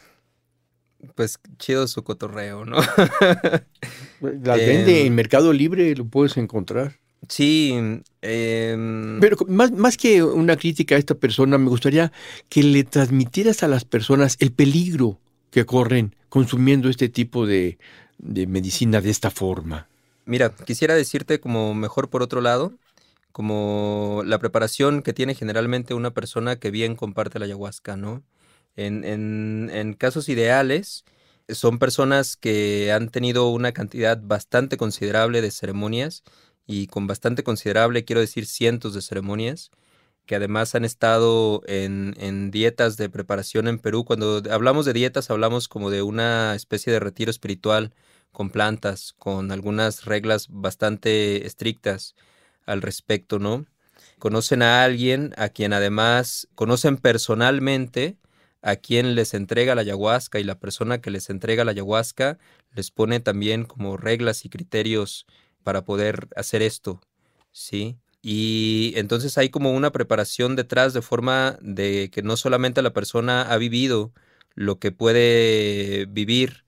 Pues 1.14 1.40
chido 1.60 1.88
su 1.88 2.04
cotorreo, 2.04 2.66
¿no? 2.66 2.78
La 4.22 4.56
vende 4.56 5.02
en 5.02 5.08
em, 5.08 5.14
Mercado 5.14 5.54
Libre, 5.54 5.96
lo 5.96 6.06
puedes 6.06 6.36
encontrar. 6.36 7.00
Sí. 7.30 7.74
Em, 8.22 9.20
Pero 9.20 9.38
más, 9.48 9.72
más, 9.72 9.98
que 9.98 10.24
una 10.24 10.58
crítica 10.58 10.96
a 10.96 10.98
esta 10.98 11.16
persona, 11.16 11.58
me 11.58 11.70
gustaría 11.70 12.12
que 12.50 12.64
le 12.64 12.84
transmitieras 12.84 13.64
a 13.64 13.68
las 13.68 13.86
personas 13.86 14.36
el 14.40 14.52
peligro 14.52 15.20
que 15.52 15.66
corren 15.66 16.16
consumiendo 16.30 16.90
este 16.90 17.08
tipo 17.08 17.46
de, 17.46 17.78
de 18.18 18.48
medicina 18.48 19.00
de 19.00 19.12
esta 19.12 19.32
forma. 19.32 19.88
Mira, 20.26 20.54
quisiera 20.66 20.96
decirte 20.96 21.40
como 21.40 21.74
mejor 21.74 22.10
por 22.10 22.24
otro 22.24 22.42
lado, 22.42 22.74
como 23.36 24.22
la 24.26 24.40
preparación 24.40 25.02
que 25.02 25.12
tiene 25.12 25.36
generalmente 25.36 25.94
una 25.94 26.14
persona 26.14 26.56
que 26.56 26.72
bien 26.72 26.96
comparte 26.96 27.38
la 27.38 27.44
ayahuasca, 27.44 27.98
¿no? 27.98 28.24
En, 28.78 29.04
en, 29.04 29.94
casos 29.96 30.30
ideales, 30.30 31.04
son 31.50 31.78
personas 31.78 32.38
que 32.38 32.94
han 32.94 33.10
tenido 33.10 33.50
una 33.50 33.74
cantidad 33.74 34.18
bastante 34.24 34.78
considerable 34.78 35.42
de 35.42 35.52
ceremonias 35.52 36.24
y 36.66 36.88
con 36.88 37.08
bastante 37.08 37.44
considerable, 37.44 38.06
quiero 38.06 38.22
decir 38.22 38.46
cientos 38.46 38.94
de 38.94 39.02
ceremonias, 39.02 39.70
que 40.26 40.38
además 40.38 40.74
han 40.74 40.86
estado 40.86 41.62
en, 41.68 42.16
en, 42.18 42.52
dietas 42.52 42.96
de 42.96 43.10
preparación 43.10 43.68
en 43.68 43.80
Perú. 43.80 44.06
Cuando 44.06 44.44
hablamos 44.50 44.86
de 44.86 44.94
dietas, 44.94 45.30
hablamos 45.30 45.68
como 45.68 45.90
de 45.90 46.04
una 46.04 46.56
especie 46.56 46.94
de 46.94 47.02
retiro 47.02 47.32
espiritual 47.32 47.94
con 48.32 48.50
plantas, 48.50 49.14
con 49.20 49.52
algunas 49.52 50.06
reglas 50.06 50.48
bastante 50.50 51.46
estrictas 51.46 52.16
al 52.66 52.82
respecto, 52.82 53.40
¿no? 53.40 53.66
Conocen 54.20 54.62
a 54.62 54.84
alguien 54.84 55.34
a 55.38 55.50
quien 55.50 55.74
además 55.74 56.48
conocen 56.56 56.98
personalmente 56.98 58.18
a 58.66 58.78
quien 58.78 59.14
les 59.14 59.36
entrega 59.36 59.76
la 59.76 59.82
ayahuasca 59.82 60.40
y 60.40 60.44
la 60.44 60.60
persona 60.60 61.00
que 61.00 61.12
les 61.12 61.30
entrega 61.30 61.64
la 61.64 61.72
ayahuasca 61.72 62.40
les 62.74 62.90
pone 62.90 63.20
también 63.20 63.64
como 63.64 63.96
reglas 63.96 64.44
y 64.44 64.50
criterios 64.50 65.28
para 65.64 65.86
poder 65.86 66.30
hacer 66.36 66.64
esto, 66.64 67.00
¿sí? 67.52 67.98
Y 68.24 68.94
entonces 68.96 69.38
hay 69.38 69.50
como 69.50 69.72
una 69.72 69.92
preparación 69.92 70.56
detrás 70.56 70.94
de 70.94 71.04
forma 71.04 71.60
de 71.62 72.10
que 72.12 72.24
no 72.24 72.38
solamente 72.38 72.82
la 72.82 72.92
persona 72.92 73.44
ha 73.44 73.58
vivido 73.58 74.14
lo 74.56 74.80
que 74.80 74.92
puede 74.92 76.08
vivir 76.08 76.66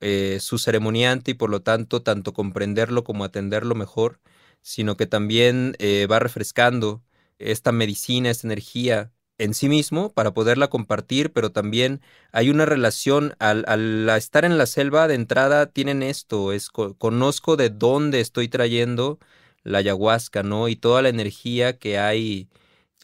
eh, 0.00 0.38
su 0.40 0.58
ceremoniante 0.58 1.32
y 1.32 1.34
por 1.34 1.50
lo 1.50 1.60
tanto 1.60 2.02
tanto 2.02 2.32
comprenderlo 2.32 3.02
como 3.02 3.24
atenderlo 3.24 3.74
mejor, 3.74 4.20
sino 4.62 4.96
que 4.96 5.06
también 5.06 5.74
eh, 5.78 6.06
va 6.10 6.18
refrescando 6.18 7.02
esta 7.38 7.72
medicina, 7.72 8.30
esta 8.30 8.46
energía 8.46 9.12
en 9.38 9.54
sí 9.54 9.68
mismo 9.68 10.12
para 10.12 10.32
poderla 10.34 10.68
compartir, 10.68 11.32
pero 11.32 11.50
también 11.50 12.00
hay 12.32 12.50
una 12.50 12.64
relación 12.64 13.34
al, 13.40 13.64
al 13.66 14.08
estar 14.10 14.44
en 14.44 14.58
la 14.58 14.66
selva 14.66 15.08
de 15.08 15.14
entrada 15.14 15.66
tienen 15.66 16.02
esto, 16.02 16.52
es 16.52 16.70
conozco 16.70 17.56
de 17.56 17.70
dónde 17.70 18.20
estoy 18.20 18.48
trayendo 18.48 19.18
la 19.64 19.78
ayahuasca, 19.78 20.42
¿no? 20.42 20.68
Y 20.68 20.76
toda 20.76 21.02
la 21.02 21.08
energía 21.08 21.78
que 21.78 21.98
hay 21.98 22.48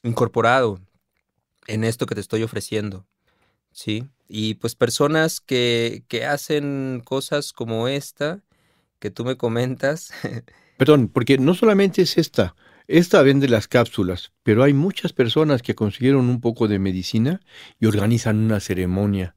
incorporado 0.02 0.80
en 1.66 1.84
esto 1.84 2.06
que 2.06 2.14
te 2.14 2.20
estoy 2.20 2.42
ofreciendo, 2.42 3.06
¿sí? 3.72 4.08
Y 4.28 4.54
pues 4.54 4.74
personas 4.76 5.40
que, 5.40 6.04
que 6.08 6.26
hacen 6.26 7.02
cosas 7.04 7.52
como 7.52 7.88
esta 7.88 8.42
que 9.00 9.10
tú 9.10 9.24
me 9.24 9.36
comentas. 9.36 10.12
Perdón, 10.78 11.08
porque 11.08 11.38
no 11.38 11.54
solamente 11.54 12.02
es 12.02 12.16
esta, 12.18 12.54
esta 12.86 13.20
vende 13.22 13.48
las 13.48 13.66
cápsulas, 13.66 14.30
pero 14.44 14.62
hay 14.62 14.72
muchas 14.72 15.12
personas 15.12 15.60
que 15.60 15.74
consiguieron 15.74 16.28
un 16.28 16.40
poco 16.40 16.68
de 16.68 16.78
medicina 16.78 17.40
y 17.80 17.86
organizan 17.86 18.38
una 18.38 18.60
ceremonia. 18.60 19.34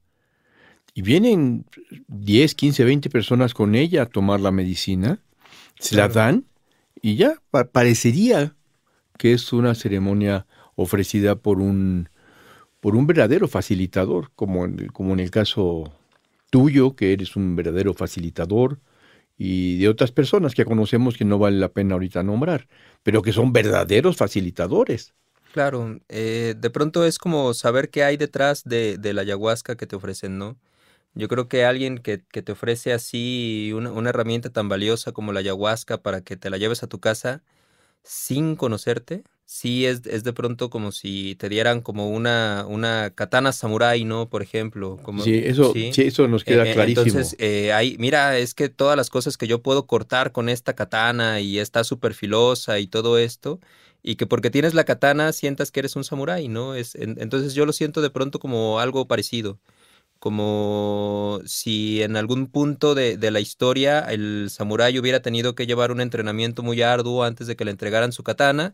Y 0.94 1.02
vienen 1.02 1.66
10, 2.06 2.54
15, 2.54 2.84
20 2.84 3.10
personas 3.10 3.54
con 3.54 3.74
ella 3.74 4.02
a 4.02 4.06
tomar 4.06 4.38
la 4.38 4.52
medicina, 4.52 5.18
se 5.80 5.96
la 5.96 6.08
dan 6.08 6.44
y 7.02 7.16
ya 7.16 7.34
parecería 7.72 8.54
que 9.18 9.32
es 9.32 9.52
una 9.52 9.74
ceremonia 9.74 10.46
ofrecida 10.76 11.34
por 11.34 11.58
un, 11.58 12.08
por 12.78 12.94
un 12.94 13.08
verdadero 13.08 13.48
facilitador, 13.48 14.30
como 14.36 14.64
en, 14.64 14.86
como 14.88 15.12
en 15.12 15.18
el 15.18 15.32
caso 15.32 15.92
tuyo, 16.50 16.94
que 16.94 17.12
eres 17.12 17.34
un 17.34 17.56
verdadero 17.56 17.94
facilitador, 17.94 18.78
y 19.36 19.78
de 19.78 19.88
otras 19.88 20.12
personas 20.12 20.54
que 20.54 20.64
conocemos 20.64 21.16
que 21.16 21.24
no 21.24 21.38
vale 21.38 21.58
la 21.58 21.72
pena 21.72 21.94
ahorita 21.94 22.22
nombrar, 22.22 22.68
pero 23.02 23.22
que 23.22 23.32
son 23.32 23.52
verdaderos 23.52 24.16
facilitadores. 24.16 25.14
Claro, 25.52 26.00
eh, 26.08 26.54
de 26.56 26.70
pronto 26.70 27.04
es 27.04 27.18
como 27.18 27.52
saber 27.52 27.90
qué 27.90 28.04
hay 28.04 28.16
detrás 28.16 28.64
de, 28.64 28.96
de, 28.98 29.12
la 29.12 29.22
ayahuasca 29.22 29.76
que 29.76 29.86
te 29.86 29.96
ofrecen, 29.96 30.38
¿no? 30.38 30.56
Yo 31.14 31.28
creo 31.28 31.48
que 31.48 31.64
alguien 31.64 31.98
que, 31.98 32.18
te 32.18 32.52
ofrece 32.52 32.92
así 32.94 33.72
una, 33.74 33.92
una, 33.92 34.10
herramienta 34.10 34.50
tan 34.50 34.68
valiosa 34.70 35.12
como 35.12 35.32
la 35.32 35.40
ayahuasca 35.40 36.02
para 36.02 36.22
que 36.22 36.38
te 36.38 36.48
la 36.48 36.56
lleves 36.56 36.82
a 36.82 36.86
tu 36.86 37.00
casa 37.00 37.42
sin 38.02 38.56
conocerte, 38.56 39.24
sí 39.52 39.84
es, 39.84 40.00
es 40.06 40.24
de 40.24 40.32
pronto 40.32 40.70
como 40.70 40.92
si 40.92 41.34
te 41.34 41.50
dieran 41.50 41.82
como 41.82 42.08
una, 42.08 42.64
una 42.66 43.10
katana 43.14 43.52
samurai, 43.52 44.02
¿no? 44.02 44.30
Por 44.30 44.42
ejemplo. 44.42 44.98
Como, 45.02 45.22
sí, 45.22 45.34
eso, 45.44 45.74
¿sí? 45.74 45.92
eso 45.94 46.26
nos 46.26 46.42
queda 46.42 46.66
eh, 46.66 46.72
clarísimo. 46.72 47.06
Entonces, 47.06 47.36
eh, 47.38 47.70
hay, 47.70 47.96
mira, 47.98 48.38
es 48.38 48.54
que 48.54 48.70
todas 48.70 48.96
las 48.96 49.10
cosas 49.10 49.36
que 49.36 49.46
yo 49.46 49.60
puedo 49.60 49.86
cortar 49.86 50.32
con 50.32 50.48
esta 50.48 50.72
katana 50.72 51.40
y 51.40 51.58
está 51.58 51.84
súper 51.84 52.14
filosa 52.14 52.78
y 52.78 52.86
todo 52.86 53.18
esto, 53.18 53.60
y 54.02 54.16
que 54.16 54.26
porque 54.26 54.48
tienes 54.48 54.72
la 54.72 54.84
katana 54.84 55.32
sientas 55.32 55.70
que 55.70 55.80
eres 55.80 55.96
un 55.96 56.04
samurái, 56.04 56.48
¿no? 56.48 56.74
Es, 56.74 56.94
en, 56.94 57.20
entonces 57.20 57.52
yo 57.52 57.66
lo 57.66 57.74
siento 57.74 58.00
de 58.00 58.08
pronto 58.08 58.38
como 58.38 58.80
algo 58.80 59.06
parecido 59.06 59.60
como 60.18 61.40
si 61.44 62.00
en 62.00 62.16
algún 62.16 62.46
punto 62.46 62.94
de, 62.94 63.16
de, 63.16 63.32
la 63.32 63.40
historia 63.40 63.98
el 63.98 64.50
samurái 64.50 64.96
hubiera 65.00 65.20
tenido 65.20 65.56
que 65.56 65.66
llevar 65.66 65.90
un 65.90 66.00
entrenamiento 66.00 66.62
muy 66.62 66.80
arduo 66.80 67.24
antes 67.24 67.48
de 67.48 67.56
que 67.56 67.64
le 67.64 67.72
entregaran 67.72 68.12
su 68.12 68.22
katana. 68.22 68.72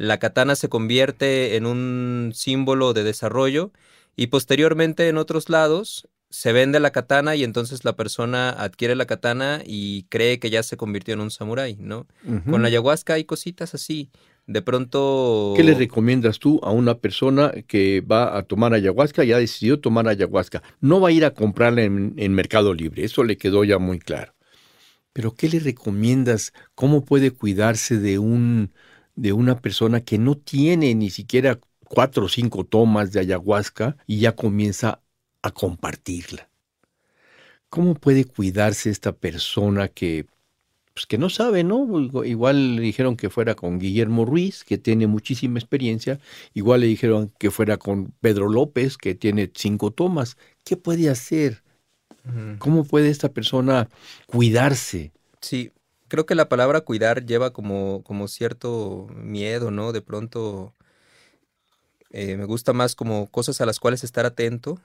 La 0.00 0.16
katana 0.18 0.56
se 0.56 0.70
convierte 0.70 1.56
en 1.56 1.66
un 1.66 2.32
símbolo 2.34 2.94
de 2.94 3.04
desarrollo 3.04 3.70
y 4.16 4.28
posteriormente 4.28 5.08
en 5.08 5.18
otros 5.18 5.50
lados 5.50 6.08
se 6.30 6.54
vende 6.54 6.80
la 6.80 6.90
katana 6.90 7.36
y 7.36 7.44
entonces 7.44 7.84
la 7.84 7.96
persona 7.96 8.48
adquiere 8.48 8.94
la 8.94 9.04
katana 9.04 9.60
y 9.62 10.04
cree 10.04 10.38
que 10.38 10.48
ya 10.48 10.62
se 10.62 10.78
convirtió 10.78 11.12
en 11.12 11.20
un 11.20 11.30
samurái, 11.30 11.76
¿no? 11.80 12.06
Uh 12.24 12.32
-huh. 12.32 12.50
Con 12.50 12.62
la 12.62 12.68
ayahuasca 12.68 13.12
hay 13.12 13.24
cositas 13.24 13.74
así 13.74 14.08
de 14.46 14.62
pronto... 14.62 15.52
¿Qué 15.54 15.64
le 15.64 15.74
recomiendas 15.74 16.38
tú 16.38 16.60
a 16.62 16.70
una 16.70 16.96
persona 16.96 17.52
que 17.66 18.00
va 18.00 18.38
a 18.38 18.42
tomar 18.44 18.72
ayahuasca 18.72 19.22
y 19.24 19.32
ha 19.32 19.38
decidido 19.38 19.80
tomar 19.80 20.08
ayahuasca? 20.08 20.62
No 20.80 20.98
va 21.02 21.10
a 21.10 21.12
ir 21.12 21.26
a 21.26 21.34
comprarla 21.34 21.82
en, 21.82 22.14
en 22.16 22.32
Mercado 22.32 22.72
Libre, 22.72 23.04
eso 23.04 23.22
le 23.22 23.36
quedó 23.36 23.64
ya 23.64 23.78
muy 23.78 23.98
claro. 23.98 24.32
Pero 25.12 25.34
¿qué 25.34 25.50
le 25.50 25.60
recomiendas? 25.60 26.54
¿Cómo 26.74 27.04
puede 27.04 27.32
cuidarse 27.32 27.98
de, 27.98 28.18
un, 28.18 28.72
de 29.16 29.32
una 29.32 29.60
persona 29.60 30.00
que 30.00 30.18
no 30.18 30.36
tiene 30.36 30.94
ni 30.94 31.10
siquiera 31.10 31.58
cuatro 31.84 32.26
o 32.26 32.28
cinco 32.28 32.64
tomas 32.64 33.12
de 33.12 33.20
ayahuasca 33.20 33.96
y 34.06 34.20
ya 34.20 34.36
comienza 34.36 35.02
a 35.42 35.50
compartirla? 35.50 36.48
¿Cómo 37.68 37.94
puede 37.94 38.24
cuidarse 38.24 38.90
esta 38.90 39.12
persona 39.12 39.88
que 39.88 40.26
pues 40.92 41.06
que 41.06 41.18
no 41.18 41.30
sabe, 41.30 41.62
¿no? 41.62 41.86
Igual 42.24 42.76
le 42.76 42.82
dijeron 42.82 43.16
que 43.16 43.30
fuera 43.30 43.54
con 43.54 43.78
Guillermo 43.78 44.24
Ruiz, 44.24 44.64
que 44.64 44.76
tiene 44.76 45.06
muchísima 45.06 45.58
experiencia, 45.58 46.18
igual 46.52 46.80
le 46.80 46.88
dijeron 46.88 47.32
que 47.38 47.50
fuera 47.50 47.76
con 47.76 48.12
Pedro 48.20 48.48
López, 48.48 48.96
que 48.96 49.14
tiene 49.14 49.50
cinco 49.54 49.92
tomas. 49.92 50.36
¿Qué 50.64 50.76
puede 50.76 51.08
hacer? 51.08 51.62
¿Cómo 52.58 52.84
puede 52.84 53.08
esta 53.08 53.32
persona 53.32 53.88
cuidarse? 54.26 55.12
Sí, 55.40 55.70
creo 56.10 56.26
que 56.26 56.34
la 56.34 56.50
palabra 56.50 56.82
cuidar 56.82 57.24
lleva 57.24 57.52
como, 57.54 58.02
como 58.04 58.28
cierto 58.28 59.06
miedo, 59.14 59.70
¿no? 59.70 59.92
De 59.92 60.02
pronto 60.02 60.74
eh, 62.10 62.36
me 62.36 62.44
gusta 62.44 62.74
más 62.74 62.94
como 62.94 63.30
cosas 63.30 63.62
a 63.62 63.66
las 63.66 63.80
cuales 63.80 64.04
estar 64.04 64.26
atento. 64.26 64.78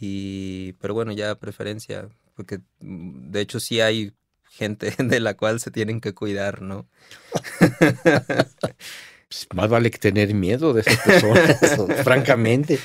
Y, 0.00 0.72
pero 0.80 0.94
bueno, 0.94 1.12
ya 1.12 1.34
preferencia, 1.36 2.08
porque 2.34 2.60
mm, 2.80 3.30
de 3.30 3.40
hecho 3.40 3.60
sí 3.60 3.80
hay 3.80 4.12
gente 4.50 4.94
de 4.98 5.20
la 5.20 5.34
cual 5.36 5.60
se 5.60 5.70
tienen 5.70 6.00
que 6.00 6.14
cuidar, 6.14 6.62
¿no? 6.62 6.88
Pues 9.30 9.46
más 9.54 9.68
vale 9.68 9.92
que 9.92 9.98
tener 9.98 10.34
miedo 10.34 10.72
de 10.72 10.80
esas 10.80 10.96
personas, 10.98 11.56
francamente. 12.02 12.80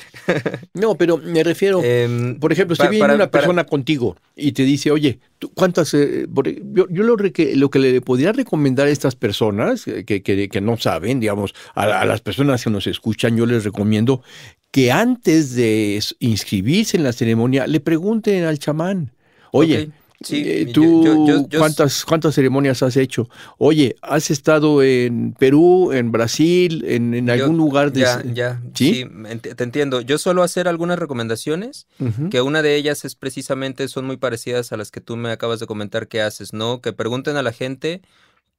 No, 0.74 0.94
pero 0.94 1.18
me 1.18 1.42
refiero, 1.42 1.80
eh, 1.82 2.36
por 2.38 2.52
ejemplo, 2.52 2.76
si 2.76 2.82
viene 2.82 3.00
para, 3.00 3.14
una 3.16 3.28
persona 3.32 3.64
para... 3.64 3.68
contigo 3.68 4.16
y 4.36 4.52
te 4.52 4.62
dice, 4.62 4.92
oye, 4.92 5.18
¿cuántas? 5.54 5.92
Eh, 5.94 6.28
yo, 6.72 6.86
yo 6.88 7.02
lo, 7.02 7.16
que, 7.16 7.56
lo, 7.56 7.68
que, 7.68 7.80
le 7.80 8.00
podría 8.00 8.30
recomendar 8.30 8.86
a 8.86 8.90
estas 8.90 9.16
personas 9.16 9.88
eh, 9.88 10.04
que, 10.04 10.22
que, 10.22 10.48
que 10.48 10.60
no 10.60 10.76
saben, 10.76 11.18
digamos, 11.18 11.52
a, 11.74 11.82
a, 11.82 12.04
las 12.04 12.20
personas 12.20 12.62
que 12.62 12.70
nos 12.70 12.86
escuchan, 12.86 13.36
yo 13.36 13.44
les 13.44 13.64
recomiendo 13.64 14.22
que 14.70 14.92
antes 14.92 15.56
de 15.56 16.00
inscribirse 16.20 16.96
en 16.96 17.02
la 17.02 17.12
ceremonia 17.12 17.66
le 17.66 17.80
pregunten 17.80 18.44
al 18.44 18.60
chamán, 18.60 19.10
oye, 19.50 19.78
okay 19.78 19.92
Sí, 20.22 20.42
eh, 20.46 20.66
¿Tú 20.72 21.04
yo, 21.04 21.26
yo, 21.26 21.48
yo, 21.48 21.58
¿cuántas, 21.58 22.04
cuántas 22.04 22.34
ceremonias 22.34 22.82
has 22.82 22.96
hecho? 22.96 23.28
Oye, 23.58 23.96
¿has 24.00 24.30
estado 24.30 24.82
en 24.82 25.34
Perú, 25.34 25.92
en 25.92 26.10
Brasil, 26.10 26.84
en, 26.86 27.12
en 27.12 27.28
algún 27.28 27.56
lugar 27.58 27.92
de... 27.92 28.00
Ya, 28.00 28.22
ya, 28.24 28.62
¿Sí? 28.74 29.04
sí 29.04 29.38
te 29.54 29.64
entiendo. 29.64 30.00
Yo 30.00 30.16
suelo 30.16 30.42
hacer 30.42 30.68
algunas 30.68 30.98
recomendaciones, 30.98 31.86
uh 31.98 32.06
-huh. 32.06 32.30
que 32.30 32.40
una 32.40 32.62
de 32.62 32.76
ellas 32.76 33.04
es 33.04 33.14
precisamente, 33.14 33.88
son 33.88 34.06
muy 34.06 34.16
parecidas 34.16 34.72
a 34.72 34.76
las 34.78 34.90
que 34.90 35.00
tú 35.02 35.16
me 35.16 35.30
acabas 35.30 35.60
de 35.60 35.66
comentar 35.66 36.08
que 36.08 36.22
haces, 36.22 36.52
¿no? 36.54 36.80
Que 36.80 36.92
pregunten 36.94 37.36
a 37.36 37.42
la 37.42 37.52
gente 37.52 38.00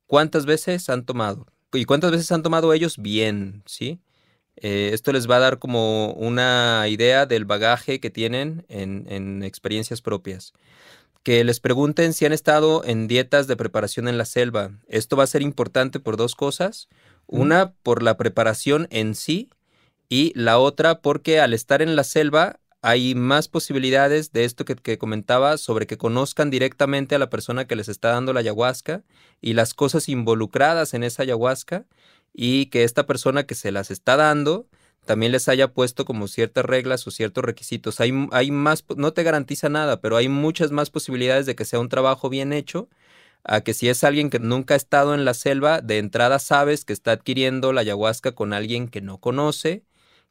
cuántas 0.06 0.46
veces 0.46 0.90
han 0.90 1.06
tomado 1.06 1.48
y 1.74 1.86
cuántas 1.86 2.12
veces 2.12 2.32
han 2.32 2.44
tomado 2.44 2.72
ellos 2.72 2.98
bien, 2.98 3.64
¿sí? 3.66 4.00
Eh, 4.58 4.92
esto 4.94 5.12
les 5.12 5.30
va 5.30 5.38
a 5.38 5.40
dar 5.40 5.60
como 5.60 6.14
una 6.14 6.86
idea 6.88 7.26
del 7.26 7.46
bagaje 7.46 8.00
que 8.00 8.10
tienen 8.10 8.66
en, 8.70 9.06
en 9.10 9.44
experiencias 9.44 10.02
propias 10.02 10.54
que 11.24 11.44
les 11.44 11.60
pregunten 11.60 12.14
si 12.14 12.26
han 12.26 12.34
estado 12.34 12.84
en 12.86 13.08
dietas 13.08 13.48
de 13.48 13.58
preparación 13.58 14.08
en 14.08 14.18
la 14.18 14.26
selva. 14.26 14.72
Esto 14.88 15.18
va 15.18 15.24
a 15.24 15.28
ser 15.28 15.42
importante 15.42 16.00
por 16.00 16.18
dos 16.18 16.36
cosas. 16.36 16.88
Una, 17.26 17.74
por 17.84 18.04
la 18.04 18.16
preparación 18.16 18.88
en 18.90 19.14
sí 19.14 19.50
y 20.10 20.32
la 20.36 20.58
otra 20.58 21.02
porque 21.02 21.40
al 21.40 21.54
estar 21.54 21.82
en 21.82 21.96
la 21.96 22.04
selva 22.04 22.60
hay 22.82 23.16
más 23.16 23.48
posibilidades 23.50 24.32
de 24.32 24.46
esto 24.46 24.64
que, 24.64 24.76
que, 24.76 24.98
comentaba 24.98 25.58
sobre 25.58 25.88
que 25.88 25.98
conozcan 25.98 26.50
directamente 26.50 27.16
a 27.16 27.20
la 27.20 27.30
persona 27.30 27.66
que 27.66 27.76
les 27.76 27.90
está 27.90 28.10
dando 28.10 28.32
la 28.32 28.40
ayahuasca 28.40 29.04
y 29.42 29.54
las 29.54 29.74
cosas 29.74 30.08
involucradas 30.08 30.94
en 30.94 31.04
esa 31.04 31.24
ayahuasca 31.24 31.86
y 32.34 32.68
que 32.68 32.84
esta 32.84 33.06
persona 33.06 33.46
que 33.46 33.56
se 33.56 33.72
las 33.72 33.92
está 33.92 34.16
dando 34.16 34.68
también 35.08 35.32
les 35.32 35.48
haya 35.50 35.74
puesto 35.74 36.06
como 36.06 36.28
ciertas 36.28 36.66
reglas 36.66 37.08
o 37.08 37.12
ciertos 37.12 37.44
requisitos. 37.44 38.00
Hay, 38.00 38.14
hay 38.32 38.52
más, 38.52 38.86
no 38.96 39.14
te 39.14 39.24
garantiza 39.24 39.70
nada, 39.70 40.02
pero 40.02 40.18
hay 40.18 40.30
muchas 40.30 40.72
más 40.72 40.92
posibilidades 40.92 41.48
de 41.48 41.56
que 41.56 41.66
sea 41.66 41.80
un 41.80 41.90
trabajo 41.90 42.30
bien 42.30 42.54
hecho 42.54 42.90
a 43.44 43.62
que 43.62 43.74
si 43.74 43.90
es 43.90 44.04
alguien 44.04 44.30
que 44.30 44.40
nunca 44.40 44.76
ha 44.76 44.78
estado 44.78 45.16
en 45.16 45.26
la 45.26 45.34
selva, 45.34 45.82
de 45.82 46.00
entrada 46.00 46.40
sabes 46.40 46.86
que 46.86 46.94
está 46.94 47.14
adquiriendo 47.14 47.74
la 47.74 47.82
ayahuasca 47.82 48.34
con 48.34 48.54
alguien 48.54 48.90
que 48.90 49.02
no 49.02 49.20
conoce, 49.20 49.84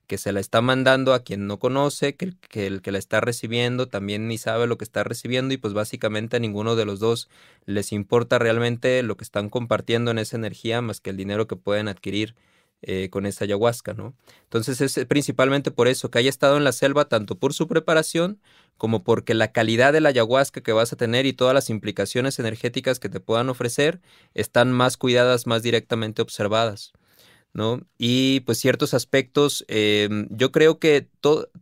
que 0.06 0.18
se 0.18 0.32
la 0.32 0.40
está 0.40 0.60
mandando 0.60 1.14
a 1.14 1.20
quien 1.24 1.46
no 1.46 1.58
conoce, 1.58 2.14
que, 2.16 2.34
que, 2.48 2.66
el 2.66 2.82
que 2.82 2.92
la 2.92 2.98
está 2.98 3.20
recibiendo 3.20 3.88
también 3.88 4.28
ni 4.28 4.38
sabe 4.38 4.66
lo 4.66 4.78
que 4.78 4.84
está 4.84 5.02
recibiendo 5.04 5.54
y 5.54 5.56
pues 5.56 5.74
básicamente 5.74 6.36
a 6.36 6.40
ninguno 6.40 6.76
de 6.76 6.84
los 6.84 7.00
dos 7.00 7.28
les 7.64 7.92
importa 7.92 8.38
realmente 8.38 9.02
lo 9.02 9.16
que 9.16 9.24
están 9.24 9.48
compartiendo 9.48 10.10
en 10.10 10.18
esa 10.18 10.36
energía 10.36 10.82
más 10.82 11.00
que 11.00 11.10
el 11.10 11.16
dinero 11.16 11.46
que 11.46 11.56
pueden 11.56 11.88
adquirir 11.88 12.34
eh, 12.82 13.08
con 13.10 13.26
esa 13.26 13.44
ayahuasca, 13.44 13.94
¿no? 13.94 14.14
Entonces 14.44 14.80
es 14.80 14.96
eh, 14.98 15.06
principalmente 15.06 15.70
por 15.70 15.88
eso, 15.88 16.10
que 16.10 16.18
haya 16.18 16.30
estado 16.30 16.56
en 16.56 16.64
la 16.64 16.72
selva, 16.72 17.08
tanto 17.08 17.38
por 17.38 17.54
su 17.54 17.66
preparación 17.66 18.40
como 18.76 19.02
porque 19.02 19.34
la 19.34 19.52
calidad 19.52 19.92
de 19.92 20.00
la 20.00 20.10
ayahuasca 20.10 20.60
que 20.60 20.72
vas 20.72 20.92
a 20.92 20.96
tener 20.96 21.26
y 21.26 21.32
todas 21.32 21.54
las 21.54 21.70
implicaciones 21.70 22.38
energéticas 22.38 23.00
que 23.00 23.08
te 23.08 23.20
puedan 23.20 23.48
ofrecer 23.48 24.00
están 24.34 24.72
más 24.72 24.96
cuidadas, 24.96 25.46
más 25.46 25.62
directamente 25.62 26.22
observadas. 26.22 26.92
¿no? 27.56 27.80
Y 27.96 28.40
pues 28.40 28.58
ciertos 28.58 28.92
aspectos, 28.92 29.64
em, 29.68 30.28
yo 30.30 30.52
creo 30.52 30.78
que 30.78 31.08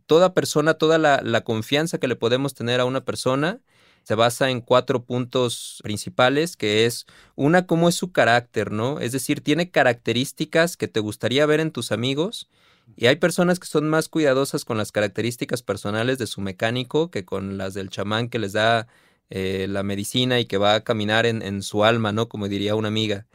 toda 0.05 0.33
persona, 0.33 0.73
toda 0.73 0.97
la, 0.97 1.41
confianza 1.45 1.99
que 1.99 2.09
le 2.09 2.17
podemos 2.17 2.53
tener 2.53 2.81
a 2.81 2.85
una 2.85 3.05
persona 3.05 3.61
se 4.05 4.13
basa 4.13 4.51
en 4.51 4.61
cuatro 4.61 5.03
puntos 5.03 5.81
principales, 5.83 6.55
que 6.55 6.85
es 6.85 7.07
una, 7.33 7.65
cómo 7.65 7.89
es 7.89 7.95
su 7.95 8.11
carácter, 8.11 8.71
¿no? 8.71 8.99
Es 8.99 9.11
decir, 9.11 9.41
tiene 9.41 9.71
características 9.71 10.77
que 10.77 10.87
te 10.87 10.99
gustaría 10.99 11.47
ver 11.47 11.59
en 11.59 11.71
tus 11.71 11.91
amigos. 11.91 12.47
Y 12.95 13.07
hay 13.07 13.15
personas 13.15 13.59
que 13.59 13.65
son 13.65 13.89
más 13.89 14.07
cuidadosas 14.07 14.63
con 14.63 14.77
las 14.77 14.91
características 14.91 15.63
personales 15.63 16.19
de 16.19 16.27
su 16.27 16.39
mecánico 16.39 17.09
que 17.09 17.25
con 17.25 17.57
las 17.57 17.73
del 17.73 17.89
chamán 17.89 18.29
que 18.29 18.37
les 18.37 18.53
da 18.53 18.85
eh, 19.31 19.65
la 19.67 19.81
medicina 19.81 20.39
y 20.39 20.45
que 20.45 20.59
va 20.59 20.75
a 20.75 20.83
caminar 20.83 21.25
en, 21.25 21.63
su 21.63 21.83
alma, 21.83 22.11
¿no? 22.11 22.29
Como 22.29 22.47
diría 22.47 22.75
una 22.75 22.89
amiga. 22.89 23.25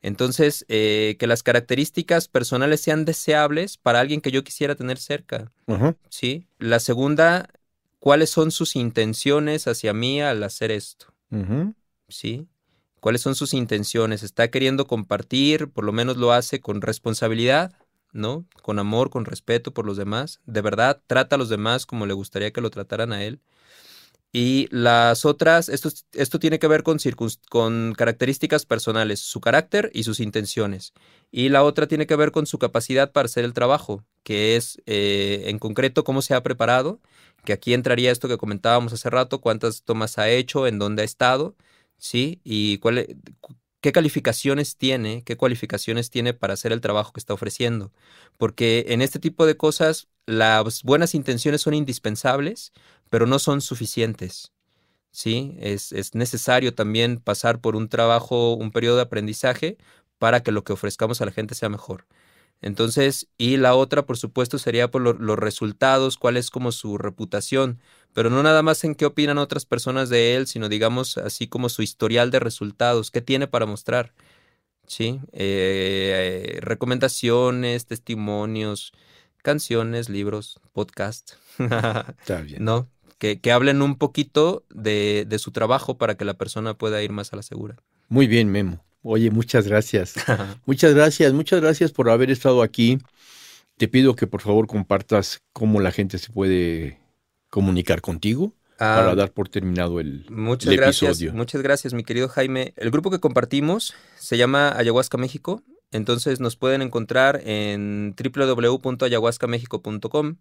Entonces, 0.00 0.64
eh, 0.70 1.16
que 1.18 1.26
las 1.26 1.42
características 1.42 2.28
personales 2.28 2.80
sean 2.80 3.04
deseables 3.04 3.76
para 3.76 4.00
alguien 4.00 4.22
que 4.22 4.30
yo 4.30 4.42
quisiera 4.42 4.74
tener 4.74 4.96
cerca. 4.96 5.52
Sí. 6.08 6.46
La 6.58 6.80
segunda 6.80 7.50
cuáles 8.04 8.28
son 8.28 8.50
sus 8.50 8.76
intenciones 8.76 9.66
hacia 9.66 9.94
mí 9.94 10.20
al 10.20 10.42
hacer 10.42 10.70
esto. 10.70 11.06
¿Sí? 12.10 12.46
¿Cuáles 13.00 13.22
son 13.22 13.34
sus 13.34 13.54
intenciones? 13.54 14.22
¿Está 14.22 14.50
queriendo 14.50 14.86
compartir? 14.86 15.70
Por 15.70 15.86
lo 15.86 15.92
menos 15.92 16.18
lo 16.18 16.30
hace 16.30 16.60
con 16.60 16.82
responsabilidad, 16.82 17.72
¿no? 18.12 18.44
Con 18.60 18.78
amor, 18.78 19.08
con 19.08 19.24
respeto 19.24 19.72
por 19.72 19.86
los 19.86 19.96
demás. 19.96 20.42
De 20.44 20.60
verdad, 20.60 21.00
trata 21.06 21.36
a 21.36 21.38
los 21.38 21.48
demás 21.48 21.86
como 21.86 22.04
le 22.04 22.12
gustaría 22.12 22.52
que 22.52 22.60
lo 22.60 22.68
trataran 22.68 23.10
a 23.14 23.24
él. 23.24 23.40
Y 24.34 24.68
las 24.70 25.24
otras, 25.24 25.70
esto, 25.70 25.88
esto 26.12 26.38
tiene 26.38 26.58
que 26.58 26.66
ver 26.66 26.82
con, 26.82 26.98
con 27.48 27.94
características 27.96 28.66
personales, 28.66 29.20
su 29.20 29.40
carácter 29.40 29.90
y 29.94 30.02
sus 30.02 30.20
intenciones. 30.20 30.92
Y 31.30 31.48
la 31.48 31.62
otra 31.62 31.86
tiene 31.86 32.06
que 32.06 32.16
ver 32.16 32.32
con 32.32 32.44
su 32.44 32.58
capacidad 32.58 33.12
para 33.12 33.26
hacer 33.26 33.46
el 33.46 33.54
trabajo, 33.54 34.04
que 34.24 34.56
es 34.56 34.82
eh, 34.84 35.44
en 35.46 35.58
concreto 35.58 36.04
cómo 36.04 36.20
se 36.20 36.34
ha 36.34 36.42
preparado 36.42 37.00
que 37.44 37.52
aquí 37.52 37.74
entraría 37.74 38.10
esto 38.12 38.28
que 38.28 38.38
comentábamos 38.38 38.92
hace 38.92 39.10
rato, 39.10 39.40
cuántas 39.40 39.82
tomas 39.82 40.18
ha 40.18 40.28
hecho, 40.30 40.66
en 40.66 40.78
dónde 40.78 41.02
ha 41.02 41.04
estado, 41.04 41.56
¿sí? 41.98 42.40
Y 42.44 42.80
e, 42.82 43.16
qué 43.80 43.92
calificaciones 43.92 44.76
tiene, 44.76 45.22
qué 45.24 45.36
cualificaciones 45.36 46.10
tiene 46.10 46.34
para 46.34 46.54
hacer 46.54 46.72
el 46.72 46.80
trabajo 46.80 47.12
que 47.12 47.20
está 47.20 47.34
ofreciendo. 47.34 47.92
Porque 48.38 48.86
en 48.88 49.02
este 49.02 49.18
tipo 49.18 49.46
de 49.46 49.56
cosas 49.56 50.08
las 50.26 50.82
buenas 50.82 51.14
intenciones 51.14 51.62
son 51.62 51.74
indispensables, 51.74 52.72
pero 53.10 53.26
no 53.26 53.38
son 53.38 53.60
suficientes. 53.60 54.52
¿sí? 55.10 55.56
Es, 55.60 55.92
es, 55.92 56.14
necesario 56.14 56.74
también 56.74 57.18
pasar 57.18 57.60
por 57.60 57.76
un 57.76 57.88
trabajo, 57.88 58.54
un 58.54 58.72
periodo 58.72 58.96
de 58.96 59.02
aprendizaje 59.02 59.78
para 60.18 60.42
que 60.42 60.52
lo 60.52 60.64
que 60.64 60.72
ofrezcamos 60.72 61.20
a 61.20 61.26
la 61.26 61.32
gente 61.32 61.54
sea 61.54 61.68
mejor. 61.68 62.06
Entonces, 62.60 63.28
y 63.36 63.58
la 63.58 63.74
otra, 63.74 64.06
por 64.06 64.16
supuesto, 64.16 64.58
sería 64.58 64.90
por 64.90 65.02
los 65.20 65.38
resultados, 65.38 66.16
cuál 66.16 66.36
es 66.36 66.50
como 66.50 66.72
su 66.72 66.96
reputación, 66.96 67.78
pero 68.14 68.30
no 68.30 68.42
nada 68.42 68.62
más 68.62 68.84
en 68.84 68.94
qué 68.94 69.04
opinan 69.04 69.38
otras 69.38 69.66
personas 69.66 70.08
de 70.08 70.34
él, 70.34 70.46
sino 70.46 70.68
digamos 70.68 71.18
así 71.18 71.46
como 71.46 71.68
su 71.68 71.82
historial 71.82 72.30
de 72.30 72.40
resultados, 72.40 73.10
qué 73.10 73.20
tiene 73.20 73.46
para 73.48 73.66
mostrar, 73.66 74.14
¿sí? 74.86 75.20
Eh, 75.32 76.58
recomendaciones, 76.62 77.86
testimonios, 77.86 78.92
canciones, 79.42 80.08
libros, 80.08 80.58
podcast, 80.72 81.32
Está 81.58 82.40
bien. 82.40 82.64
¿no? 82.64 82.88
Que, 83.18 83.40
que 83.40 83.52
hablen 83.52 83.82
un 83.82 83.96
poquito 83.96 84.64
de, 84.70 85.26
de 85.28 85.38
su 85.38 85.50
trabajo 85.50 85.98
para 85.98 86.16
que 86.16 86.24
la 86.24 86.34
persona 86.34 86.74
pueda 86.74 87.02
ir 87.02 87.12
más 87.12 87.32
a 87.32 87.36
la 87.36 87.42
segura. 87.42 87.76
Muy 88.08 88.26
bien, 88.26 88.50
Memo. 88.50 88.82
Oye, 89.06 89.30
muchas 89.30 89.68
gracias. 89.68 90.14
muchas 90.66 90.94
gracias, 90.94 91.34
muchas 91.34 91.60
gracias 91.60 91.92
por 91.92 92.08
haber 92.08 92.30
estado 92.30 92.62
aquí. 92.62 92.96
Te 93.76 93.86
pido 93.86 94.16
que 94.16 94.26
por 94.26 94.40
favor 94.40 94.66
compartas 94.66 95.42
cómo 95.52 95.78
la 95.80 95.92
gente 95.92 96.16
se 96.16 96.32
puede 96.32 96.98
comunicar 97.50 98.00
contigo 98.00 98.54
para 98.78 99.10
ah, 99.10 99.14
dar 99.14 99.30
por 99.30 99.50
terminado 99.50 100.00
el, 100.00 100.24
muchas 100.30 100.74
gracias, 100.74 101.20
Muchas 101.34 101.60
gracias, 101.60 101.92
mi 101.92 102.02
querido 102.02 102.28
Jaime. 102.28 102.72
El 102.76 102.90
grupo 102.90 103.10
que 103.10 103.20
compartimos 103.20 103.92
se 104.16 104.38
llama 104.38 104.72
Ayahuasca 104.74 105.18
México. 105.18 105.62
Entonces 105.90 106.40
nos 106.40 106.56
pueden 106.56 106.80
encontrar 106.80 107.42
en 107.44 108.16
www.ayahuascamexico.com, 108.16 110.36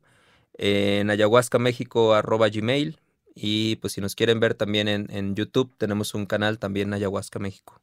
en 0.58 1.10
ayahuascamexico.gmail 1.10 2.98
y 3.36 3.76
pues 3.76 3.94
si 3.94 4.00
nos 4.00 4.16
quieren 4.16 4.40
ver 4.40 4.54
también 4.54 4.88
en, 4.88 5.08
en 5.12 5.36
YouTube 5.36 5.76
tenemos 5.78 6.14
un 6.14 6.26
canal 6.26 6.60
también 6.60 6.94
Ayahuasca 6.94 7.40
México 7.40 7.83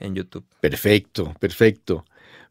en 0.00 0.14
YouTube. 0.14 0.44
Perfecto, 0.60 1.34
perfecto. 1.38 2.04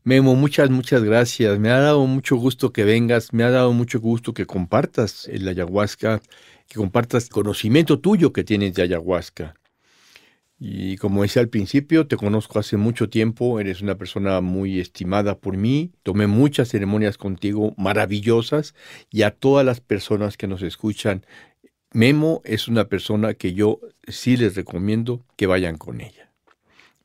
Memo, 0.03 0.35
muchas, 0.35 0.69
muchas 0.69 1.03
gracias. 1.03 1.59
Me 1.59 1.69
ha 1.71 1.79
dado 1.79 2.05
mucho 2.05 2.37
gusto 2.37 2.71
que 2.71 2.85
vengas, 2.85 3.33
me 3.33 3.43
ha 3.43 3.49
dado 3.49 3.73
mucho 3.73 3.99
gusto 3.99 4.33
que 4.33 4.45
compartas 4.45 5.27
el 5.27 5.47
ayahuasca, 5.47 6.21
que 6.67 6.75
compartas 6.75 7.27
conocimiento 7.29 7.99
tuyo 7.99 8.31
que 8.31 8.43
tienes 8.43 8.73
de 8.75 8.83
ayahuasca. 8.83 9.55
Y 10.61 10.97
como 10.97 11.21
decía 11.21 11.41
al 11.41 11.47
principio, 11.47 12.07
te 12.07 12.17
conozco 12.17 12.59
hace 12.59 12.75
mucho 12.75 13.09
tiempo, 13.09 13.61
eres 13.61 13.81
una 13.81 13.97
persona 13.97 14.41
muy 14.41 14.79
estimada 14.79 15.37
por 15.37 15.55
mí, 15.55 15.91
tomé 16.03 16.27
muchas 16.27 16.67
ceremonias 16.69 17.17
contigo 17.17 17.73
maravillosas 17.77 18.75
y 19.09 19.21
a 19.21 19.31
todas 19.31 19.65
las 19.65 19.79
personas 19.79 20.35
que 20.35 20.47
nos 20.47 20.61
escuchan, 20.61 21.25
Memo 21.91 22.41
es 22.43 22.67
una 22.67 22.89
persona 22.89 23.33
que 23.35 23.53
yo 23.53 23.79
sí 24.07 24.35
les 24.35 24.55
recomiendo 24.55 25.25
que 25.37 25.47
vayan 25.47 25.77
con 25.77 26.01
ella. 26.01 26.18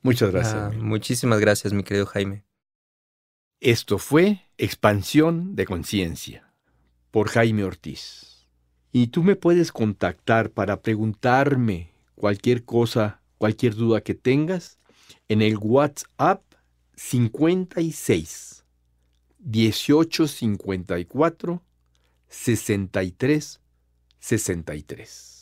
Muchas 0.05 0.31
gracias. 0.31 0.55
Ah, 0.55 0.71
muchísimas 0.77 1.39
gracias, 1.39 1.73
mi 1.73 1.81
querido 1.81 2.05
Jaime. 2.05 2.43
Esto 3.59 3.97
fue 3.97 4.45
Expansión 4.55 5.55
de 5.55 5.65
Conciencia 5.65 6.53
por 7.09 7.29
Jaime 7.29 7.63
Ortiz. 7.63 8.47
Y 8.91 9.07
tú 9.07 9.23
me 9.23 9.35
puedes 9.35 9.71
contactar 9.71 10.51
para 10.51 10.83
preguntarme 10.83 11.95
cualquier 12.13 12.65
cosa, 12.65 13.19
cualquier 13.39 13.73
duda 13.73 14.01
que 14.01 14.13
tengas 14.13 14.77
en 15.27 15.41
el 15.41 15.57
WhatsApp 15.57 16.43
56 16.93 18.63
1854 19.39 21.63
63 22.29 23.59
63. 24.19 25.34